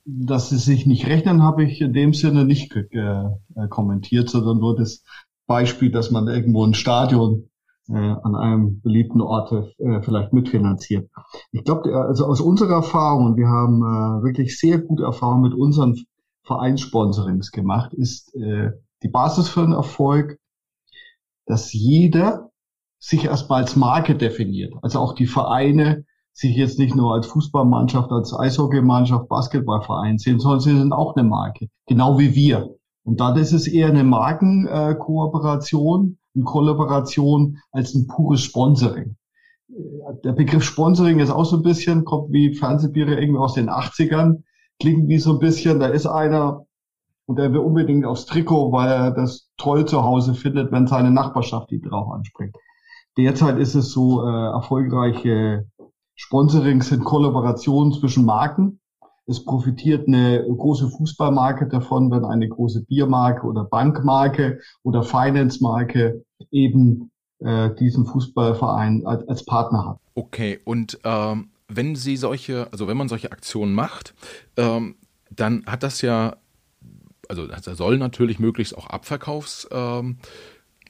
dass 0.05 0.49
sie 0.49 0.57
sich 0.57 0.85
nicht 0.85 1.07
rechnen, 1.07 1.43
habe 1.43 1.63
ich 1.63 1.81
in 1.81 1.93
dem 1.93 2.13
Sinne 2.13 2.45
nicht 2.45 2.75
äh, 2.75 3.23
kommentiert, 3.69 4.29
sondern 4.29 4.59
nur 4.59 4.75
das 4.75 5.03
Beispiel, 5.47 5.91
dass 5.91 6.11
man 6.11 6.27
irgendwo 6.27 6.63
ein 6.65 6.75
Stadion 6.75 7.49
äh, 7.89 7.93
an 7.93 8.35
einem 8.35 8.81
beliebten 8.81 9.21
Ort 9.21 9.51
äh, 9.79 10.01
vielleicht 10.01 10.33
mitfinanziert. 10.33 11.09
Ich 11.51 11.63
glaube, 11.63 11.95
also 11.95 12.25
aus 12.25 12.41
unserer 12.41 12.75
Erfahrung, 12.75 13.25
und 13.25 13.37
wir 13.37 13.47
haben 13.47 13.81
äh, 13.81 14.23
wirklich 14.23 14.59
sehr 14.59 14.79
gute 14.79 15.03
Erfahrungen 15.03 15.43
mit 15.43 15.53
unseren 15.53 15.95
Vereinssponsorings 16.43 17.51
gemacht, 17.51 17.93
ist 17.93 18.35
äh, 18.35 18.71
die 19.03 19.09
Basis 19.09 19.49
für 19.49 19.61
einen 19.61 19.73
Erfolg, 19.73 20.39
dass 21.45 21.73
jeder 21.73 22.49
sich 22.99 23.25
erstmal 23.25 23.63
als 23.63 23.75
Marke 23.75 24.15
definiert. 24.15 24.73
Also 24.81 24.99
auch 24.99 25.13
die 25.13 25.27
Vereine 25.27 26.04
sich 26.35 26.55
jetzt 26.55 26.79
nicht 26.79 26.95
nur 26.95 27.13
als 27.13 27.27
Fußballmannschaft, 27.27 28.11
als 28.11 28.33
Eishockeymannschaft, 28.37 29.29
Basketballverein 29.29 30.17
sehen, 30.17 30.39
sondern 30.39 30.59
sie 30.59 30.77
sind 30.77 30.91
auch 30.91 31.15
eine 31.15 31.25
Marke, 31.27 31.69
genau 31.87 32.19
wie 32.19 32.35
wir. 32.35 32.75
Und 33.03 33.21
dann 33.21 33.37
ist 33.37 33.53
es 33.53 33.67
eher 33.67 33.87
eine 33.87 34.03
Markenkooperation, 34.03 36.17
eine 36.35 36.43
Kollaboration 36.43 37.59
als 37.71 37.95
ein 37.95 38.07
pures 38.07 38.41
Sponsoring. 38.41 39.15
Der 40.23 40.33
Begriff 40.33 40.63
Sponsoring 40.63 41.19
ist 41.19 41.31
auch 41.31 41.45
so 41.45 41.55
ein 41.57 41.63
bisschen, 41.63 42.03
kommt 42.03 42.33
wie 42.33 42.53
Fernsehbiere 42.53 43.15
irgendwie 43.15 43.39
aus 43.39 43.53
den 43.53 43.69
80ern, 43.69 44.43
klingt 44.79 45.07
wie 45.07 45.19
so 45.19 45.33
ein 45.33 45.39
bisschen, 45.39 45.79
da 45.79 45.87
ist 45.87 46.05
einer 46.05 46.65
und 47.27 47.39
der 47.39 47.53
will 47.53 47.59
unbedingt 47.59 48.05
aufs 48.05 48.25
Trikot, 48.25 48.73
weil 48.73 48.89
er 48.89 49.11
das 49.11 49.49
toll 49.57 49.85
zu 49.85 50.03
Hause 50.03 50.33
findet, 50.33 50.73
wenn 50.73 50.85
seine 50.85 51.11
Nachbarschaft 51.11 51.71
ihn 51.71 51.81
drauf 51.81 52.11
anspringt. 52.11 52.57
Derzeit 53.17 53.57
ist 53.57 53.75
es 53.75 53.91
so, 53.91 54.27
äh, 54.27 54.51
erfolgreiche 54.51 55.65
Sponsoring 56.15 56.81
sind 56.81 57.03
Kollaborationen 57.03 57.93
zwischen 57.93 58.25
Marken. 58.25 58.79
Es 59.27 59.43
profitiert 59.43 60.07
eine 60.07 60.45
große 60.47 60.89
Fußballmarke 60.89 61.67
davon, 61.67 62.11
wenn 62.11 62.25
eine 62.25 62.47
große 62.47 62.83
Biermarke 62.85 63.47
oder 63.47 63.63
Bankmarke 63.63 64.59
oder 64.83 65.03
Finance-Marke 65.03 66.23
eben 66.51 67.11
äh, 67.39 67.71
diesen 67.75 68.05
Fußballverein 68.05 69.05
als, 69.05 69.27
als, 69.27 69.45
Partner 69.45 69.85
hat. 69.85 69.97
Okay, 70.13 70.59
und 70.63 70.99
ähm, 71.03 71.49
wenn 71.67 71.95
Sie 71.95 72.17
solche, 72.17 72.71
also 72.71 72.87
wenn 72.87 72.97
man 72.97 73.09
solche 73.09 73.31
Aktionen 73.31 73.73
macht, 73.73 74.13
ähm, 74.57 74.95
dann 75.31 75.65
hat 75.65 75.81
das 75.81 76.01
ja, 76.01 76.37
also 77.27 77.47
da 77.47 77.75
soll 77.75 77.97
natürlich 77.97 78.37
möglichst 78.39 78.77
auch 78.77 78.87
Abverkaufs 78.87 79.67
ähm, 79.71 80.17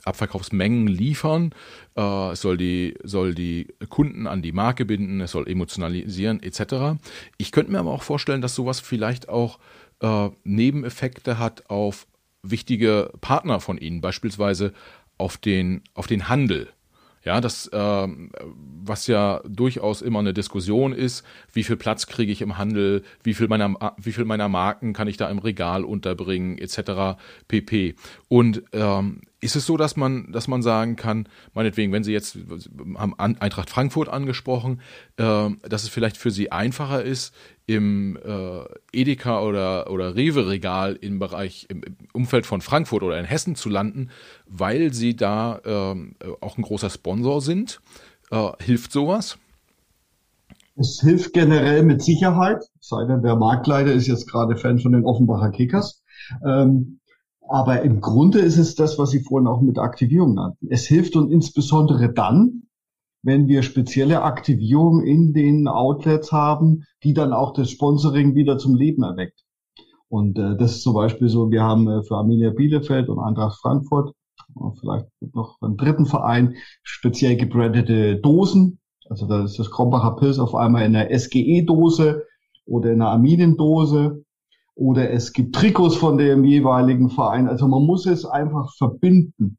Abverkaufsmengen 0.06 0.88
liefern. 0.88 1.54
Äh, 1.96 2.36
soll 2.36 2.58
die, 2.58 2.96
soll 3.04 3.36
die 3.36 3.68
Kunden 3.90 4.28
an 4.28 4.42
die 4.42 4.52
Marke 4.52 4.86
binden, 4.86 5.22
es 5.22 5.32
soll 5.32 5.48
emotionalisieren 5.48 6.42
etc. 6.42 7.00
Ich 7.38 7.52
könnte 7.52 7.72
mir 7.72 7.80
aber 7.80 7.92
auch 7.92 8.04
vorstellen, 8.04 8.42
dass 8.42 8.56
sowas 8.56 8.80
vielleicht 8.80 9.30
auch 9.30 9.60
äh, 10.02 10.30
Nebeneffekte 10.44 11.40
hat 11.40 11.70
auf 11.70 12.08
wichtige 12.44 13.12
Partner 13.22 13.60
von 13.60 13.78
Ihnen, 13.78 14.02
beispielsweise 14.02 14.74
auf 15.18 15.38
den, 15.38 15.82
auf 15.94 16.08
den 16.08 16.30
Handel. 16.30 16.70
Ja, 17.24 17.42
das, 17.42 17.66
äh, 17.68 18.08
was 18.84 19.08
ja 19.08 19.42
durchaus 19.48 20.04
immer 20.04 20.20
eine 20.20 20.34
Diskussion 20.34 20.94
ist, 20.94 21.26
wie 21.52 21.64
viel 21.64 21.76
Platz 21.76 22.06
kriege 22.06 22.32
ich 22.32 22.44
im 22.44 22.60
Handel, 22.60 23.04
wie 23.24 23.34
viel 23.34 23.48
meiner, 23.48 23.96
wie 23.98 24.12
viel 24.12 24.26
meiner 24.26 24.48
Marken 24.48 24.94
kann 24.94 25.08
ich 25.08 25.18
da 25.18 25.28
im 25.32 25.40
Regal 25.40 25.84
unterbringen, 25.84 26.60
etc. 26.60 27.18
pp. 27.48 27.96
Und 28.28 28.62
ähm, 28.74 29.22
ist 29.42 29.56
es 29.56 29.66
so, 29.66 29.78
dass 29.78 29.96
man, 29.96 30.32
dass 30.32 30.48
man 30.48 30.62
sagen 30.62 30.96
kann, 30.96 31.28
meinetwegen, 31.54 31.92
wenn 31.92 32.04
Sie 32.04 32.14
jetzt 32.14 32.38
haben 32.96 33.14
Eintracht 33.18 33.70
Frankfurt 33.70 34.10
angesprochen, 34.10 34.82
äh, 35.18 35.50
dass 35.68 35.84
es 35.84 35.90
vielleicht 35.90 36.18
für 36.18 36.32
Sie 36.32 36.52
einfacher 36.52 37.04
ist, 37.04 37.34
im 37.68 38.18
äh, 38.24 38.64
Edeka 38.92 39.42
oder, 39.42 39.90
oder 39.90 40.16
Rewe-Regal 40.16 40.98
im 41.00 41.20
Bereich, 41.20 41.68
im, 41.70 41.82
Umfeld 42.14 42.46
von 42.46 42.62
Frankfurt 42.62 43.04
oder 43.04 43.20
in 43.20 43.26
Hessen 43.26 43.56
zu 43.56 43.70
landen, 43.70 44.10
weil 44.48 44.94
Sie 44.94 45.16
da 45.16 45.60
äh, 45.66 46.28
auch 46.42 46.58
ein 46.58 46.64
großer 46.64 46.90
Sponsor 46.90 47.42
sind? 47.42 47.82
Äh, 48.32 48.52
hilft 48.60 48.92
sowas? 48.92 49.38
Es 50.78 51.00
hilft 51.02 51.34
generell 51.34 51.84
mit 51.84 52.02
Sicherheit, 52.02 52.64
sei 52.82 53.06
denn 53.08 53.22
der 53.22 53.36
Marktleiter 53.36 53.94
ist 53.94 54.08
jetzt 54.08 54.30
gerade 54.30 54.58
Fan 54.58 54.80
von 54.80 54.92
den 54.92 55.06
Offenbacher 55.06 55.52
Kickers. 55.52 56.04
Ähm, 56.46 57.00
aber 57.48 57.82
im 57.82 58.02
Grunde 58.02 58.40
ist 58.40 58.58
es 58.58 58.76
das, 58.76 58.98
was 58.98 59.12
Sie 59.12 59.22
vorhin 59.22 59.48
auch 59.48 59.62
mit 59.62 59.78
Aktivierung 59.78 60.34
nannten. 60.36 60.68
Es 60.70 60.86
hilft 60.86 61.16
uns 61.16 61.32
insbesondere 61.32 62.12
dann, 62.12 62.64
wenn 63.24 63.48
wir 63.48 63.64
spezielle 63.64 64.22
Aktivierungen 64.22 65.06
in 65.06 65.34
den 65.34 65.68
Outlets 65.68 66.32
haben, 66.32 66.84
die 67.04 67.14
dann 67.14 67.34
auch 67.34 67.54
das 67.54 67.72
Sponsoring 67.72 68.36
wieder 68.36 68.58
zum 68.58 68.76
Leben 68.76 69.04
erweckt. 69.04 69.44
Und 70.10 70.38
äh, 70.38 70.56
das 70.58 70.78
ist 70.78 70.84
zum 70.84 70.94
Beispiel 70.94 71.30
so, 71.30 71.50
wir 71.50 71.64
haben 71.64 71.88
äh, 71.88 72.04
für 72.04 72.16
Arminia 72.16 72.52
Bielefeld 72.52 73.10
und 73.10 73.20
Eintracht 73.20 73.60
Frankfurt, 73.60 74.14
vielleicht 74.80 75.08
noch 75.34 75.58
einen 75.62 75.78
dritten 75.78 76.06
Verein, 76.06 76.56
speziell 76.84 77.36
gebrandete 77.36 78.18
Dosen. 78.18 78.80
Also 79.10 79.28
da 79.28 79.44
ist 79.44 79.58
das 79.60 79.72
Krombacher 79.72 80.16
Pilz 80.16 80.40
auf 80.40 80.56
einmal 80.56 80.86
in 80.86 80.96
einer 80.96 81.10
SGE-Dose 81.18 82.24
oder 82.66 82.92
in 82.92 83.02
einer 83.02 83.12
Arminien-Dose 83.12 84.24
oder 84.76 85.10
es 85.10 85.34
gibt 85.34 85.56
Trikots 85.56 85.96
von 85.96 86.18
dem 86.18 86.44
jeweiligen 86.44 87.10
Verein. 87.10 87.48
Also 87.48 87.68
man 87.68 87.84
muss 87.84 88.06
es 88.06 88.26
einfach 88.26 88.74
verbinden, 88.76 89.58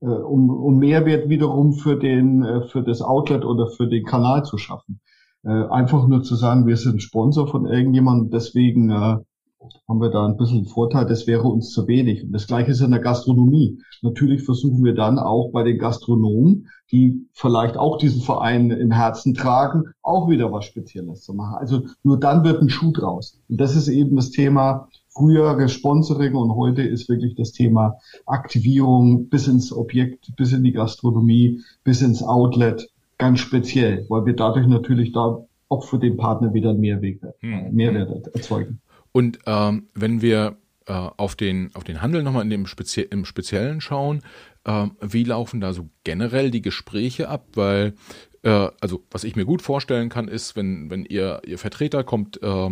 äh, 0.00 0.06
um, 0.06 0.50
um 0.50 0.78
Mehrwert 0.78 1.28
wiederum 1.28 1.72
für 1.72 1.96
den 1.96 2.44
äh, 2.44 2.62
für 2.68 2.82
das 2.82 3.02
Outlet 3.02 3.44
oder 3.44 3.68
für 3.68 3.88
den 3.88 4.04
Kanal 4.04 4.44
zu 4.44 4.58
schaffen. 4.58 5.00
Äh, 5.42 5.50
einfach 5.50 6.06
nur 6.06 6.22
zu 6.22 6.34
sagen, 6.34 6.66
wir 6.66 6.76
sind 6.76 7.02
Sponsor 7.02 7.48
von 7.48 7.66
irgendjemandem, 7.66 8.30
deswegen 8.30 8.90
äh, 8.90 9.16
haben 9.88 10.00
wir 10.00 10.10
da 10.10 10.26
ein 10.26 10.36
bisschen 10.36 10.66
Vorteil, 10.66 11.06
das 11.06 11.26
wäre 11.26 11.42
uns 11.42 11.70
zu 11.70 11.86
wenig. 11.88 12.24
Und 12.24 12.32
das 12.32 12.46
Gleiche 12.46 12.70
ist 12.70 12.80
in 12.80 12.90
der 12.90 13.00
Gastronomie. 13.00 13.78
Natürlich 14.02 14.44
versuchen 14.44 14.84
wir 14.84 14.94
dann 14.94 15.18
auch 15.18 15.50
bei 15.50 15.62
den 15.62 15.78
Gastronomen, 15.78 16.68
die 16.92 17.26
vielleicht 17.32 17.76
auch 17.76 17.98
diesen 17.98 18.22
Verein 18.22 18.70
im 18.70 18.90
Herzen 18.90 19.34
tragen, 19.34 19.84
auch 20.02 20.28
wieder 20.28 20.52
was 20.52 20.64
Spezielles 20.64 21.22
zu 21.22 21.34
machen. 21.34 21.56
Also 21.58 21.82
nur 22.02 22.18
dann 22.20 22.44
wird 22.44 22.62
ein 22.62 22.70
Schuh 22.70 22.92
draus. 22.92 23.40
Und 23.48 23.60
das 23.60 23.76
ist 23.76 23.88
eben 23.88 24.16
das 24.16 24.30
Thema 24.30 24.88
frühere 25.08 25.68
Sponsoring 25.68 26.34
und 26.34 26.54
heute 26.54 26.82
ist 26.82 27.08
wirklich 27.08 27.34
das 27.34 27.52
Thema 27.52 27.98
Aktivierung 28.26 29.28
bis 29.28 29.48
ins 29.48 29.72
Objekt, 29.72 30.34
bis 30.36 30.52
in 30.52 30.62
die 30.62 30.72
Gastronomie, 30.72 31.62
bis 31.82 32.02
ins 32.02 32.22
Outlet 32.22 32.88
ganz 33.18 33.40
speziell, 33.40 34.06
weil 34.08 34.26
wir 34.26 34.36
dadurch 34.36 34.68
natürlich 34.68 35.12
da 35.12 35.44
auch 35.68 35.84
für 35.84 35.98
den 35.98 36.16
Partner 36.16 36.54
wieder 36.54 36.70
einen 36.70 36.80
Mehrwert, 36.80 37.34
hm. 37.40 37.74
Mehrwert 37.74 38.28
erzeugen. 38.28 38.80
Und 39.18 39.40
ähm, 39.46 39.88
wenn 39.94 40.22
wir 40.22 40.58
äh, 40.86 40.92
auf, 40.92 41.34
den, 41.34 41.74
auf 41.74 41.82
den 41.82 42.02
Handel 42.02 42.22
nochmal 42.22 42.44
in 42.44 42.50
dem 42.50 42.66
Spezie 42.66 43.02
im 43.02 43.24
Speziellen 43.24 43.80
schauen, 43.80 44.22
äh, 44.64 44.86
wie 45.00 45.24
laufen 45.24 45.60
da 45.60 45.72
so 45.72 45.88
generell 46.04 46.52
die 46.52 46.62
Gespräche 46.62 47.28
ab? 47.28 47.48
Weil 47.54 47.94
Äh, 48.44 48.68
also 48.80 49.04
was 49.10 49.24
ich 49.24 49.34
mir 49.34 49.44
gut 49.44 49.62
vorstellen 49.62 50.08
kann, 50.08 50.28
ist, 50.28 50.54
wenn, 50.54 50.88
wenn 50.90 51.04
ihr, 51.04 51.42
ihr 51.44 51.58
Vertreter 51.58 52.04
kommt, 52.04 52.40
äh, 52.40 52.70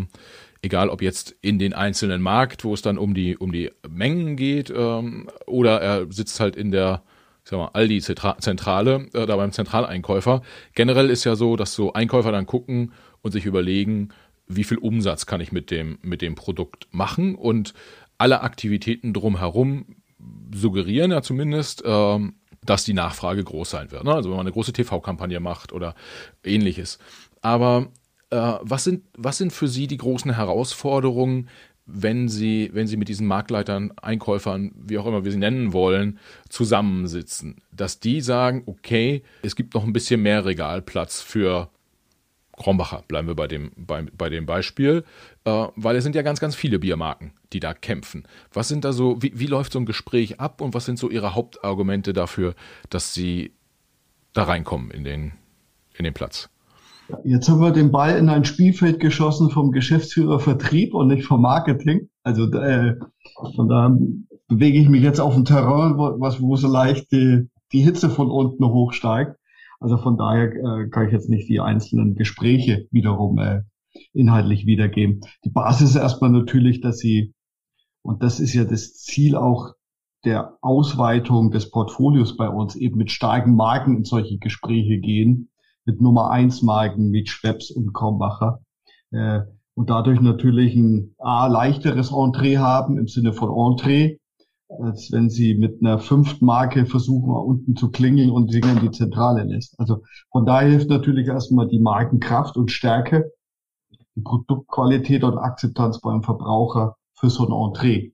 egal 0.63 0.89
ob 0.89 1.03
jetzt 1.03 1.35
in 1.43 1.59
den 1.59 1.73
einzelnen 1.73 2.23
Markt, 2.23 2.63
wo 2.63 2.75
es 2.75 2.83
dann 2.83 2.97
um 2.99 3.15
die, 3.15 3.37
um 3.37 3.51
die 3.51 3.73
Mengen 3.89 4.37
geht, 4.37 4.71
ähm, 4.71 5.29
oder 5.47 5.81
er 5.81 6.07
sitzt 6.13 6.39
halt 6.39 6.55
in 6.55 6.71
der 6.71 7.03
ich 7.43 7.51
sag 7.51 7.59
mal, 7.59 7.71
Aldi-Zentrale, 7.75 9.07
äh, 9.15 9.27
da 9.27 9.37
beim 9.37 9.53
Zentraleinkäufer. 9.53 10.43
Generell 10.75 11.11
ist 11.11 11.25
ja 11.25 11.37
so, 11.37 11.57
dass 11.57 11.75
so 11.75 11.93
Einkäufer 11.93 12.33
dann 12.33 12.47
gucken 12.47 12.93
und 13.23 13.31
sich 13.31 13.47
überlegen, 13.47 14.09
wie 14.47 14.65
viel 14.65 14.79
Umsatz 14.79 15.27
kann 15.27 15.41
ich 15.41 15.53
mit 15.53 15.71
dem, 15.71 15.99
mit 16.03 16.23
dem 16.23 16.35
Produkt 16.35 16.89
machen 16.93 17.35
und 17.35 17.75
alle 18.19 18.41
Aktivitäten 18.41 19.13
drumherum 19.13 19.97
suggerieren 20.55 21.11
ja 21.11 21.23
zumindest, 21.23 21.83
ähm, 21.85 22.37
dass 22.65 22.85
die 22.85 22.95
Nachfrage 22.95 23.45
groß 23.45 23.71
sein 23.71 23.91
wird. 23.91 24.05
Ne? 24.05 24.13
Also 24.13 24.31
wenn 24.31 24.37
man 24.37 24.47
eine 24.47 24.53
große 24.53 24.73
TV-Kampagne 24.73 25.41
macht 25.41 25.73
oder 25.73 25.95
ähnliches. 26.45 26.99
Aber 27.43 27.89
äh, 28.31 28.55
was, 28.61 28.85
sind, 28.85 29.05
was 29.17 29.39
sind 29.39 29.53
für 29.53 29.69
Sie 29.69 29.87
die 29.87 29.99
großen 29.99 30.35
Herausforderungen, 30.35 31.49
wenn 31.85 32.29
Sie, 32.29 32.71
wenn 32.73 32.89
Sie 32.89 32.97
mit 32.97 33.09
diesen 33.09 33.27
Marktleitern, 33.27 33.93
Einkäufern, 33.97 34.73
wie 34.75 34.99
auch 34.99 35.07
immer 35.07 35.25
wir 35.25 35.31
sie 35.31 35.39
nennen 35.39 35.73
wollen, 35.73 36.19
zusammensitzen? 36.49 37.63
Dass 37.71 38.01
die 38.01 38.21
sagen, 38.21 38.65
okay, 38.67 39.23
es 39.43 39.55
gibt 39.55 39.75
noch 39.75 39.85
ein 39.85 39.93
bisschen 39.93 40.23
mehr 40.23 40.45
Regalplatz 40.45 41.21
für 41.21 41.71
Krombacher, 42.57 43.03
bleiben 43.07 43.29
wir 43.29 43.35
bei 43.35 43.47
dem, 43.47 43.71
bei, 43.77 44.07
bei 44.17 44.29
dem 44.31 44.47
Beispiel, 44.47 45.05
äh, 45.45 45.67
weil 45.77 45.97
es 45.97 46.05
sind 46.05 46.15
ja 46.15 46.23
ganz, 46.23 46.41
ganz 46.41 46.55
viele 46.55 46.79
Biermarken, 46.79 47.33
die 47.53 47.61
da 47.61 47.75
kämpfen. 47.75 48.25
Was 48.53 48.69
sind 48.69 48.85
da 48.85 48.93
so, 48.93 49.23
wie, 49.23 49.33
wie 49.39 49.47
läuft 49.47 49.73
so 49.73 49.79
ein 49.79 49.87
Gespräch 49.87 50.41
ab 50.41 50.61
und 50.61 50.75
was 50.75 50.87
sind 50.87 50.99
so 50.99 51.11
Ihre 51.11 51.35
Hauptargumente 51.35 52.13
dafür, 52.13 52.55
dass 52.91 53.13
Sie 53.13 53.53
da 54.33 54.45
reinkommen 54.45 54.91
in 54.91 55.05
den, 55.05 55.33
in 55.97 56.05
den 56.05 56.15
Platz? 56.15 56.49
Jetzt 57.25 57.49
haben 57.49 57.61
wir 57.61 57.71
den 57.71 57.93
Ball 57.93 58.17
in 58.17 58.29
ein 58.29 58.45
Spielfeld 58.45 58.99
geschossen 58.99 59.51
vom 59.51 59.71
Geschäftsführer 59.71 60.41
Vertrieb 60.41 60.93
und 60.93 61.09
nicht 61.09 61.25
vom 61.25 61.41
Marketing. 61.41 62.09
Also 62.25 62.51
äh, 62.53 62.97
von 63.55 63.69
da 63.69 63.97
bewege 64.49 64.79
ich 64.79 64.89
mich 64.89 65.03
jetzt 65.03 65.21
auf 65.21 65.37
ein 65.37 65.45
Terrain, 65.45 65.97
was, 65.97 66.41
wo 66.41 66.57
so 66.57 66.69
leicht 66.69 67.13
die, 67.13 67.49
die 67.73 67.81
Hitze 67.81 68.11
von 68.11 68.31
unten 68.31 68.65
hochsteigt. 68.65 69.37
Also 69.81 69.99
von 69.99 70.17
daher 70.17 70.53
äh, 70.53 70.89
kann 70.89 71.07
ich 71.07 71.13
jetzt 71.13 71.29
nicht 71.29 71.49
die 71.49 71.61
einzelnen 71.61 72.15
Gespräche 72.15 72.87
wiederum 72.91 73.39
äh, 73.39 73.63
inhaltlich 74.13 74.67
wiedergeben. 74.67 75.21
Die 75.45 75.51
Basis 75.51 75.91
ist 75.91 75.97
erstmal 75.97 76.31
natürlich, 76.31 76.81
dass 76.81 76.99
sie, 76.99 77.35
und 78.03 78.23
das 78.23 78.41
ist 78.41 78.55
ja 78.55 78.65
das 78.65 78.95
Ziel 78.95 79.37
auch 79.37 79.75
der 80.25 80.59
Ausweitung 80.61 81.51
des 81.51 81.71
Portfolios 81.71 82.37
bei 82.37 82.49
uns, 82.49 82.75
eben 82.75 82.97
mit 82.97 83.11
starken 83.11 83.55
Marken 83.55 83.97
in 83.99 84.05
solche 84.05 84.39
Gespräche 84.39 84.99
gehen, 84.99 85.51
mit 85.85 86.01
Nummer 86.01 86.31
eins 86.31 86.63
Marken 86.63 87.13
wie 87.13 87.27
Schweppes 87.27 87.71
und 87.71 87.93
Krombacher. 87.93 88.61
Äh, 89.13 89.43
und 89.75 89.91
dadurch 89.91 90.21
natürlich 90.21 90.75
ein 90.75 91.15
A, 91.19 91.47
leichteres 91.47 92.11
Entree 92.11 92.57
haben 92.57 92.99
im 92.99 93.09
Sinne 93.09 93.35
von 93.35 93.51
Entree, 93.51 94.17
als 94.69 95.13
wenn 95.13 95.31
sie 95.31 95.55
mit 95.55 95.81
einer 95.81 95.99
fünften 95.99 96.45
Marke 96.45 96.87
versuchen, 96.87 97.31
unten 97.31 97.77
zu 97.77 97.91
klingeln 97.91 98.31
und 98.31 98.51
sie 98.51 98.61
in 98.61 98.81
die 98.81 98.91
Zentrale 98.91 99.45
lässt. 99.45 99.79
Also 99.79 100.03
von 100.33 100.45
daher 100.45 100.71
hilft 100.71 100.91
natürlich 100.91 101.29
erstmal 101.29 101.69
die 101.69 101.79
Markenkraft 101.79 102.57
und 102.57 102.71
Stärke, 102.71 103.31
die 104.17 104.23
Produktqualität 104.23 105.25
und 105.25 105.39
Akzeptanz 105.39 106.01
beim 106.01 106.23
Verbraucher 106.23 106.97
für 107.15 107.31
so 107.31 107.47
ein 107.47 107.53
Entree. 107.53 108.13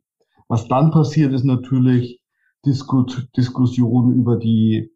Was 0.49 0.69
dann 0.69 0.91
passiert, 0.91 1.33
ist 1.33 1.45
natürlich 1.45 2.21
Disku 2.65 3.05
Diskussion 3.37 4.13
über 4.13 4.37
die 4.37 4.93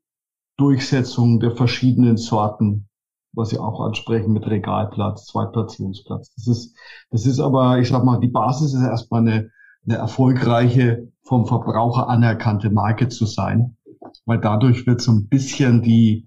Durchsetzung 0.56 1.40
der 1.40 1.52
verschiedenen 1.52 2.16
Sorten, 2.16 2.88
was 3.32 3.50
Sie 3.50 3.58
auch 3.58 3.80
ansprechen 3.80 4.32
mit 4.32 4.46
Regalplatz, 4.46 5.26
Zweitplatzierungsplatz. 5.26 6.32
Das 6.34 6.46
ist, 6.46 6.76
das 7.10 7.26
ist 7.26 7.40
aber, 7.40 7.78
ich 7.78 7.88
sag 7.88 8.04
mal, 8.04 8.20
die 8.20 8.28
Basis 8.28 8.74
ist 8.74 8.82
erstmal 8.82 9.20
eine, 9.22 9.50
eine 9.86 9.98
erfolgreiche, 9.98 11.08
vom 11.22 11.46
Verbraucher 11.46 12.08
anerkannte 12.08 12.70
Marke 12.70 13.08
zu 13.08 13.26
sein, 13.26 13.76
weil 14.24 14.38
dadurch 14.38 14.86
wird 14.86 15.00
so 15.00 15.12
ein 15.12 15.28
bisschen 15.28 15.82
die 15.82 16.24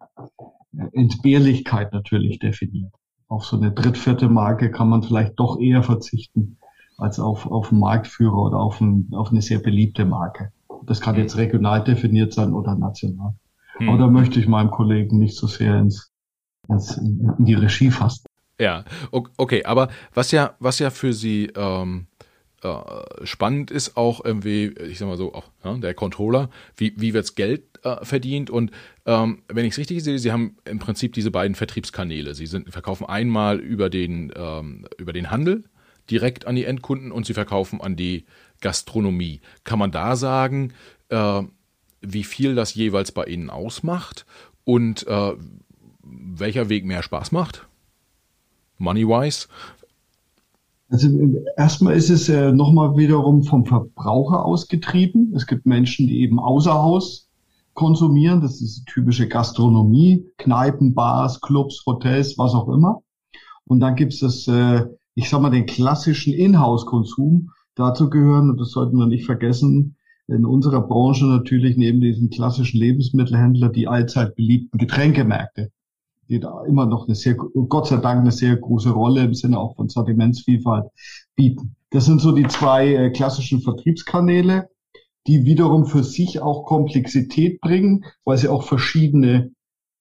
Entbehrlichkeit 0.93 1.93
natürlich 1.93 2.39
definiert. 2.39 2.93
Auf 3.28 3.45
so 3.45 3.57
eine 3.57 3.72
drittvierte 3.72 4.30
Marke 4.30 4.72
kann 4.72 4.89
man 4.89 5.03
vielleicht 5.03 5.39
doch 5.39 5.60
eher 5.60 5.84
verzichten 5.84 6.57
als 6.97 7.20
auf, 7.20 7.49
auf 7.49 7.72
einen 7.72 7.80
Marktführer 7.80 8.38
oder 8.38 8.57
auf, 8.57 8.82
ein, 8.82 9.10
auf 9.14 9.32
eine 9.32 9.41
sehr 9.41 9.60
beliebte 9.60 10.05
Marke. 10.05 10.51
Das 10.86 11.01
kann 11.01 11.16
jetzt 11.16 11.38
regional 11.38 11.84
definiert 11.84 12.34
sein 12.34 12.53
oder 12.53 12.76
national. 12.76 13.36
Hm. 13.78 13.89
Aber 13.89 13.97
da 13.97 14.07
möchte 14.07 14.39
ich 14.39 14.47
meinem 14.47 14.72
Kollegen 14.72 15.18
nicht 15.20 15.38
so 15.38 15.47
sehr 15.47 15.80
ins, 15.80 16.12
ins, 16.68 16.97
in 16.97 17.45
die 17.45 17.53
Regie 17.53 17.91
fassen. 17.91 18.26
Ja, 18.60 18.84
okay, 19.12 19.64
aber 19.64 19.88
was 20.14 20.32
ja, 20.32 20.55
was 20.60 20.80
ja 20.80 20.89
für 20.89 21.14
Sie 21.14 21.49
ähm, 21.55 22.07
äh, 22.64 23.26
spannend 23.26 23.72
ist 23.72 23.95
auch 23.97 24.24
irgendwie, 24.24 24.68
ich 24.89 24.99
sag 24.99 25.07
mal 25.07 25.18
so, 25.18 25.34
auch 25.34 25.45
ja, 25.64 25.76
der 25.78 25.93
Controller, 25.93 26.49
wie, 26.76 26.93
wie 26.97 27.14
wirds 27.14 27.36
Geld 27.36 27.64
äh, 27.84 28.03
verdient 28.03 28.49
und 28.49 28.72
ähm, 29.05 29.43
wenn 29.47 29.66
ich 29.66 29.74
es 29.74 29.78
richtig 29.78 30.03
sehe, 30.03 30.20
Sie 30.20 30.32
haben 30.32 30.57
im 30.66 30.80
Prinzip 30.80 31.14
diese 31.14 31.32
beiden 31.32 31.55
Vertriebskanäle. 31.55 32.36
Sie 32.36 32.45
sind, 32.45 32.72
verkaufen 32.72 33.05
einmal 33.05 33.60
über 33.60 33.89
den, 33.89 34.32
ähm, 34.36 34.86
über 34.97 35.14
den 35.14 35.32
Handel 35.32 35.64
direkt 36.10 36.47
an 36.47 36.55
die 36.55 36.66
Endkunden 36.66 37.12
und 37.12 37.26
Sie 37.26 37.34
verkaufen 37.34 37.82
an 37.82 37.95
die 37.95 38.26
Gastronomie. 38.62 39.41
Kann 39.64 39.80
man 39.80 39.91
da 39.91 40.16
sagen, 40.16 40.74
äh, 41.10 41.43
wie 42.01 42.24
viel 42.24 42.55
das 42.55 42.74
jeweils 42.74 43.12
bei 43.12 43.26
Ihnen 43.26 43.49
ausmacht 43.49 44.26
und 44.64 45.07
äh, 45.07 45.34
welcher 46.03 46.70
Weg 46.70 46.86
mehr 46.86 47.03
Spaß 47.03 47.32
macht? 47.32 47.68
Money-wise? 48.78 49.47
Also 50.90 51.08
erstmal 51.56 51.96
ist 51.96 52.10
es 52.10 52.30
äh, 52.30 52.52
nochmal 52.52 52.98
wiederum 52.98 53.44
vom 53.44 53.66
Verbraucher 53.66 54.44
ausgetrieben. 54.44 55.34
Es 55.36 55.46
gibt 55.46 55.68
Menschen, 55.68 56.08
die 56.08 56.22
eben 56.22 56.40
außer 56.40 56.74
Haus 56.74 57.30
konsumieren. 57.76 58.42
Das 58.42 58.60
ist 58.60 58.86
typische 58.88 59.28
Gastronomie, 59.28 60.26
Kneipen, 60.38 60.96
Bars, 60.96 61.42
Clubs, 61.42 61.84
Hotels, 61.86 62.38
was 62.40 62.54
auch 62.54 62.68
immer. 62.70 63.04
Und 63.66 63.82
dann 63.82 63.96
gibt 63.96 64.14
es 64.14 64.20
das, 64.20 64.48
äh, 64.48 64.86
ich 65.14 65.30
sag 65.30 65.42
mal, 65.42 65.52
den 65.52 65.68
klassischen 65.68 66.34
Inhouse-Konsum. 66.34 67.52
Dazu 67.76 68.10
gehören, 68.10 68.50
und 68.50 68.60
das 68.60 68.72
sollten 68.72 68.98
wir 68.98 69.06
nicht 69.06 69.26
vergessen, 69.26 69.96
in 70.28 70.46
unserer 70.46 70.82
Branche 70.82 71.26
natürlich 71.26 71.78
neben 71.78 72.02
diesen 72.02 72.30
klassischen 72.30 72.80
Lebensmittelhändler 72.80 73.70
die 73.70 73.88
allzeit 73.88 74.36
beliebten 74.36 74.78
Getränkemärkte, 74.78 75.72
die 76.30 76.39
da 76.39 76.63
immer 76.65 76.86
noch 76.86 77.07
eine 77.07 77.15
sehr, 77.15 77.36
Gott 77.36 77.88
sei 77.88 77.97
Dank 77.97 78.21
eine 78.21 78.32
sehr 78.32 78.55
große 78.55 78.91
Rolle 78.91 79.23
im 79.23 79.34
Sinne 79.34 79.59
auch 79.59 79.75
von 79.75 79.89
Sortimentsvielfalt 79.89 80.86
bieten. 81.36 81.75
Das 81.89 82.05
sind 82.05 82.21
so 82.21 82.32
die 82.32 82.47
zwei 82.47 82.93
äh, 82.93 83.09
klassischen 83.09 83.61
Vertriebskanäle, 83.61 84.69
die 85.25 85.45
wiederum 85.45 85.86
für 85.86 86.03
sich 86.03 86.39
auch 86.39 86.65
Komplexität 86.65 87.59
bringen, 87.61 88.05
weil 88.25 88.38
sie 88.38 88.47
auch 88.47 88.63
verschiedene, 88.63 89.51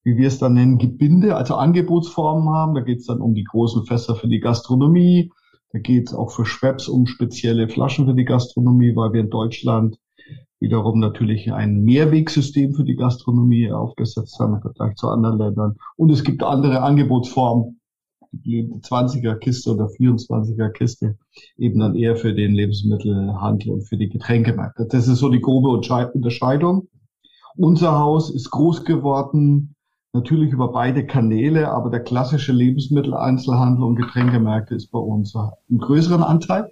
wie 0.04 0.18
wir 0.18 0.28
es 0.28 0.38
dann 0.38 0.54
nennen, 0.54 0.78
Gebinde, 0.78 1.34
also 1.34 1.54
Angebotsformen 1.54 2.50
haben. 2.50 2.74
Da 2.74 2.82
geht 2.82 2.98
es 2.98 3.06
dann 3.06 3.20
um 3.20 3.34
die 3.34 3.44
großen 3.44 3.86
Fässer 3.86 4.14
für 4.14 4.28
die 4.28 4.40
Gastronomie. 4.40 5.32
Da 5.72 5.78
geht 5.78 6.08
es 6.08 6.14
auch 6.14 6.30
für 6.30 6.44
Schweppes 6.44 6.88
um 6.88 7.06
spezielle 7.06 7.68
Flaschen 7.68 8.06
für 8.06 8.14
die 8.14 8.24
Gastronomie, 8.24 8.94
weil 8.94 9.12
wir 9.12 9.20
in 9.20 9.30
Deutschland 9.30 9.98
wiederum 10.60 10.98
natürlich 10.98 11.52
ein 11.52 11.82
Mehrwegsystem 11.82 12.74
für 12.74 12.84
die 12.84 12.96
Gastronomie 12.96 13.70
aufgesetzt 13.70 14.38
haben 14.40 14.54
im 14.54 14.60
Vergleich 14.60 14.96
zu 14.96 15.08
anderen 15.08 15.38
Ländern. 15.38 15.76
Und 15.96 16.10
es 16.10 16.24
gibt 16.24 16.42
andere 16.42 16.82
Angebotsformen, 16.82 17.80
die 18.32 18.64
20er 18.64 19.36
Kiste 19.36 19.72
oder 19.72 19.86
24er 19.86 20.70
Kiste, 20.70 21.16
eben 21.56 21.80
dann 21.80 21.94
eher 21.94 22.16
für 22.16 22.34
den 22.34 22.54
Lebensmittelhandel 22.54 23.72
und 23.72 23.82
für 23.88 23.96
die 23.96 24.08
Getränkemärkte. 24.08 24.86
Das 24.86 25.08
ist 25.08 25.18
so 25.18 25.28
die 25.28 25.40
grobe 25.40 25.68
Unterscheidung. 25.68 26.88
Unser 27.56 27.98
Haus 27.98 28.30
ist 28.30 28.50
groß 28.50 28.84
geworden, 28.84 29.74
natürlich 30.12 30.52
über 30.52 30.72
beide 30.72 31.06
Kanäle, 31.06 31.70
aber 31.70 31.90
der 31.90 32.00
klassische 32.00 32.52
Lebensmitteleinzelhandel 32.52 33.84
und 33.84 33.96
Getränkemärkte 33.96 34.74
ist 34.74 34.90
bei 34.90 34.98
uns 34.98 35.34
einen 35.34 35.78
größeren 35.78 36.22
Anteil 36.22 36.70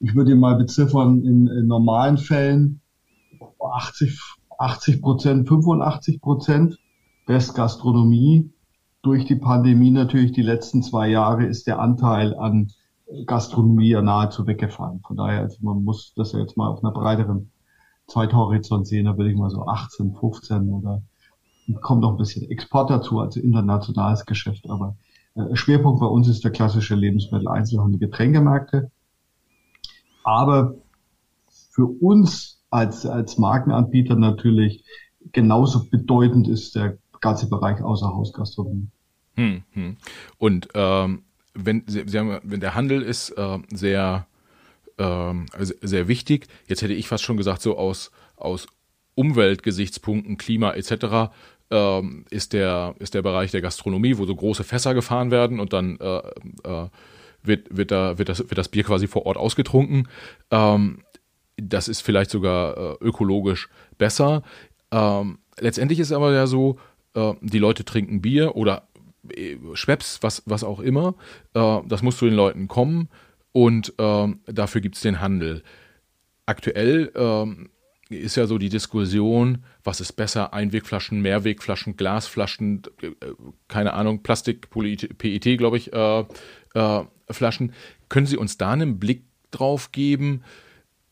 ich 0.00 0.14
würde 0.14 0.34
mal 0.34 0.56
beziffern, 0.56 1.22
in, 1.22 1.46
in 1.46 1.66
normalen 1.66 2.18
Fällen 2.18 2.80
80, 3.60 4.18
80 4.58 5.02
Prozent, 5.02 5.48
85 5.48 6.20
Prozent 6.20 6.78
Restgastronomie. 7.28 8.52
Durch 9.02 9.24
die 9.24 9.36
Pandemie 9.36 9.90
natürlich 9.90 10.32
die 10.32 10.42
letzten 10.42 10.82
zwei 10.82 11.08
Jahre 11.08 11.46
ist 11.46 11.66
der 11.66 11.78
Anteil 11.78 12.34
an 12.34 12.72
Gastronomie 13.26 13.90
ja 13.90 14.02
nahezu 14.02 14.46
weggefallen. 14.46 15.00
Von 15.06 15.16
daher, 15.16 15.40
also 15.42 15.58
man 15.60 15.84
muss 15.84 16.12
das 16.16 16.32
ja 16.32 16.40
jetzt 16.40 16.56
mal 16.56 16.68
auf 16.68 16.82
einer 16.82 16.92
breiteren 16.92 17.50
Zeithorizont 18.08 18.86
sehen, 18.86 19.06
da 19.06 19.16
würde 19.16 19.30
ich 19.30 19.36
mal 19.36 19.50
so 19.50 19.66
18, 19.66 20.14
15 20.14 20.68
oder 20.70 21.02
kommt 21.80 22.02
noch 22.02 22.12
ein 22.12 22.16
bisschen 22.16 22.48
Export 22.50 22.90
dazu, 22.90 23.20
also 23.20 23.40
internationales 23.40 24.24
Geschäft. 24.24 24.68
Aber 24.70 24.96
äh, 25.34 25.54
Schwerpunkt 25.54 26.00
bei 26.00 26.06
uns 26.06 26.28
ist 26.28 26.44
der 26.44 26.52
klassische 26.52 26.94
Lebensmittel-Einzelhandel, 26.94 27.98
Getränkemärkte. 27.98 28.90
Aber 30.26 30.74
für 31.70 31.86
uns 31.86 32.60
als, 32.68 33.06
als 33.06 33.38
Markenanbieter 33.38 34.16
natürlich 34.16 34.84
genauso 35.30 35.88
bedeutend 35.88 36.48
ist 36.48 36.74
der 36.74 36.98
ganze 37.20 37.48
Bereich 37.48 37.80
Außerhausgastronomie. 37.80 38.88
Hm, 39.36 39.62
hm. 39.70 39.96
Und 40.38 40.68
ähm, 40.74 41.22
wenn, 41.54 41.84
Sie, 41.86 42.02
Sie 42.06 42.18
haben, 42.18 42.40
wenn 42.42 42.58
der 42.58 42.74
Handel 42.74 43.02
ist 43.02 43.30
äh, 43.30 43.58
sehr, 43.72 44.26
äh, 44.96 45.32
sehr 45.60 46.08
wichtig, 46.08 46.48
jetzt 46.66 46.82
hätte 46.82 46.94
ich 46.94 47.06
fast 47.06 47.22
schon 47.22 47.36
gesagt, 47.36 47.62
so 47.62 47.78
aus, 47.78 48.10
aus 48.34 48.66
Umweltgesichtspunkten, 49.14 50.38
Klima 50.38 50.72
etc., 50.72 51.32
ähm, 51.70 52.24
ist, 52.30 52.52
der, 52.52 52.96
ist 52.98 53.14
der 53.14 53.22
Bereich 53.22 53.52
der 53.52 53.60
Gastronomie, 53.60 54.18
wo 54.18 54.26
so 54.26 54.34
große 54.34 54.64
Fässer 54.64 54.92
gefahren 54.92 55.30
werden 55.30 55.60
und 55.60 55.72
dann 55.72 55.98
äh, 56.00 56.18
äh, 56.64 56.88
wird, 57.46 57.76
wird, 57.76 57.90
da, 57.90 58.18
wird, 58.18 58.28
das, 58.28 58.38
wird 58.38 58.58
das 58.58 58.68
Bier 58.68 58.84
quasi 58.84 59.06
vor 59.06 59.26
Ort 59.26 59.36
ausgetrunken. 59.36 60.08
Ähm, 60.50 61.02
das 61.56 61.88
ist 61.88 62.02
vielleicht 62.02 62.30
sogar 62.30 62.76
äh, 62.76 63.04
ökologisch 63.04 63.68
besser. 63.98 64.42
Ähm, 64.90 65.38
letztendlich 65.58 66.00
ist 66.00 66.12
aber 66.12 66.32
ja 66.32 66.46
so, 66.46 66.78
äh, 67.14 67.32
die 67.40 67.58
Leute 67.58 67.84
trinken 67.84 68.20
Bier 68.20 68.56
oder 68.56 68.88
äh, 69.30 69.56
Schweppes, 69.74 70.18
was, 70.22 70.42
was 70.46 70.64
auch 70.64 70.80
immer. 70.80 71.14
Äh, 71.54 71.80
das 71.86 72.02
muss 72.02 72.18
zu 72.18 72.26
den 72.26 72.34
Leuten 72.34 72.68
kommen 72.68 73.08
und 73.52 73.94
ähm, 73.98 74.40
dafür 74.46 74.80
gibt 74.80 74.96
es 74.96 75.00
den 75.00 75.20
Handel. 75.20 75.62
Aktuell 76.44 77.10
ähm, 77.14 77.70
ist 78.08 78.36
ja 78.36 78.46
so 78.46 78.58
die 78.58 78.68
Diskussion, 78.68 79.64
was 79.82 80.00
ist 80.00 80.12
besser, 80.12 80.52
Einwegflaschen, 80.52 81.20
Mehrwegflaschen, 81.22 81.96
Glasflaschen, 81.96 82.82
äh, 83.02 83.10
keine 83.68 83.94
Ahnung, 83.94 84.22
Plastik, 84.22 84.68
PET, 84.70 85.58
glaube 85.58 85.78
ich, 85.78 85.92
äh, 85.92 86.24
äh, 86.76 87.04
Flaschen. 87.30 87.72
Können 88.08 88.26
Sie 88.26 88.36
uns 88.36 88.58
da 88.58 88.72
einen 88.72 88.98
Blick 88.98 89.24
drauf 89.50 89.92
geben? 89.92 90.42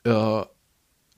Äh, 0.04 0.42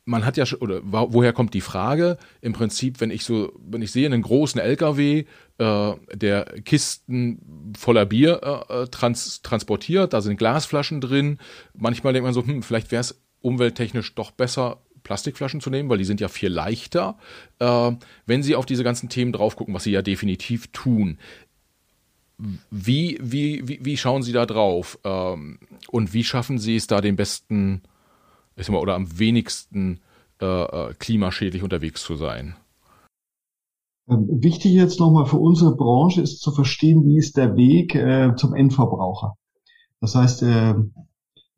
man 0.08 0.24
hat 0.24 0.36
ja 0.36 0.44
oder 0.60 0.80
woher 0.84 1.32
kommt 1.32 1.52
die 1.52 1.60
Frage? 1.60 2.16
Im 2.40 2.52
Prinzip, 2.52 3.00
wenn 3.00 3.10
ich 3.10 3.24
so, 3.24 3.52
wenn 3.58 3.82
ich 3.82 3.90
sehe 3.90 4.06
einen 4.06 4.22
großen 4.22 4.60
LKW, 4.60 5.24
äh, 5.58 5.92
der 6.14 6.44
Kisten 6.64 7.72
voller 7.76 8.06
Bier 8.06 8.66
äh, 8.68 8.86
trans 8.86 9.42
transportiert, 9.42 10.12
da 10.12 10.20
sind 10.20 10.36
Glasflaschen 10.36 11.00
drin. 11.00 11.38
Manchmal 11.74 12.12
denkt 12.12 12.24
man 12.24 12.34
so, 12.34 12.46
hm, 12.46 12.62
vielleicht 12.62 12.92
wäre 12.92 13.00
es 13.00 13.20
umwelttechnisch 13.40 14.14
doch 14.14 14.30
besser, 14.30 14.80
Plastikflaschen 15.02 15.60
zu 15.60 15.70
nehmen, 15.70 15.88
weil 15.88 15.98
die 15.98 16.04
sind 16.04 16.20
ja 16.20 16.28
viel 16.28 16.48
leichter. 16.50 17.16
Äh, 17.58 17.92
wenn 18.26 18.42
Sie 18.42 18.56
auf 18.56 18.66
diese 18.66 18.84
ganzen 18.84 19.08
Themen 19.08 19.32
drauf 19.32 19.56
gucken, 19.56 19.74
was 19.74 19.84
Sie 19.84 19.92
ja 19.92 20.02
definitiv 20.02 20.68
tun, 20.68 21.18
wie, 22.38 23.18
wie, 23.20 23.66
wie, 23.66 23.84
wie 23.84 23.96
schauen 23.96 24.22
Sie 24.22 24.32
da 24.32 24.46
drauf? 24.46 24.98
Ähm, 25.04 25.58
und 25.90 26.12
wie 26.12 26.24
schaffen 26.24 26.58
Sie 26.58 26.76
es 26.76 26.86
da 26.86 27.00
den 27.00 27.16
besten, 27.16 27.82
ich 28.56 28.66
sag 28.66 28.72
mal, 28.72 28.80
oder 28.80 28.94
am 28.94 29.18
wenigsten 29.18 30.00
äh, 30.40 30.44
äh 30.44 30.94
klimaschädlich 30.98 31.62
unterwegs 31.62 32.02
zu 32.02 32.16
sein? 32.16 32.56
Ähm, 34.08 34.28
wichtig 34.28 34.72
jetzt 34.72 35.00
nochmal 35.00 35.26
für 35.26 35.38
unsere 35.38 35.74
Branche 35.74 36.20
ist 36.20 36.40
zu 36.40 36.52
verstehen, 36.52 37.06
wie 37.06 37.18
ist 37.18 37.36
der 37.36 37.56
Weg 37.56 37.94
äh, 37.94 38.34
zum 38.36 38.54
Endverbraucher. 38.54 39.36
Das 40.00 40.14
heißt, 40.14 40.42
äh, 40.42 40.74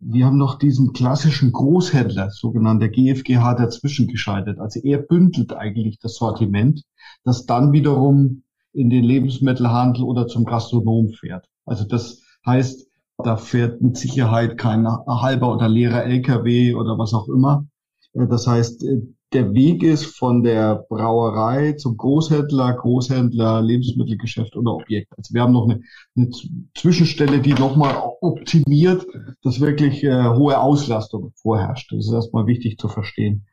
wir 0.00 0.26
haben 0.26 0.38
noch 0.38 0.58
diesen 0.58 0.92
klassischen 0.92 1.50
Großhändler, 1.50 2.30
sogenannter 2.30 2.88
GFGH, 2.88 3.54
dazwischen 3.54 4.06
geschaltet. 4.06 4.60
Also 4.60 4.80
er 4.80 4.98
bündelt 4.98 5.52
eigentlich 5.52 5.98
das 5.98 6.14
Sortiment, 6.14 6.84
das 7.24 7.46
dann 7.46 7.72
wiederum 7.72 8.44
in 8.78 8.90
den 8.90 9.04
Lebensmittelhandel 9.04 10.04
oder 10.04 10.26
zum 10.26 10.44
Gastronom 10.44 11.10
fährt. 11.10 11.46
Also 11.64 11.84
das 11.84 12.22
heißt, 12.46 12.86
da 13.18 13.36
fährt 13.36 13.82
mit 13.82 13.96
Sicherheit 13.96 14.56
kein 14.56 14.86
halber 14.86 15.52
oder 15.52 15.68
leerer 15.68 16.04
LKW 16.04 16.74
oder 16.74 16.98
was 16.98 17.12
auch 17.12 17.28
immer. 17.28 17.66
Äh, 18.12 18.28
das 18.28 18.46
heißt, 18.46 18.84
äh, 18.84 19.02
der 19.32 19.52
Weg 19.52 19.82
ist 19.82 20.16
von 20.16 20.42
der 20.42 20.86
Brauerei 20.88 21.72
zum 21.72 21.98
Großhändler, 21.98 22.72
Großhändler, 22.72 23.60
Lebensmittelgeschäft 23.60 24.56
oder 24.56 24.72
Objekt. 24.72 25.12
Also 25.18 25.34
wir 25.34 25.42
haben 25.42 25.52
noch 25.52 25.68
eine, 25.68 25.82
eine 26.16 26.30
Zwischenstelle, 26.74 27.40
die 27.40 27.52
nochmal 27.52 27.94
optimiert, 28.22 29.06
dass 29.42 29.60
wirklich 29.60 30.02
äh, 30.02 30.30
hohe 30.30 30.58
Auslastung 30.58 31.32
vorherrscht. 31.34 31.92
Das 31.92 32.06
ist 32.06 32.12
erstmal 32.12 32.46
wichtig 32.46 32.78
zu 32.78 32.88
verstehen. 32.88 33.46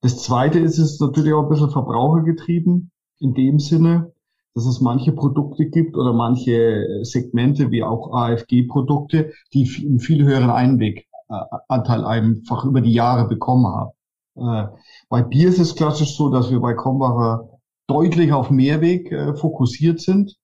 Das 0.00 0.22
zweite 0.22 0.58
ist 0.58 0.78
es 0.78 0.98
natürlich 0.98 1.32
auch 1.32 1.44
ein 1.44 1.48
bisschen 1.48 1.70
verbrauchergetrieben, 1.70 2.90
in 3.20 3.34
dem 3.34 3.58
Sinne, 3.60 4.12
dass 4.60 4.66
es 4.66 4.82
manche 4.82 5.12
Produkte 5.12 5.64
gibt 5.70 5.96
oder 5.96 6.12
manche 6.12 7.00
Segmente 7.02 7.70
wie 7.70 7.82
auch 7.82 8.12
AFG-Produkte, 8.12 9.32
die 9.54 9.66
einen 9.80 10.00
viel 10.00 10.22
höheren 10.22 10.50
Einweganteil 10.50 12.04
einfach 12.04 12.66
über 12.66 12.82
die 12.82 12.92
Jahre 12.92 13.26
bekommen 13.26 13.66
haben. 13.66 13.90
Äh, 14.36 14.68
bei 15.08 15.22
Bier 15.22 15.48
ist 15.48 15.60
es 15.60 15.74
klassisch 15.74 16.14
so, 16.14 16.28
dass 16.28 16.50
wir 16.50 16.60
bei 16.60 16.74
Krombacher 16.74 17.48
deutlich 17.86 18.34
auf 18.34 18.50
Mehrweg 18.50 19.10
äh, 19.10 19.34
fokussiert 19.34 19.98
sind. 20.00 20.36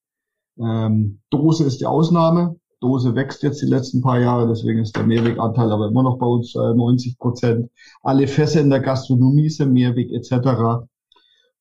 Ähm, 0.58 1.20
Dose 1.28 1.64
ist 1.64 1.82
die 1.82 1.86
Ausnahme. 1.86 2.56
Dose 2.80 3.14
wächst 3.14 3.42
jetzt 3.42 3.60
die 3.60 3.66
letzten 3.66 4.00
paar 4.00 4.18
Jahre, 4.18 4.48
deswegen 4.48 4.80
ist 4.80 4.96
der 4.96 5.04
Mehrweganteil 5.04 5.70
aber 5.70 5.88
immer 5.88 6.04
noch 6.04 6.18
bei 6.18 6.26
uns 6.26 6.54
äh, 6.54 6.74
90 6.74 7.18
Prozent. 7.18 7.70
Alle 8.02 8.26
Fässer 8.28 8.62
in 8.62 8.70
der 8.70 8.80
Gastronomie 8.80 9.50
sind 9.50 9.74
Mehrweg 9.74 10.10
etc. 10.10 10.86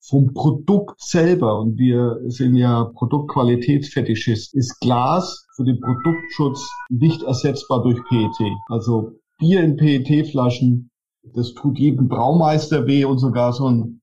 Vom 0.08 0.34
Produkt 0.34 1.02
selber, 1.02 1.60
und 1.60 1.78
wir 1.78 2.20
sind 2.28 2.56
ja 2.56 2.86
Produktqualitätsfetischist, 2.96 4.54
ist 4.54 4.80
Glas 4.80 5.48
für 5.56 5.64
den 5.64 5.80
Produktschutz 5.80 6.70
nicht 6.90 7.24
ersetzbar 7.24 7.82
durch 7.82 8.00
PET. 8.10 8.52
Also 8.70 9.14
Bier 9.40 9.64
in 9.64 9.78
PET-Flaschen 9.78 10.90
das 11.34 11.54
tut 11.54 11.80
jedem 11.80 12.08
Braumeister 12.08 12.88
weh 12.88 13.06
und 13.06 13.20
sogar 13.20 13.54
so 13.54 13.68
ein 13.68 14.02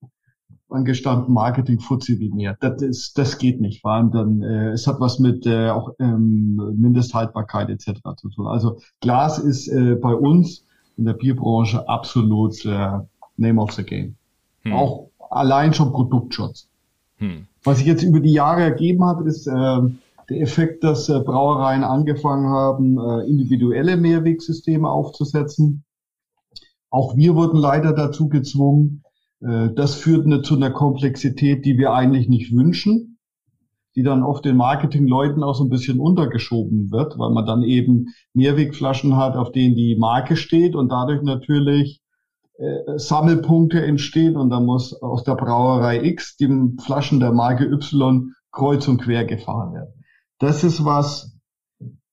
angestandenen 0.68 1.34
Marketing-Fuzzi 1.34 2.18
wie 2.18 2.30
mir. 2.30 2.56
Das, 2.60 2.80
ist, 2.80 3.18
das 3.18 3.36
geht 3.38 3.60
nicht. 3.60 3.82
Vor 3.82 3.92
allem 3.92 4.10
dann, 4.10 4.42
äh, 4.42 4.70
es 4.70 4.86
hat 4.86 5.00
was 5.00 5.18
mit 5.18 5.46
äh, 5.46 5.68
auch 5.68 5.90
ähm, 6.00 6.56
Mindesthaltbarkeit 6.76 7.68
etc. 7.68 8.00
zu 8.16 8.30
tun. 8.30 8.46
Also 8.46 8.78
Glas 9.00 9.38
ist 9.38 9.68
äh, 9.68 9.96
bei 9.96 10.14
uns 10.14 10.64
in 10.96 11.04
der 11.04 11.12
Bierbranche 11.12 11.86
absolut 11.88 12.64
äh, 12.64 12.98
Name 13.36 13.60
of 13.60 13.72
the 13.72 13.82
Game. 13.82 14.16
Hm. 14.62 14.72
Auch 14.72 15.10
allein 15.32 15.74
schon 15.74 15.92
Produktschutz. 15.92 16.68
Hm. 17.16 17.46
Was 17.64 17.78
sich 17.78 17.86
jetzt 17.86 18.02
über 18.02 18.20
die 18.20 18.32
Jahre 18.32 18.62
ergeben 18.62 19.04
hat, 19.04 19.20
ist 19.26 19.46
äh, 19.46 19.50
der 19.52 20.40
Effekt, 20.40 20.84
dass 20.84 21.08
äh, 21.08 21.20
Brauereien 21.20 21.84
angefangen 21.84 22.48
haben, 22.48 22.98
äh, 22.98 23.28
individuelle 23.28 23.96
Mehrwegsysteme 23.96 24.88
aufzusetzen 24.88 25.84
auch 26.92 27.16
wir 27.16 27.34
wurden 27.34 27.56
leider 27.56 27.94
dazu 27.94 28.28
gezwungen. 28.28 29.02
Äh, 29.40 29.70
das 29.74 29.94
führt 29.94 30.26
ne, 30.26 30.42
zu 30.42 30.54
einer 30.54 30.70
Komplexität, 30.70 31.64
die 31.64 31.78
wir 31.78 31.94
eigentlich 31.94 32.28
nicht 32.28 32.54
wünschen, 32.54 33.18
die 33.96 34.02
dann 34.02 34.22
oft 34.22 34.44
den 34.44 34.56
Marketingleuten 34.56 35.42
auch 35.42 35.54
so 35.54 35.64
ein 35.64 35.70
bisschen 35.70 35.98
untergeschoben 35.98 36.90
wird, 36.90 37.18
weil 37.18 37.30
man 37.30 37.46
dann 37.46 37.62
eben 37.62 38.08
Mehrwegflaschen 38.34 39.16
hat, 39.16 39.36
auf 39.36 39.52
denen 39.52 39.74
die 39.74 39.96
Marke 39.96 40.36
steht 40.36 40.74
und 40.74 40.90
dadurch 40.92 41.22
natürlich 41.22 42.01
äh, 42.58 42.98
Sammelpunkte 42.98 43.84
entstehen 43.84 44.36
und 44.36 44.50
dann 44.50 44.66
muss 44.66 44.94
aus 45.02 45.24
der 45.24 45.34
Brauerei 45.34 46.04
X 46.04 46.36
die 46.36 46.76
Flaschen 46.78 47.20
der 47.20 47.32
Marke 47.32 47.64
Y 47.64 48.34
kreuz 48.50 48.86
und 48.88 49.00
quer 49.00 49.24
gefahren 49.24 49.74
werden. 49.74 50.04
Das 50.38 50.64
ist 50.64 50.84
was, 50.84 51.36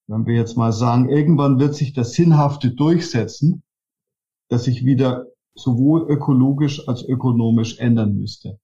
wenn 0.08 0.26
wir 0.26 0.36
jetzt 0.36 0.58
mal 0.58 0.72
sagen, 0.72 1.10
irgendwann 1.10 1.60
wird 1.60 1.76
sich 1.76 1.94
das 1.94 2.14
Sinnhafte 2.14 2.72
durchsetzen, 2.72 3.64
das 4.48 4.64
sich 4.64 4.86
wieder 4.86 5.26
sowohl 5.56 6.10
ökologisch 6.10 6.88
als 6.88 7.04
ökonomisch 7.04 7.80
ändern 7.80 8.16
müsste. 8.16 8.60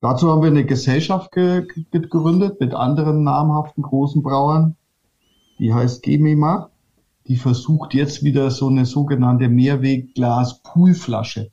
Dazu 0.00 0.30
haben 0.30 0.42
wir 0.42 0.48
eine 0.48 0.64
Gesellschaft 0.64 1.32
ge 1.32 1.66
gegründet 1.90 2.60
mit 2.60 2.72
anderen 2.72 3.22
namhaften 3.22 3.82
großen 3.82 4.22
Brauern. 4.22 4.76
Die 5.58 5.74
heißt 5.74 6.02
GEMEMA. 6.02 6.69
Die 7.30 7.36
versucht 7.36 7.94
jetzt 7.94 8.24
wieder 8.24 8.50
so 8.50 8.66
eine 8.66 8.84
sogenannte 8.84 9.48
Mehrwegglas-Poolflasche 9.48 11.52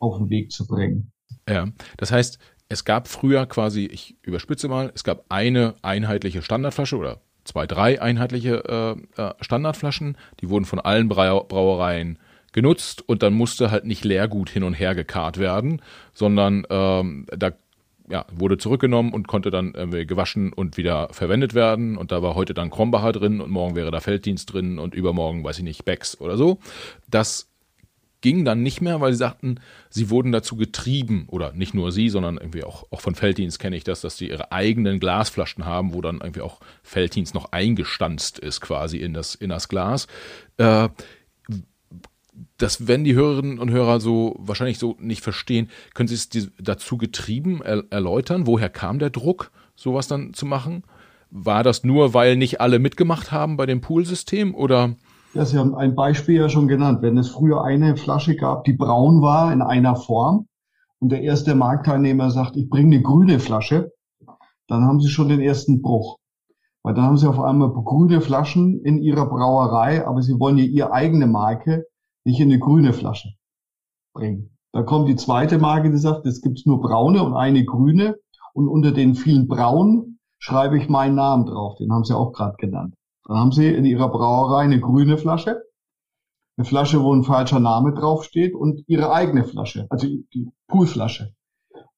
auf 0.00 0.18
den 0.18 0.28
Weg 0.28 0.50
zu 0.50 0.66
bringen. 0.66 1.12
Ja, 1.48 1.68
das 1.98 2.10
heißt, 2.10 2.40
es 2.68 2.84
gab 2.84 3.06
früher 3.06 3.46
quasi, 3.46 3.84
ich 3.84 4.16
überspitze 4.22 4.66
mal, 4.66 4.90
es 4.92 5.04
gab 5.04 5.26
eine 5.28 5.76
einheitliche 5.82 6.42
Standardflasche 6.42 6.96
oder 6.96 7.20
zwei, 7.44 7.68
drei 7.68 8.02
einheitliche 8.02 8.98
äh, 9.16 9.22
äh 9.22 9.34
Standardflaschen. 9.40 10.16
Die 10.40 10.48
wurden 10.48 10.64
von 10.64 10.80
allen 10.80 11.08
Brauereien 11.08 12.18
genutzt 12.52 13.08
und 13.08 13.22
dann 13.22 13.34
musste 13.34 13.70
halt 13.70 13.84
nicht 13.84 14.04
Leergut 14.04 14.50
hin 14.50 14.64
und 14.64 14.74
her 14.74 14.96
gekarrt 14.96 15.38
werden, 15.38 15.80
sondern 16.12 16.66
ähm, 16.70 17.26
da 17.30 17.52
ja, 18.12 18.26
wurde 18.30 18.58
zurückgenommen 18.58 19.14
und 19.14 19.26
konnte 19.26 19.50
dann 19.50 19.72
irgendwie 19.74 20.04
gewaschen 20.04 20.52
und 20.52 20.76
wieder 20.76 21.08
verwendet 21.12 21.54
werden. 21.54 21.96
Und 21.96 22.12
da 22.12 22.22
war 22.22 22.34
heute 22.34 22.52
dann 22.52 22.68
Krombacher 22.68 23.10
drin 23.10 23.40
und 23.40 23.50
morgen 23.50 23.74
wäre 23.74 23.90
da 23.90 24.00
Felddienst 24.00 24.52
drin 24.52 24.78
und 24.78 24.94
übermorgen, 24.94 25.42
weiß 25.42 25.56
ich 25.56 25.64
nicht, 25.64 25.86
Becks 25.86 26.20
oder 26.20 26.36
so. 26.36 26.58
Das 27.08 27.48
ging 28.20 28.44
dann 28.44 28.62
nicht 28.62 28.82
mehr, 28.82 29.00
weil 29.00 29.12
sie 29.12 29.18
sagten, 29.18 29.60
sie 29.88 30.10
wurden 30.10 30.30
dazu 30.30 30.56
getrieben, 30.56 31.24
oder 31.28 31.54
nicht 31.54 31.72
nur 31.72 31.90
sie, 31.90 32.10
sondern 32.10 32.36
irgendwie 32.36 32.64
auch, 32.64 32.84
auch 32.90 33.00
von 33.00 33.14
Felddienst 33.14 33.58
kenne 33.58 33.76
ich 33.76 33.82
das, 33.82 34.02
dass 34.02 34.18
sie 34.18 34.28
ihre 34.28 34.52
eigenen 34.52 35.00
Glasflaschen 35.00 35.64
haben, 35.64 35.94
wo 35.94 36.02
dann 36.02 36.20
irgendwie 36.20 36.42
auch 36.42 36.60
Felddienst 36.82 37.34
noch 37.34 37.50
eingestanzt 37.50 38.38
ist 38.38 38.60
quasi 38.60 38.98
in 38.98 39.14
das, 39.14 39.34
in 39.34 39.48
das 39.48 39.68
Glas. 39.68 40.06
Äh, 40.58 40.90
das 42.62 42.86
werden 42.86 43.04
die 43.04 43.14
Hörerinnen 43.14 43.58
und 43.58 43.70
Hörer 43.70 43.98
so 43.98 44.36
wahrscheinlich 44.38 44.78
so 44.78 44.96
nicht 45.00 45.22
verstehen. 45.22 45.68
Können 45.94 46.08
Sie 46.08 46.14
es 46.14 46.28
dazu 46.60 46.96
getrieben 46.96 47.60
erläutern? 47.60 48.46
Woher 48.46 48.68
kam 48.68 49.00
der 49.00 49.10
Druck, 49.10 49.50
sowas 49.74 50.06
dann 50.06 50.32
zu 50.32 50.46
machen? 50.46 50.84
War 51.30 51.64
das 51.64 51.82
nur, 51.82 52.14
weil 52.14 52.36
nicht 52.36 52.60
alle 52.60 52.78
mitgemacht 52.78 53.32
haben 53.32 53.56
bei 53.56 53.66
dem 53.66 53.80
Poolsystem 53.80 54.54
oder? 54.54 54.94
Ja, 55.34 55.44
Sie 55.44 55.58
haben 55.58 55.74
ein 55.74 55.96
Beispiel 55.96 56.36
ja 56.36 56.48
schon 56.48 56.68
genannt. 56.68 57.02
Wenn 57.02 57.18
es 57.18 57.30
früher 57.30 57.64
eine 57.64 57.96
Flasche 57.96 58.36
gab, 58.36 58.64
die 58.64 58.74
braun 58.74 59.22
war 59.22 59.52
in 59.52 59.62
einer 59.62 59.96
Form 59.96 60.46
und 61.00 61.10
der 61.10 61.22
erste 61.22 61.56
Marktteilnehmer 61.56 62.30
sagt, 62.30 62.56
ich 62.56 62.68
bringe 62.68 62.94
eine 62.94 63.02
grüne 63.02 63.40
Flasche, 63.40 63.90
dann 64.68 64.84
haben 64.84 65.00
Sie 65.00 65.08
schon 65.08 65.28
den 65.28 65.40
ersten 65.40 65.82
Bruch. 65.82 66.18
Weil 66.84 66.94
dann 66.94 67.04
haben 67.04 67.16
Sie 67.16 67.28
auf 67.28 67.40
einmal 67.40 67.72
grüne 67.72 68.20
Flaschen 68.20 68.80
in 68.84 68.98
Ihrer 68.98 69.26
Brauerei, 69.26 70.06
aber 70.06 70.22
Sie 70.22 70.38
wollen 70.38 70.58
ja 70.58 70.64
Ihre 70.64 70.92
eigene 70.92 71.26
Marke 71.26 71.86
nicht 72.24 72.40
in 72.40 72.50
eine 72.50 72.58
grüne 72.58 72.92
Flasche 72.92 73.34
bringen. 74.14 74.56
Da 74.72 74.82
kommt 74.82 75.08
die 75.08 75.16
zweite 75.16 75.58
Marke, 75.58 75.90
die 75.90 75.98
sagt, 75.98 76.26
es 76.26 76.40
gibt 76.40 76.66
nur 76.66 76.80
braune 76.80 77.22
und 77.22 77.34
eine 77.34 77.64
grüne 77.64 78.16
und 78.54 78.68
unter 78.68 78.92
den 78.92 79.14
vielen 79.14 79.48
braunen 79.48 80.18
schreibe 80.38 80.78
ich 80.78 80.88
meinen 80.88 81.14
Namen 81.14 81.46
drauf. 81.46 81.76
Den 81.76 81.92
haben 81.92 82.04
Sie 82.04 82.16
auch 82.16 82.32
gerade 82.32 82.56
genannt. 82.56 82.94
Dann 83.24 83.36
haben 83.36 83.52
Sie 83.52 83.68
in 83.68 83.84
Ihrer 83.84 84.08
Brauerei 84.08 84.62
eine 84.62 84.80
grüne 84.80 85.18
Flasche, 85.18 85.62
eine 86.56 86.64
Flasche, 86.64 87.02
wo 87.02 87.14
ein 87.14 87.22
falscher 87.22 87.60
Name 87.60 87.92
draufsteht 87.92 88.54
und 88.54 88.82
Ihre 88.88 89.12
eigene 89.12 89.44
Flasche, 89.44 89.86
also 89.90 90.06
die 90.06 90.50
Poolflasche. 90.68 91.34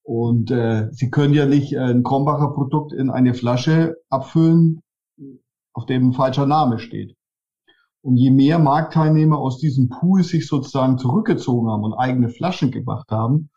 Und 0.02 0.50
äh, 0.50 0.88
Sie 0.92 1.10
können 1.10 1.32
ja 1.32 1.46
nicht 1.46 1.72
äh, 1.72 1.78
ein 1.78 2.02
Krombacher 2.02 2.52
Produkt 2.52 2.92
in 2.92 3.08
eine 3.08 3.32
Flasche 3.32 3.96
abfüllen, 4.10 4.82
auf 5.72 5.86
dem 5.86 6.08
ein 6.08 6.12
falscher 6.12 6.46
Name 6.46 6.78
steht. 6.78 7.16
Und 8.04 8.18
je 8.18 8.30
mehr 8.30 8.58
Marktteilnehmer 8.58 9.38
aus 9.38 9.58
diesem 9.58 9.88
Pool 9.88 10.22
sich 10.22 10.46
sozusagen 10.46 10.98
zurückgezogen 10.98 11.70
haben 11.70 11.84
und 11.84 11.94
eigene 11.94 12.28
Flaschen 12.28 12.70
gemacht 12.70 13.10
haben 13.10 13.48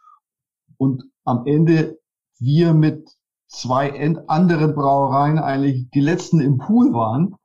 und 0.78 1.04
am 1.26 1.46
Ende 1.46 2.00
wir 2.40 2.74
mit 2.74 3.10
zwei 3.48 3.92
anderen 4.28 4.74
Brauereien 4.74 5.38
eigentlich 5.38 5.90
die 5.90 6.00
letzten 6.00 6.40
im 6.40 6.60
Pool 6.60 6.94
waren, 6.94 7.36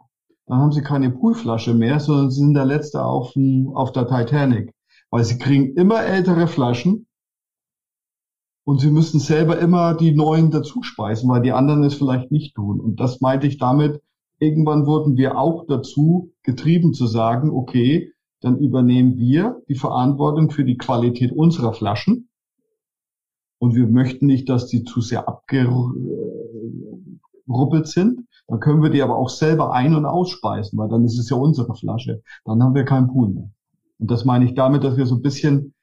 dann 0.47 0.59
haben 0.59 0.71
sie 0.71 0.83
keine 0.83 1.11
Poolflasche 1.11 1.75
mehr, 1.75 1.99
sondern 1.99 2.31
sie 2.31 2.39
sind 2.39 2.55
der 2.55 2.67
letzte 2.67 3.05
auf, 3.05 3.35
auf 3.75 3.91
der 3.91 4.07
Titanic. 4.07 4.73
Weil 5.11 5.25
sie 5.25 5.39
kriegen 5.39 5.75
immer 5.75 6.05
ältere 6.05 6.47
Flaschen 6.47 7.09
und 8.65 8.81
sie 8.81 8.93
müssen 8.93 9.19
selber 9.19 9.59
immer 9.59 9.95
die 9.95 10.15
neuen 10.15 10.53
dazu 10.53 10.85
speisen, 10.85 11.29
weil 11.29 11.43
die 11.43 11.53
anderen 11.53 11.83
es 11.83 11.95
vielleicht 11.95 12.31
nicht 12.31 12.55
tun. 12.55 12.79
Und 12.79 13.01
das 13.01 13.21
meinte 13.21 13.49
ich 13.49 13.59
damit, 13.59 14.01
irgendwann 14.43 14.87
wurden 14.87 15.17
wir 15.17 15.39
auch 15.39 15.67
dazu 15.69 16.33
getrieben 16.43 16.93
zu 16.93 17.07
sagen, 17.07 17.51
okay, 17.51 18.13
dann 18.41 18.59
übernehmen 18.59 19.17
wir 19.17 19.63
die 19.69 19.77
Verantwortung 19.77 20.51
für 20.51 20.65
die 20.65 20.77
Qualität 20.77 21.31
unserer 21.33 21.73
Flaschen 21.73 22.29
und 23.59 23.77
wir 23.77 23.87
möchten 23.87 24.27
nicht, 24.27 24.49
dass 24.49 24.67
die 24.67 24.83
zu 24.83 25.01
sehr 25.01 25.29
abgeruppelt 25.29 25.87
sind. 27.87 28.27
Dann 28.49 28.59
können 28.59 28.83
wir 28.83 28.91
die 28.91 29.03
aber 29.03 29.17
auch 29.17 29.29
selber 29.29 29.73
ein- 29.73 29.95
und 29.95 30.07
ausspeisen, 30.07 30.77
weil 30.77 30.89
dann 30.89 31.05
ist 31.05 31.17
es 31.19 31.31
ja 31.31 31.37
unsere 31.37 31.77
Flasche. 31.77 32.23
Dann 32.45 32.61
haben 32.61 32.75
wir 32.75 32.85
keinen 32.85 33.07
Pool 33.07 33.29
mehr. 33.29 33.49
Und 34.01 34.11
das 34.11 34.25
meine 34.25 34.45
ich 34.45 34.55
damit, 34.55 34.83
dass 34.83 34.97
wir 34.97 35.07
so 35.07 35.15
ein 35.15 35.23
bisschen 35.23 35.75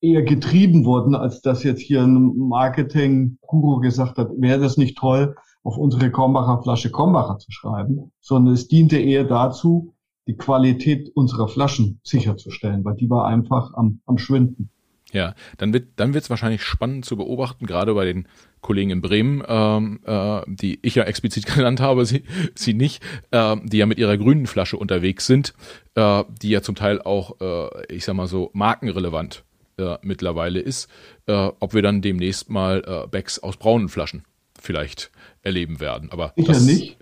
eher 0.00 0.22
getrieben 0.22 0.84
wurden, 0.84 1.16
als 1.16 1.40
dass 1.40 1.64
jetzt 1.64 1.80
hier 1.80 2.02
ein 2.02 2.36
Marketing-Guru 2.36 3.80
gesagt 3.80 4.16
hat, 4.18 4.30
wäre 4.36 4.60
das 4.60 4.76
nicht 4.76 4.96
toll, 4.96 5.34
auf 5.68 5.76
unsere 5.76 6.10
Kombacher 6.10 6.62
Flasche 6.62 6.90
Kombacher 6.90 7.38
zu 7.38 7.52
schreiben, 7.52 8.10
sondern 8.20 8.54
es 8.54 8.68
diente 8.68 8.96
eher 8.96 9.24
dazu, 9.24 9.94
die 10.26 10.34
Qualität 10.34 11.10
unserer 11.14 11.46
Flaschen 11.46 12.00
sicherzustellen, 12.02 12.86
weil 12.86 12.96
die 12.96 13.10
war 13.10 13.26
einfach 13.26 13.74
am, 13.74 14.00
am 14.06 14.16
Schwinden. 14.16 14.70
Ja, 15.12 15.34
dann 15.58 15.74
wird 15.74 15.88
dann 15.96 16.14
wird 16.14 16.24
es 16.24 16.30
wahrscheinlich 16.30 16.62
spannend 16.62 17.04
zu 17.04 17.18
beobachten, 17.18 17.66
gerade 17.66 17.92
bei 17.92 18.06
den 18.06 18.28
Kollegen 18.62 18.90
in 18.90 19.02
Bremen, 19.02 19.42
ähm, 19.46 20.00
äh, 20.06 20.40
die 20.46 20.78
ich 20.80 20.94
ja 20.94 21.04
explizit 21.04 21.44
genannt 21.54 21.80
habe, 21.80 22.06
sie, 22.06 22.24
sie 22.54 22.72
nicht, 22.72 23.02
äh, 23.30 23.56
die 23.62 23.76
ja 23.76 23.84
mit 23.84 23.98
ihrer 23.98 24.16
grünen 24.16 24.46
Flasche 24.46 24.78
unterwegs 24.78 25.26
sind, 25.26 25.52
äh, 25.96 26.24
die 26.40 26.48
ja 26.48 26.62
zum 26.62 26.76
Teil 26.76 27.02
auch, 27.02 27.42
äh, 27.42 27.94
ich 27.94 28.06
sag 28.06 28.14
mal 28.14 28.26
so, 28.26 28.48
markenrelevant 28.54 29.44
äh, 29.76 29.98
mittlerweile 30.00 30.60
ist, 30.60 30.88
äh, 31.26 31.50
ob 31.60 31.74
wir 31.74 31.82
dann 31.82 32.00
demnächst 32.00 32.48
mal 32.48 32.82
äh, 32.86 33.06
Bags 33.06 33.38
aus 33.38 33.58
braunen 33.58 33.90
Flaschen 33.90 34.24
vielleicht 34.60 35.10
erleben 35.42 35.80
werden. 35.80 36.10
Aber 36.12 36.32
ich 36.36 36.46
ja 36.46 36.58
nicht. 36.58 36.98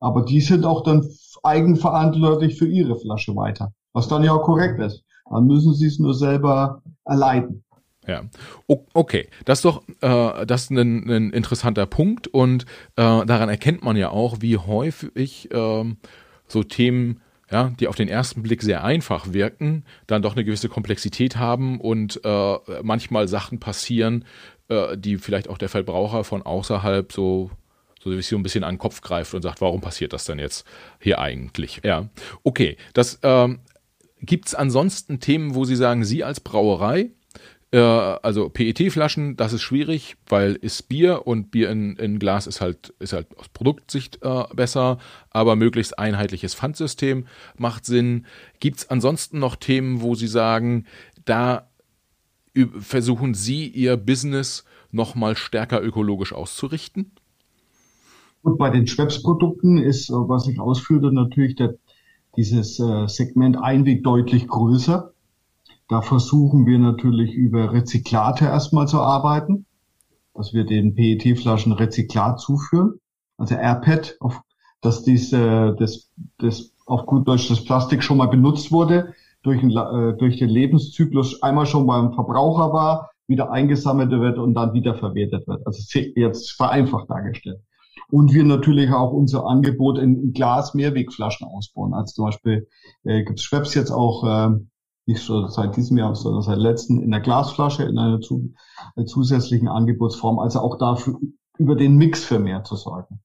Aber 0.00 0.24
die 0.24 0.40
sind 0.40 0.64
auch 0.64 0.82
dann 0.82 1.08
eigenverantwortlich 1.42 2.58
für 2.58 2.66
ihre 2.66 2.98
Flasche 2.98 3.34
weiter, 3.34 3.72
was 3.92 4.08
dann 4.08 4.22
ja 4.22 4.32
auch 4.32 4.42
korrekt 4.42 4.80
ist. 4.80 5.04
Dann 5.30 5.46
müssen 5.46 5.74
sie 5.74 5.86
es 5.86 5.98
nur 5.98 6.14
selber 6.14 6.82
erleiden. 7.04 7.64
Ja, 8.06 8.22
okay, 8.94 9.28
das 9.44 9.58
ist 9.58 9.64
doch 9.64 9.82
äh, 10.00 10.46
das 10.46 10.64
ist 10.64 10.70
ein, 10.70 11.10
ein 11.10 11.30
interessanter 11.30 11.86
Punkt 11.86 12.28
und 12.28 12.62
äh, 12.94 13.26
daran 13.26 13.48
erkennt 13.48 13.82
man 13.82 13.96
ja 13.96 14.10
auch, 14.10 14.36
wie 14.40 14.58
häufig 14.58 15.50
äh, 15.52 15.94
so 16.46 16.62
Themen, 16.62 17.20
ja, 17.50 17.72
die 17.80 17.88
auf 17.88 17.96
den 17.96 18.08
ersten 18.08 18.44
Blick 18.44 18.62
sehr 18.62 18.84
einfach 18.84 19.32
wirken, 19.32 19.84
dann 20.06 20.22
doch 20.22 20.36
eine 20.36 20.44
gewisse 20.44 20.68
Komplexität 20.68 21.36
haben 21.36 21.80
und 21.80 22.20
äh, 22.24 22.56
manchmal 22.82 23.26
Sachen 23.26 23.58
passieren, 23.58 24.24
äh, 24.68 24.96
die 24.96 25.18
vielleicht 25.18 25.48
auch 25.48 25.58
der 25.58 25.68
Verbraucher 25.68 26.24
von 26.24 26.42
außerhalb 26.42 27.12
so 27.12 27.50
so 27.98 28.36
ein 28.36 28.42
bisschen 28.44 28.62
an 28.62 28.74
den 28.74 28.78
Kopf 28.78 29.00
greift 29.00 29.34
und 29.34 29.42
sagt, 29.42 29.60
warum 29.60 29.80
passiert 29.80 30.12
das 30.12 30.26
denn 30.26 30.38
jetzt 30.38 30.64
hier 31.00 31.18
eigentlich? 31.18 31.80
Ja, 31.82 32.08
okay, 32.44 32.76
das 32.92 33.18
ähm, 33.24 33.58
Gibt 34.20 34.48
es 34.48 34.54
ansonsten 34.54 35.20
Themen, 35.20 35.54
wo 35.54 35.64
Sie 35.64 35.76
sagen, 35.76 36.04
Sie 36.04 36.24
als 36.24 36.40
Brauerei, 36.40 37.10
äh, 37.70 37.78
also 37.78 38.48
PET-Flaschen, 38.48 39.36
das 39.36 39.52
ist 39.52 39.62
schwierig, 39.62 40.16
weil 40.28 40.54
ist 40.54 40.88
Bier 40.88 41.26
und 41.26 41.50
Bier 41.50 41.70
in, 41.70 41.96
in 41.96 42.18
Glas 42.18 42.46
ist 42.46 42.60
halt, 42.60 42.94
ist 42.98 43.12
halt 43.12 43.26
aus 43.38 43.48
Produktsicht 43.50 44.20
äh, 44.22 44.44
besser, 44.54 44.98
aber 45.30 45.54
möglichst 45.54 45.98
einheitliches 45.98 46.54
Pfandsystem 46.54 47.26
macht 47.58 47.84
Sinn. 47.84 48.26
Gibt 48.58 48.78
es 48.78 48.90
ansonsten 48.90 49.38
noch 49.38 49.56
Themen, 49.56 50.00
wo 50.00 50.14
Sie 50.14 50.28
sagen, 50.28 50.86
da 51.26 51.68
versuchen 52.78 53.34
Sie 53.34 53.68
Ihr 53.68 53.96
Business 53.96 54.64
nochmal 54.90 55.36
stärker 55.36 55.82
ökologisch 55.82 56.32
auszurichten? 56.32 57.12
Und 58.42 58.58
bei 58.58 58.70
den 58.70 58.86
Schweppes-Produkten 58.86 59.78
ist, 59.78 60.10
was 60.10 60.46
ich 60.46 60.60
ausführte, 60.60 61.12
natürlich 61.12 61.56
der 61.56 61.74
dieses 62.36 62.78
äh, 62.78 63.08
Segment 63.08 63.56
Einweg 63.56 64.04
deutlich 64.04 64.46
größer. 64.46 65.12
Da 65.88 66.02
versuchen 66.02 66.66
wir 66.66 66.78
natürlich 66.78 67.32
über 67.32 67.72
Rezyklate 67.72 68.46
erstmal 68.46 68.88
zu 68.88 69.00
arbeiten, 69.00 69.66
dass 70.34 70.52
wir 70.52 70.64
den 70.64 70.94
PET-Flaschen 70.94 71.72
Rezyklat 71.72 72.40
zuführen, 72.40 73.00
also 73.38 73.54
RPET, 73.54 74.16
auf, 74.20 74.40
dass 74.80 75.02
diese, 75.02 75.76
das, 75.78 76.10
das 76.38 76.72
auf 76.86 77.06
gut 77.06 77.26
Deutsch 77.26 77.48
das 77.48 77.64
Plastik 77.64 78.02
schon 78.02 78.18
mal 78.18 78.28
benutzt 78.28 78.72
wurde, 78.72 79.14
durch, 79.46 79.62
ein, 79.62 79.70
äh, 79.70 80.16
durch 80.16 80.38
den 80.38 80.48
Lebenszyklus 80.48 81.42
einmal 81.42 81.66
schon 81.66 81.86
beim 81.86 82.12
Verbraucher 82.12 82.72
war, 82.72 83.10
wieder 83.28 83.50
eingesammelt 83.50 84.10
wird 84.10 84.38
und 84.38 84.54
dann 84.54 84.72
wieder 84.72 84.94
verwertet 84.94 85.46
wird. 85.46 85.66
Also 85.66 85.82
jetzt 86.16 86.52
vereinfacht 86.52 87.08
dargestellt. 87.08 87.60
Und 88.08 88.32
wir 88.34 88.44
natürlich 88.44 88.90
auch 88.92 89.12
unser 89.12 89.46
Angebot 89.46 89.98
in 89.98 90.32
Glas-Mehrwegflaschen 90.32 91.46
ausbauen. 91.46 91.94
Also 91.94 92.14
zum 92.14 92.24
Beispiel 92.26 92.68
äh, 93.04 93.24
gibt 93.24 93.38
es 93.38 93.44
Schweppes 93.44 93.74
jetzt 93.74 93.90
auch 93.90 94.24
äh, 94.24 94.56
nicht 95.06 95.22
so 95.22 95.46
seit 95.48 95.76
diesem 95.76 95.98
Jahr, 95.98 96.14
sondern 96.14 96.42
seit 96.42 96.58
letzten 96.58 97.00
in 97.00 97.10
der 97.10 97.20
Glasflasche 97.20 97.84
in 97.84 97.98
einer 97.98 98.20
zu, 98.20 98.52
äh, 98.96 99.04
zusätzlichen 99.04 99.68
Angebotsform. 99.68 100.38
Also 100.38 100.60
auch 100.60 100.78
dafür 100.78 101.18
über 101.58 101.74
den 101.74 101.96
Mix 101.96 102.24
für 102.24 102.38
mehr 102.38 102.62
zu 102.64 102.76
sorgen. 102.76 103.20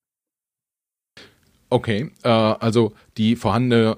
Okay, 1.69 2.11
äh, 2.23 2.29
also 2.29 2.93
die 3.17 3.35
vorhandene 3.35 3.97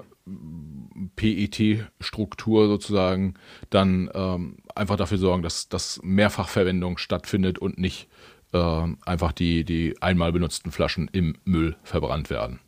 PET-Struktur 1.16 2.68
sozusagen 2.68 3.34
dann 3.70 4.10
ähm, 4.14 4.56
einfach 4.74 4.96
dafür 4.96 5.18
sorgen, 5.18 5.42
dass, 5.42 5.68
dass 5.68 6.00
Mehrfachverwendung 6.02 6.98
stattfindet 6.98 7.58
und 7.58 7.78
nicht 7.78 8.08
äh, 8.52 8.86
einfach 9.04 9.32
die, 9.32 9.64
die 9.64 9.94
einmal 10.00 10.32
benutzten 10.32 10.70
Flaschen 10.70 11.08
im 11.12 11.34
Müll 11.44 11.76
verbrannt 11.82 12.30
werden. 12.30 12.60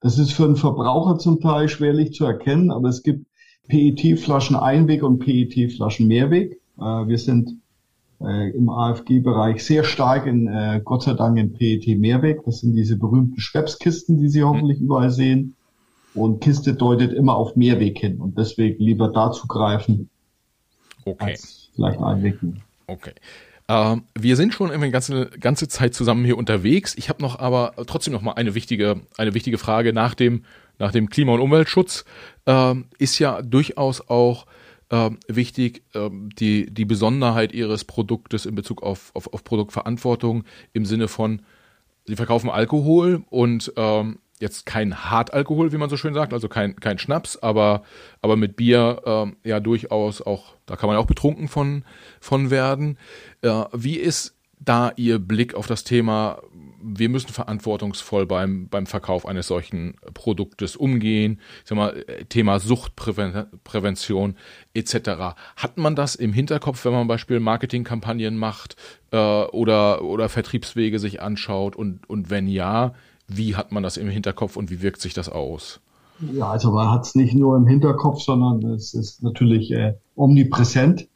Das 0.00 0.18
ist 0.18 0.32
für 0.32 0.44
einen 0.44 0.56
Verbraucher 0.56 1.18
zum 1.18 1.40
Teil 1.40 1.68
schwerlich 1.68 2.12
zu 2.12 2.24
erkennen, 2.24 2.70
aber 2.70 2.88
es 2.88 3.02
gibt 3.02 3.26
PET-Flaschen 3.68 4.56
Einweg 4.56 5.02
und 5.02 5.18
PET-Flaschen 5.18 6.08
Mehrweg. 6.08 6.60
Äh, 6.78 6.82
wir 6.82 7.18
sind 7.18 7.60
äh, 8.20 8.50
im 8.50 8.68
AFG-Bereich 8.68 9.64
sehr 9.64 9.84
stark 9.84 10.26
in, 10.26 10.46
äh, 10.46 10.80
Gott 10.84 11.02
sei 11.02 11.14
Dank, 11.14 11.38
in 11.38 11.52
PET 11.52 11.98
Mehrweg. 11.98 12.44
Das 12.44 12.60
sind 12.60 12.74
diese 12.74 12.98
berühmten 12.98 13.40
Schwepps-Kisten, 13.40 14.18
die 14.18 14.28
Sie 14.28 14.42
hoffentlich 14.42 14.80
überall 14.80 15.10
sehen. 15.10 15.56
Und 16.14 16.40
Kiste 16.40 16.74
deutet 16.74 17.12
immer 17.12 17.36
auf 17.36 17.56
Mehrweg 17.56 17.98
hin 17.98 18.20
und 18.20 18.36
deswegen 18.36 18.82
lieber 18.82 19.08
dazu 19.08 19.46
greifen. 19.46 20.10
Okay. 21.04 21.32
Als 21.32 21.70
vielleicht 21.74 22.00
Einweg. 22.00 22.38
Okay. 22.86 23.12
Ähm, 23.68 24.02
wir 24.18 24.34
sind 24.34 24.52
schon 24.52 24.72
eine 24.72 24.90
ganze, 24.90 25.26
ganze 25.26 25.68
Zeit 25.68 25.94
zusammen 25.94 26.24
hier 26.24 26.36
unterwegs. 26.36 26.96
Ich 26.96 27.08
habe 27.08 27.22
noch 27.22 27.38
aber 27.38 27.74
trotzdem 27.86 28.12
noch 28.12 28.22
mal 28.22 28.32
eine 28.32 28.56
wichtige, 28.56 29.00
eine 29.16 29.34
wichtige 29.34 29.58
Frage 29.58 29.92
nach 29.92 30.14
dem, 30.14 30.44
nach 30.78 30.90
dem 30.90 31.08
Klima- 31.08 31.34
und 31.34 31.40
Umweltschutz. 31.40 32.04
Ähm, 32.46 32.86
ist 32.98 33.20
ja 33.20 33.42
durchaus 33.42 34.08
auch 34.08 34.46
äh, 34.88 35.10
wichtig, 35.28 35.84
äh, 35.94 36.10
die, 36.12 36.66
die 36.72 36.84
Besonderheit 36.84 37.52
ihres 37.52 37.84
Produktes 37.84 38.44
in 38.44 38.56
Bezug 38.56 38.82
auf, 38.82 39.12
auf, 39.14 39.32
auf 39.32 39.44
Produktverantwortung 39.44 40.42
im 40.72 40.84
Sinne 40.84 41.06
von, 41.06 41.42
sie 42.06 42.16
verkaufen 42.16 42.50
Alkohol 42.50 43.22
und 43.30 43.72
ähm, 43.76 44.18
jetzt 44.40 44.66
kein 44.66 45.10
Hartalkohol, 45.10 45.72
wie 45.72 45.76
man 45.76 45.90
so 45.90 45.96
schön 45.96 46.14
sagt, 46.14 46.32
also 46.32 46.48
kein, 46.48 46.76
kein 46.76 46.98
Schnaps, 46.98 47.36
aber, 47.36 47.82
aber 48.22 48.36
mit 48.36 48.56
Bier 48.56 49.02
ähm, 49.04 49.36
ja 49.44 49.60
durchaus 49.60 50.22
auch, 50.22 50.54
da 50.66 50.76
kann 50.76 50.88
man 50.88 50.96
auch 50.96 51.06
betrunken 51.06 51.48
von, 51.48 51.84
von 52.20 52.50
werden. 52.50 52.98
Äh, 53.42 53.64
wie 53.72 53.96
ist 53.96 54.36
da 54.58 54.92
Ihr 54.96 55.18
Blick 55.18 55.54
auf 55.54 55.66
das 55.66 55.84
Thema, 55.84 56.42
wir 56.82 57.08
müssen 57.08 57.28
verantwortungsvoll 57.28 58.26
beim, 58.26 58.68
beim 58.68 58.86
Verkauf 58.86 59.26
eines 59.26 59.46
solchen 59.46 59.96
Produktes 60.14 60.76
umgehen, 60.76 61.40
ich 61.62 61.68
sag 61.68 61.76
mal, 61.76 62.04
Thema 62.28 62.60
Suchtprävention 62.60 64.36
etc. 64.74 64.94
Hat 65.56 65.76
man 65.76 65.96
das 65.96 66.14
im 66.14 66.32
Hinterkopf, 66.32 66.84
wenn 66.84 66.92
man 66.92 67.08
Beispiel 67.08 67.40
Marketingkampagnen 67.40 68.36
macht 68.36 68.76
äh, 69.12 69.16
oder, 69.16 70.02
oder 70.02 70.28
Vertriebswege 70.28 70.98
sich 70.98 71.20
anschaut 71.20 71.76
und, 71.76 72.08
und 72.08 72.30
wenn 72.30 72.46
ja, 72.46 72.94
wie 73.36 73.56
hat 73.56 73.72
man 73.72 73.82
das 73.82 73.96
im 73.96 74.08
Hinterkopf 74.08 74.56
und 74.56 74.70
wie 74.70 74.82
wirkt 74.82 75.00
sich 75.00 75.14
das 75.14 75.28
aus? 75.28 75.80
Ja, 76.32 76.50
also 76.50 76.72
man 76.72 76.90
hat 76.90 77.06
es 77.06 77.14
nicht 77.14 77.34
nur 77.34 77.56
im 77.56 77.66
Hinterkopf, 77.66 78.20
sondern 78.20 78.62
es 78.72 78.92
ist 78.92 79.22
natürlich 79.22 79.70
äh, 79.70 79.94
omnipräsent. 80.16 81.08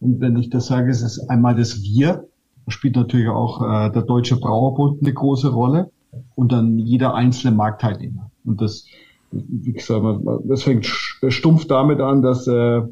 Und 0.00 0.20
wenn 0.20 0.36
ich 0.36 0.50
das 0.50 0.66
sage, 0.66 0.90
es 0.90 1.02
ist 1.02 1.30
einmal 1.30 1.54
das 1.54 1.82
Wir, 1.82 2.26
da 2.66 2.72
spielt 2.72 2.96
natürlich 2.96 3.28
auch 3.28 3.62
äh, 3.62 3.90
der 3.90 4.02
Deutsche 4.02 4.36
Brauerbund 4.36 5.02
eine 5.02 5.12
große 5.12 5.48
Rolle 5.48 5.90
und 6.34 6.52
dann 6.52 6.78
jeder 6.78 7.14
einzelne 7.14 7.56
Marktteilnehmer. 7.56 8.30
Und 8.44 8.60
das, 8.60 8.84
wie 9.30 9.72
gesagt, 9.72 10.04
das 10.44 10.62
fängt 10.62 10.86
stumpf 10.86 11.66
damit 11.66 12.00
an, 12.00 12.20
dass 12.20 12.46
äh, 12.46 12.82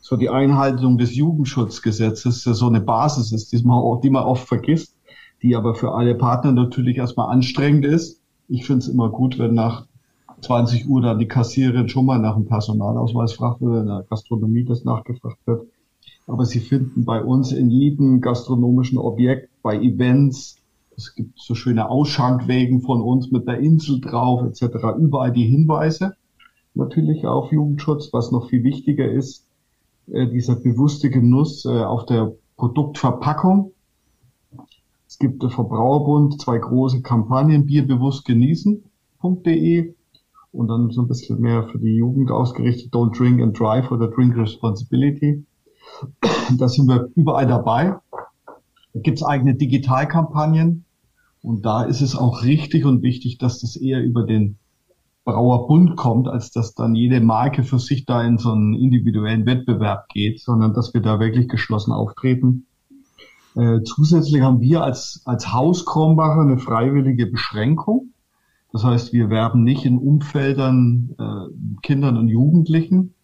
so 0.00 0.16
die 0.16 0.30
Einhaltung 0.30 0.98
des 0.98 1.14
Jugendschutzgesetzes 1.14 2.42
so 2.42 2.66
eine 2.68 2.80
Basis 2.80 3.32
ist, 3.32 3.52
die 3.52 3.62
man, 3.64 4.00
die 4.00 4.10
man 4.10 4.24
oft 4.24 4.46
vergisst, 4.46 4.94
die 5.42 5.56
aber 5.56 5.74
für 5.74 5.92
alle 5.92 6.14
Partner 6.14 6.52
natürlich 6.52 6.96
erstmal 6.96 7.30
anstrengend 7.30 7.84
ist. 7.84 8.20
Ich 8.48 8.66
finde 8.66 8.80
es 8.80 8.88
immer 8.88 9.10
gut, 9.10 9.38
wenn 9.38 9.54
nach 9.54 9.86
20 10.40 10.88
Uhr 10.88 11.02
dann 11.02 11.18
die 11.18 11.28
Kassiererin 11.28 11.88
schon 11.88 12.06
mal 12.06 12.18
nach 12.18 12.34
dem 12.34 12.46
Personalausweis 12.46 13.32
fragt 13.32 13.60
oder 13.62 13.80
in 13.80 13.86
der 13.86 14.04
Gastronomie 14.08 14.64
das 14.64 14.84
nachgefragt 14.84 15.38
wird 15.46 15.66
aber 16.28 16.44
Sie 16.44 16.60
finden 16.60 17.04
bei 17.04 17.24
uns 17.24 17.52
in 17.52 17.70
jedem 17.70 18.20
gastronomischen 18.20 18.98
Objekt, 18.98 19.48
bei 19.62 19.80
Events, 19.80 20.56
es 20.94 21.14
gibt 21.14 21.38
so 21.40 21.54
schöne 21.54 21.88
Ausschankwegen 21.88 22.82
von 22.82 23.00
uns 23.00 23.30
mit 23.30 23.46
der 23.48 23.58
Insel 23.58 24.00
drauf 24.00 24.42
etc. 24.42 24.76
Überall 24.98 25.32
die 25.32 25.46
Hinweise 25.46 26.16
natürlich 26.74 27.26
auf 27.26 27.50
Jugendschutz. 27.50 28.12
Was 28.12 28.30
noch 28.30 28.50
viel 28.50 28.62
wichtiger 28.62 29.10
ist, 29.10 29.46
äh, 30.08 30.26
dieser 30.26 30.56
bewusste 30.56 31.08
Genuss 31.08 31.64
äh, 31.64 31.68
auf 31.68 32.04
der 32.04 32.32
Produktverpackung. 32.56 33.72
Es 35.20 35.26
gibt 35.26 35.42
der 35.42 35.50
Verbraucherbund 35.50 36.40
zwei 36.40 36.58
große 36.58 37.02
Kampagnen, 37.02 37.66
Bier 37.66 37.84
bewusst 37.84 38.24
genießen.de 38.24 39.92
und 40.52 40.68
dann 40.68 40.90
so 40.90 41.02
ein 41.02 41.08
bisschen 41.08 41.40
mehr 41.40 41.64
für 41.64 41.80
die 41.80 41.96
Jugend 41.96 42.30
ausgerichtet, 42.30 42.94
Don't 42.94 43.18
Drink 43.18 43.42
and 43.42 43.58
Drive 43.58 43.90
oder 43.90 44.06
Drink 44.06 44.36
Responsibility. 44.36 45.44
Da 46.56 46.68
sind 46.68 46.86
wir 46.86 47.08
überall 47.16 47.48
dabei. 47.48 47.96
Da 48.94 49.00
gibt 49.00 49.18
es 49.18 49.24
eigene 49.24 49.56
Digitalkampagnen. 49.56 50.84
Und 51.42 51.66
da 51.66 51.82
ist 51.82 52.00
es 52.00 52.14
auch 52.14 52.44
richtig 52.44 52.84
und 52.84 53.02
wichtig, 53.02 53.38
dass 53.38 53.58
das 53.58 53.74
eher 53.74 54.00
über 54.00 54.22
den 54.22 54.56
Brauerbund 55.24 55.96
kommt, 55.96 56.28
als 56.28 56.52
dass 56.52 56.76
dann 56.76 56.94
jede 56.94 57.20
Marke 57.20 57.64
für 57.64 57.80
sich 57.80 58.06
da 58.06 58.22
in 58.22 58.38
so 58.38 58.52
einen 58.52 58.74
individuellen 58.74 59.46
Wettbewerb 59.46 60.10
geht, 60.10 60.38
sondern 60.40 60.74
dass 60.74 60.94
wir 60.94 61.00
da 61.00 61.18
wirklich 61.18 61.48
geschlossen 61.48 61.90
auftreten. 61.90 62.67
Äh, 63.58 63.82
zusätzlich 63.82 64.40
haben 64.40 64.60
wir 64.60 64.84
als, 64.84 65.22
als 65.24 65.52
Haus 65.52 65.84
Krombacher 65.84 66.42
eine 66.42 66.58
freiwillige 66.58 67.26
Beschränkung. 67.26 68.12
Das 68.72 68.84
heißt, 68.84 69.12
wir 69.12 69.30
werben 69.30 69.64
nicht 69.64 69.84
in 69.84 69.98
Umfeldern 69.98 71.14
äh, 71.18 71.80
Kindern 71.82 72.16
und 72.16 72.28
Jugendlichen, 72.28 73.14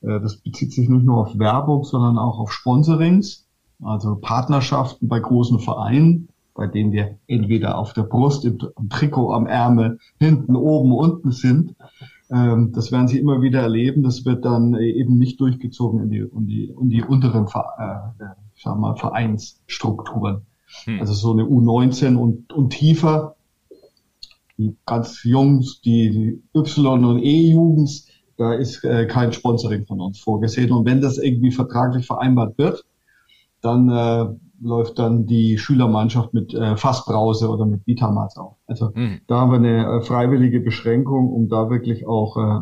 äh, 0.00 0.20
das 0.20 0.38
bezieht 0.38 0.72
sich 0.72 0.88
nicht 0.88 1.04
nur 1.04 1.18
auf 1.18 1.38
Werbung, 1.38 1.84
sondern 1.84 2.18
auch 2.18 2.40
auf 2.40 2.52
Sponsorings, 2.52 3.46
also 3.80 4.16
Partnerschaften 4.16 5.06
bei 5.06 5.20
großen 5.20 5.60
Vereinen, 5.60 6.30
bei 6.54 6.66
denen 6.66 6.90
wir 6.90 7.18
entweder 7.28 7.78
auf 7.78 7.92
der 7.92 8.02
Brust, 8.02 8.44
im, 8.44 8.58
Trikot, 8.88 9.32
am 9.32 9.46
Ärmel, 9.46 9.98
hinten, 10.18 10.56
oben, 10.56 10.92
unten 10.92 11.30
sind. 11.30 11.76
Ähm, 12.28 12.72
das 12.72 12.90
werden 12.90 13.06
Sie 13.06 13.20
immer 13.20 13.40
wieder 13.40 13.60
erleben. 13.60 14.02
Das 14.02 14.24
wird 14.24 14.44
dann 14.44 14.74
eben 14.74 15.16
nicht 15.16 15.40
durchgezogen 15.40 16.00
in 16.00 16.10
die, 16.10 16.18
in 16.18 16.46
die, 16.46 16.74
in 16.80 16.90
die 16.90 17.02
unteren 17.04 17.46
äh, 17.46 18.24
sagen 18.62 18.80
wir, 18.80 18.96
Vereinsstrukturen. 18.96 20.42
Hm. 20.84 21.00
Also 21.00 21.14
so 21.14 21.32
eine 21.32 21.44
U19 21.44 22.16
und, 22.16 22.52
und 22.52 22.70
tiefer. 22.70 23.36
Die 24.58 24.76
ganz 24.86 25.24
Jungs, 25.24 25.80
die, 25.80 26.10
die 26.10 26.58
Y- 26.58 27.04
und 27.04 27.22
E-Jugends, 27.22 28.08
da 28.36 28.54
ist 28.54 28.84
äh, 28.84 29.06
kein 29.06 29.32
Sponsoring 29.32 29.86
von 29.86 30.00
uns 30.00 30.20
vorgesehen. 30.20 30.72
Und 30.72 30.84
wenn 30.84 31.00
das 31.00 31.18
irgendwie 31.18 31.50
vertraglich 31.50 32.06
vereinbart 32.06 32.58
wird, 32.58 32.84
dann 33.62 33.88
äh, 33.88 34.26
läuft 34.62 34.98
dann 34.98 35.26
die 35.26 35.58
Schülermannschaft 35.58 36.34
mit 36.34 36.54
äh, 36.54 36.76
Fassbrause 36.76 37.48
oder 37.48 37.66
mit 37.66 37.86
Vitamas 37.86 38.36
auf. 38.36 38.56
Also 38.66 38.92
mhm. 38.94 39.20
da 39.26 39.40
haben 39.40 39.50
wir 39.50 39.56
eine 39.56 39.86
äh, 39.86 40.02
freiwillige 40.02 40.60
Beschränkung, 40.60 41.32
um 41.32 41.48
da 41.48 41.70
wirklich 41.70 42.06
auch 42.06 42.36
äh, 42.36 42.60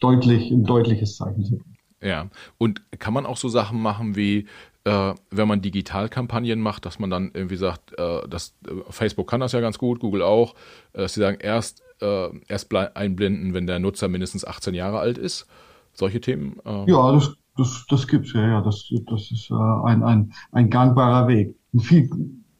deutlich 0.00 0.50
ein 0.50 0.64
deutliches 0.64 1.16
Zeichen 1.16 1.44
zu 1.44 1.56
bringen. 1.58 1.76
Ja, 2.00 2.28
und 2.58 2.82
kann 2.98 3.14
man 3.14 3.26
auch 3.26 3.36
so 3.36 3.48
Sachen 3.48 3.80
machen 3.80 4.14
wie, 4.14 4.46
äh, 4.88 5.14
wenn 5.30 5.48
man 5.48 5.60
Digitalkampagnen 5.60 6.60
macht, 6.60 6.86
dass 6.86 6.98
man 6.98 7.10
dann 7.10 7.30
irgendwie 7.34 7.56
sagt, 7.56 7.98
äh, 7.98 8.26
dass 8.26 8.54
äh, 8.66 8.70
Facebook 8.90 9.28
kann 9.28 9.40
das 9.40 9.52
ja 9.52 9.60
ganz 9.60 9.78
gut, 9.78 10.00
Google 10.00 10.22
auch, 10.22 10.54
äh, 10.94 11.02
dass 11.02 11.14
sie 11.14 11.20
sagen, 11.20 11.38
erst 11.40 11.82
äh, 12.00 12.28
erst 12.48 12.74
einblenden, 12.74 13.54
wenn 13.54 13.66
der 13.66 13.80
Nutzer 13.80 14.08
mindestens 14.08 14.46
18 14.46 14.72
Jahre 14.74 14.98
alt 14.98 15.18
ist. 15.18 15.46
Solche 15.92 16.20
Themen? 16.20 16.56
Äh 16.64 16.90
ja, 16.90 17.12
das, 17.12 17.34
das, 17.56 17.86
das 17.90 18.06
gibt's 18.06 18.32
ja, 18.32 18.46
ja. 18.46 18.60
Das, 18.62 18.88
das 19.06 19.30
ist 19.30 19.50
ein, 19.50 20.02
ein, 20.04 20.32
ein 20.52 20.70
gangbarer 20.70 21.26
Weg. 21.26 21.56
Ein 21.74 21.80
viel 21.80 22.08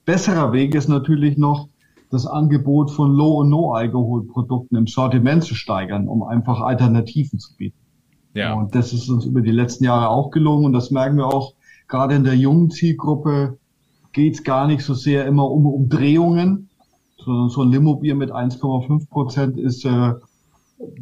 besserer 0.04 0.52
Weg 0.52 0.74
ist 0.74 0.88
natürlich 0.88 1.38
noch, 1.38 1.68
das 2.10 2.26
Angebot 2.26 2.90
von 2.90 3.12
Low- 3.12 3.38
und 3.40 3.50
No-Alkohol-Produkten 3.50 4.76
im 4.76 4.86
Sortiment 4.86 5.44
zu 5.44 5.54
steigern, 5.54 6.08
um 6.08 6.22
einfach 6.22 6.60
Alternativen 6.60 7.38
zu 7.38 7.54
bieten. 7.56 7.78
Ja. 8.34 8.54
Und 8.54 8.74
das 8.74 8.92
ist 8.92 9.08
uns 9.08 9.24
über 9.24 9.40
die 9.40 9.52
letzten 9.52 9.84
Jahre 9.84 10.08
auch 10.08 10.30
gelungen 10.30 10.64
und 10.64 10.72
das 10.72 10.90
merken 10.90 11.16
wir 11.16 11.26
auch, 11.26 11.54
gerade 11.88 12.14
in 12.14 12.24
der 12.24 12.36
jungen 12.36 12.70
Zielgruppe 12.70 13.58
geht's 14.12 14.44
gar 14.44 14.66
nicht 14.66 14.82
so 14.82 14.94
sehr 14.94 15.26
immer 15.26 15.50
um 15.50 15.66
Umdrehungen, 15.66 16.68
so, 17.18 17.48
so 17.48 17.62
ein 17.62 17.70
Limo-Bier 17.70 18.14
mit 18.14 18.30
1,5 18.30 19.08
Prozent 19.08 19.58
ist, 19.58 19.84
äh, 19.84 20.14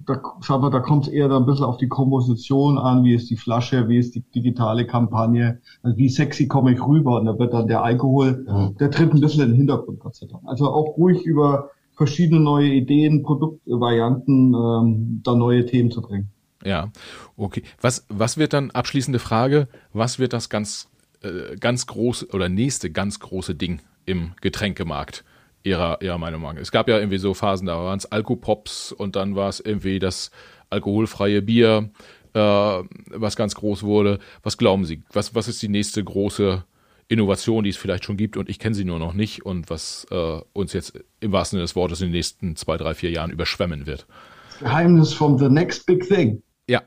da, 0.06 0.22
sagen 0.40 0.62
wir, 0.62 0.70
da 0.70 0.80
kommt 0.80 1.06
es 1.06 1.12
eher 1.12 1.30
ein 1.30 1.44
bisschen 1.44 1.66
auf 1.66 1.76
die 1.76 1.88
Komposition 1.88 2.78
an, 2.78 3.04
wie 3.04 3.14
ist 3.14 3.28
die 3.28 3.36
Flasche, 3.36 3.88
wie 3.88 3.98
ist 3.98 4.14
die 4.14 4.22
digitale 4.34 4.86
Kampagne, 4.86 5.60
also 5.82 5.96
wie 5.98 6.08
sexy 6.08 6.46
komme 6.46 6.72
ich 6.72 6.84
rüber 6.84 7.20
und 7.20 7.26
da 7.26 7.38
wird 7.38 7.52
dann 7.52 7.66
der 7.66 7.82
Alkohol, 7.82 8.46
mhm. 8.48 8.76
der 8.78 8.90
tritt 8.90 9.12
ein 9.12 9.20
bisschen 9.20 9.42
in 9.42 9.50
den 9.50 9.56
Hintergrund, 9.56 10.00
Gott 10.00 10.16
sei 10.16 10.26
Dank. 10.26 10.42
Also 10.46 10.70
auch 10.70 10.96
ruhig 10.96 11.22
über 11.24 11.70
verschiedene 11.92 12.40
neue 12.40 12.68
Ideen, 12.68 13.22
Produktvarianten, 13.22 14.54
ähm, 14.54 15.20
da 15.22 15.34
neue 15.34 15.66
Themen 15.66 15.90
zu 15.90 16.00
bringen. 16.00 16.30
Ja, 16.64 16.90
okay. 17.36 17.62
Was, 17.80 18.06
was 18.08 18.36
wird 18.36 18.52
dann, 18.52 18.70
abschließende 18.70 19.18
Frage, 19.18 19.68
was 19.92 20.18
wird 20.18 20.32
das 20.32 20.48
ganz, 20.48 20.88
äh, 21.22 21.56
ganz 21.56 21.86
große 21.86 22.28
oder 22.28 22.48
nächste 22.48 22.90
ganz 22.90 23.20
große 23.20 23.54
Ding 23.54 23.80
im 24.04 24.32
Getränkemarkt? 24.40 25.24
ihrer, 25.66 26.00
ihrer 26.00 26.18
Meinung 26.18 26.42
nach. 26.42 26.54
Es 26.54 26.70
gab 26.70 26.88
ja 26.88 26.98
irgendwie 26.98 27.18
so 27.18 27.34
Phasen, 27.34 27.66
da 27.66 27.76
waren 27.76 27.98
es 27.98 28.06
Alkopops 28.06 28.92
und 28.92 29.16
dann 29.16 29.34
war 29.34 29.48
es 29.48 29.60
irgendwie 29.60 29.98
das 29.98 30.30
alkoholfreie 30.70 31.42
Bier, 31.42 31.90
äh, 32.34 32.38
was 32.38 33.36
ganz 33.36 33.54
groß 33.56 33.82
wurde. 33.82 34.20
Was 34.42 34.56
glauben 34.56 34.84
Sie? 34.84 35.02
Was, 35.12 35.34
was 35.34 35.48
ist 35.48 35.60
die 35.60 35.68
nächste 35.68 36.02
große 36.02 36.64
Innovation, 37.08 37.64
die 37.64 37.70
es 37.70 37.76
vielleicht 37.76 38.04
schon 38.04 38.16
gibt 38.16 38.36
und 38.36 38.48
ich 38.48 38.58
kenne 38.58 38.74
sie 38.74 38.84
nur 38.84 38.98
noch 38.98 39.12
nicht 39.12 39.44
und 39.44 39.70
was 39.70 40.06
äh, 40.10 40.40
uns 40.52 40.72
jetzt 40.72 41.00
im 41.20 41.32
wahrsten 41.32 41.56
Sinne 41.56 41.64
des 41.64 41.76
Wortes 41.76 42.00
in 42.00 42.08
den 42.08 42.12
nächsten 42.12 42.56
zwei, 42.56 42.76
drei, 42.76 42.94
vier 42.94 43.10
Jahren 43.10 43.30
überschwemmen 43.30 43.86
wird? 43.86 44.06
Das 44.50 44.58
Geheimnis 44.60 45.12
vom 45.12 45.38
The 45.38 45.48
Next 45.48 45.86
Big 45.86 46.06
Thing. 46.08 46.42
Ja. 46.68 46.82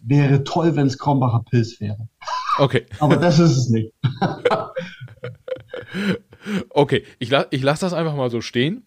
Wäre 0.00 0.44
toll, 0.44 0.76
wenn 0.76 0.86
es 0.86 0.98
Krombacher 0.98 1.44
Pilz 1.48 1.80
wäre. 1.80 2.08
Okay. 2.58 2.86
Aber 3.00 3.16
das 3.16 3.38
ist 3.38 3.56
es 3.56 3.68
nicht. 3.68 3.92
Okay, 6.70 7.04
ich, 7.18 7.30
la 7.30 7.46
ich 7.50 7.62
lasse 7.62 7.86
das 7.86 7.92
einfach 7.92 8.14
mal 8.14 8.30
so 8.30 8.40
stehen 8.40 8.84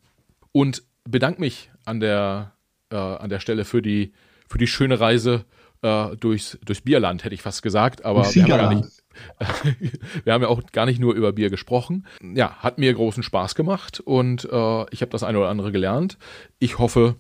und 0.52 0.84
bedanke 1.04 1.42
mich 1.42 1.72
an 1.86 2.00
der, 2.00 2.54
äh, 2.92 2.96
an 2.96 3.30
der 3.30 3.40
Stelle 3.40 3.66
für 3.66 3.82
die, 3.82 4.14
für 4.48 4.58
die 4.58 4.68
schöne 4.68 5.00
Reise 5.00 5.46
äh, 5.82 6.16
durchs, 6.18 6.58
durchs 6.64 6.82
Bierland, 6.82 7.24
hätte 7.24 7.36
ich 7.36 7.42
fast 7.42 7.64
gesagt. 7.64 8.06
Aber 8.06 8.24
wir 8.34 8.44
haben, 8.44 8.50
ja 8.50 8.58
gar 8.58 8.74
nicht, 8.74 9.04
wir 10.24 10.34
haben 10.34 10.42
ja 10.44 10.48
auch 10.48 10.62
gar 10.72 10.86
nicht 10.86 11.00
nur 11.00 11.14
über 11.14 11.34
Bier 11.34 11.50
gesprochen. 11.50 12.06
Ja, 12.22 12.58
hat 12.58 12.78
mir 12.78 12.94
großen 12.94 13.24
Spaß 13.24 13.56
gemacht 13.56 14.00
und 14.00 14.46
äh, 14.46 14.86
ich 14.92 15.02
habe 15.02 15.12
das 15.12 15.24
eine 15.24 15.40
oder 15.40 15.50
andere 15.50 15.72
gelernt. 15.72 16.18
Ich 16.60 16.80
hoffe, 16.80 17.16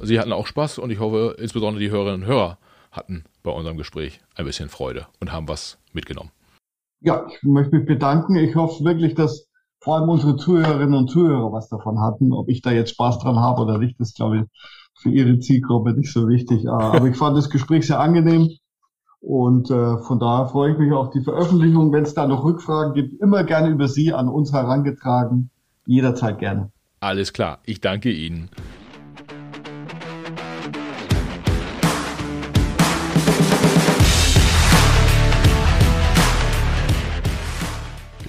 Sie 0.00 0.18
hatten 0.18 0.32
auch 0.32 0.46
Spaß 0.46 0.78
und 0.78 0.90
ich 0.90 0.98
hoffe, 0.98 1.36
insbesondere 1.38 1.80
die 1.80 1.90
Hörerinnen 1.90 2.22
und 2.22 2.26
Hörer 2.26 2.58
hatten 2.90 3.24
bei 3.42 3.50
unserem 3.50 3.76
Gespräch 3.76 4.20
ein 4.34 4.44
bisschen 4.44 4.68
Freude 4.68 5.06
und 5.20 5.32
haben 5.32 5.48
was 5.48 5.78
mitgenommen. 5.92 6.30
Ja, 7.00 7.26
ich 7.28 7.42
möchte 7.42 7.76
mich 7.76 7.86
bedanken. 7.86 8.36
Ich 8.36 8.56
hoffe 8.56 8.84
wirklich, 8.84 9.14
dass 9.14 9.48
vor 9.80 9.96
allem 9.96 10.08
unsere 10.08 10.36
Zuhörerinnen 10.36 10.94
und 10.94 11.10
Zuhörer 11.10 11.52
was 11.52 11.68
davon 11.68 12.00
hatten. 12.00 12.32
Ob 12.32 12.48
ich 12.48 12.62
da 12.62 12.70
jetzt 12.70 12.90
Spaß 12.90 13.18
dran 13.18 13.38
habe 13.38 13.62
oder 13.62 13.78
nicht, 13.78 14.00
ist, 14.00 14.16
glaube 14.16 14.38
ich, 14.38 14.44
für 14.94 15.10
Ihre 15.10 15.38
Zielgruppe 15.38 15.92
nicht 15.92 16.12
so 16.12 16.28
wichtig. 16.28 16.68
Aber 16.68 17.06
ich 17.06 17.16
fand 17.16 17.36
das 17.36 17.50
Gespräch 17.50 17.86
sehr 17.86 18.00
angenehm. 18.00 18.48
Und 19.20 19.70
äh, 19.70 19.98
von 19.98 20.18
daher 20.18 20.48
freue 20.48 20.72
ich 20.72 20.78
mich 20.78 20.92
auf 20.92 21.10
die 21.10 21.22
Veröffentlichung. 21.22 21.92
Wenn 21.92 22.04
es 22.04 22.14
da 22.14 22.26
noch 22.26 22.44
Rückfragen 22.44 22.94
gibt, 22.94 23.20
immer 23.20 23.44
gerne 23.44 23.68
über 23.68 23.88
Sie 23.88 24.12
an 24.12 24.28
uns 24.28 24.52
herangetragen. 24.52 25.50
Jederzeit 25.86 26.38
gerne. 26.38 26.70
Alles 27.00 27.32
klar. 27.32 27.58
Ich 27.64 27.80
danke 27.80 28.10
Ihnen. 28.10 28.48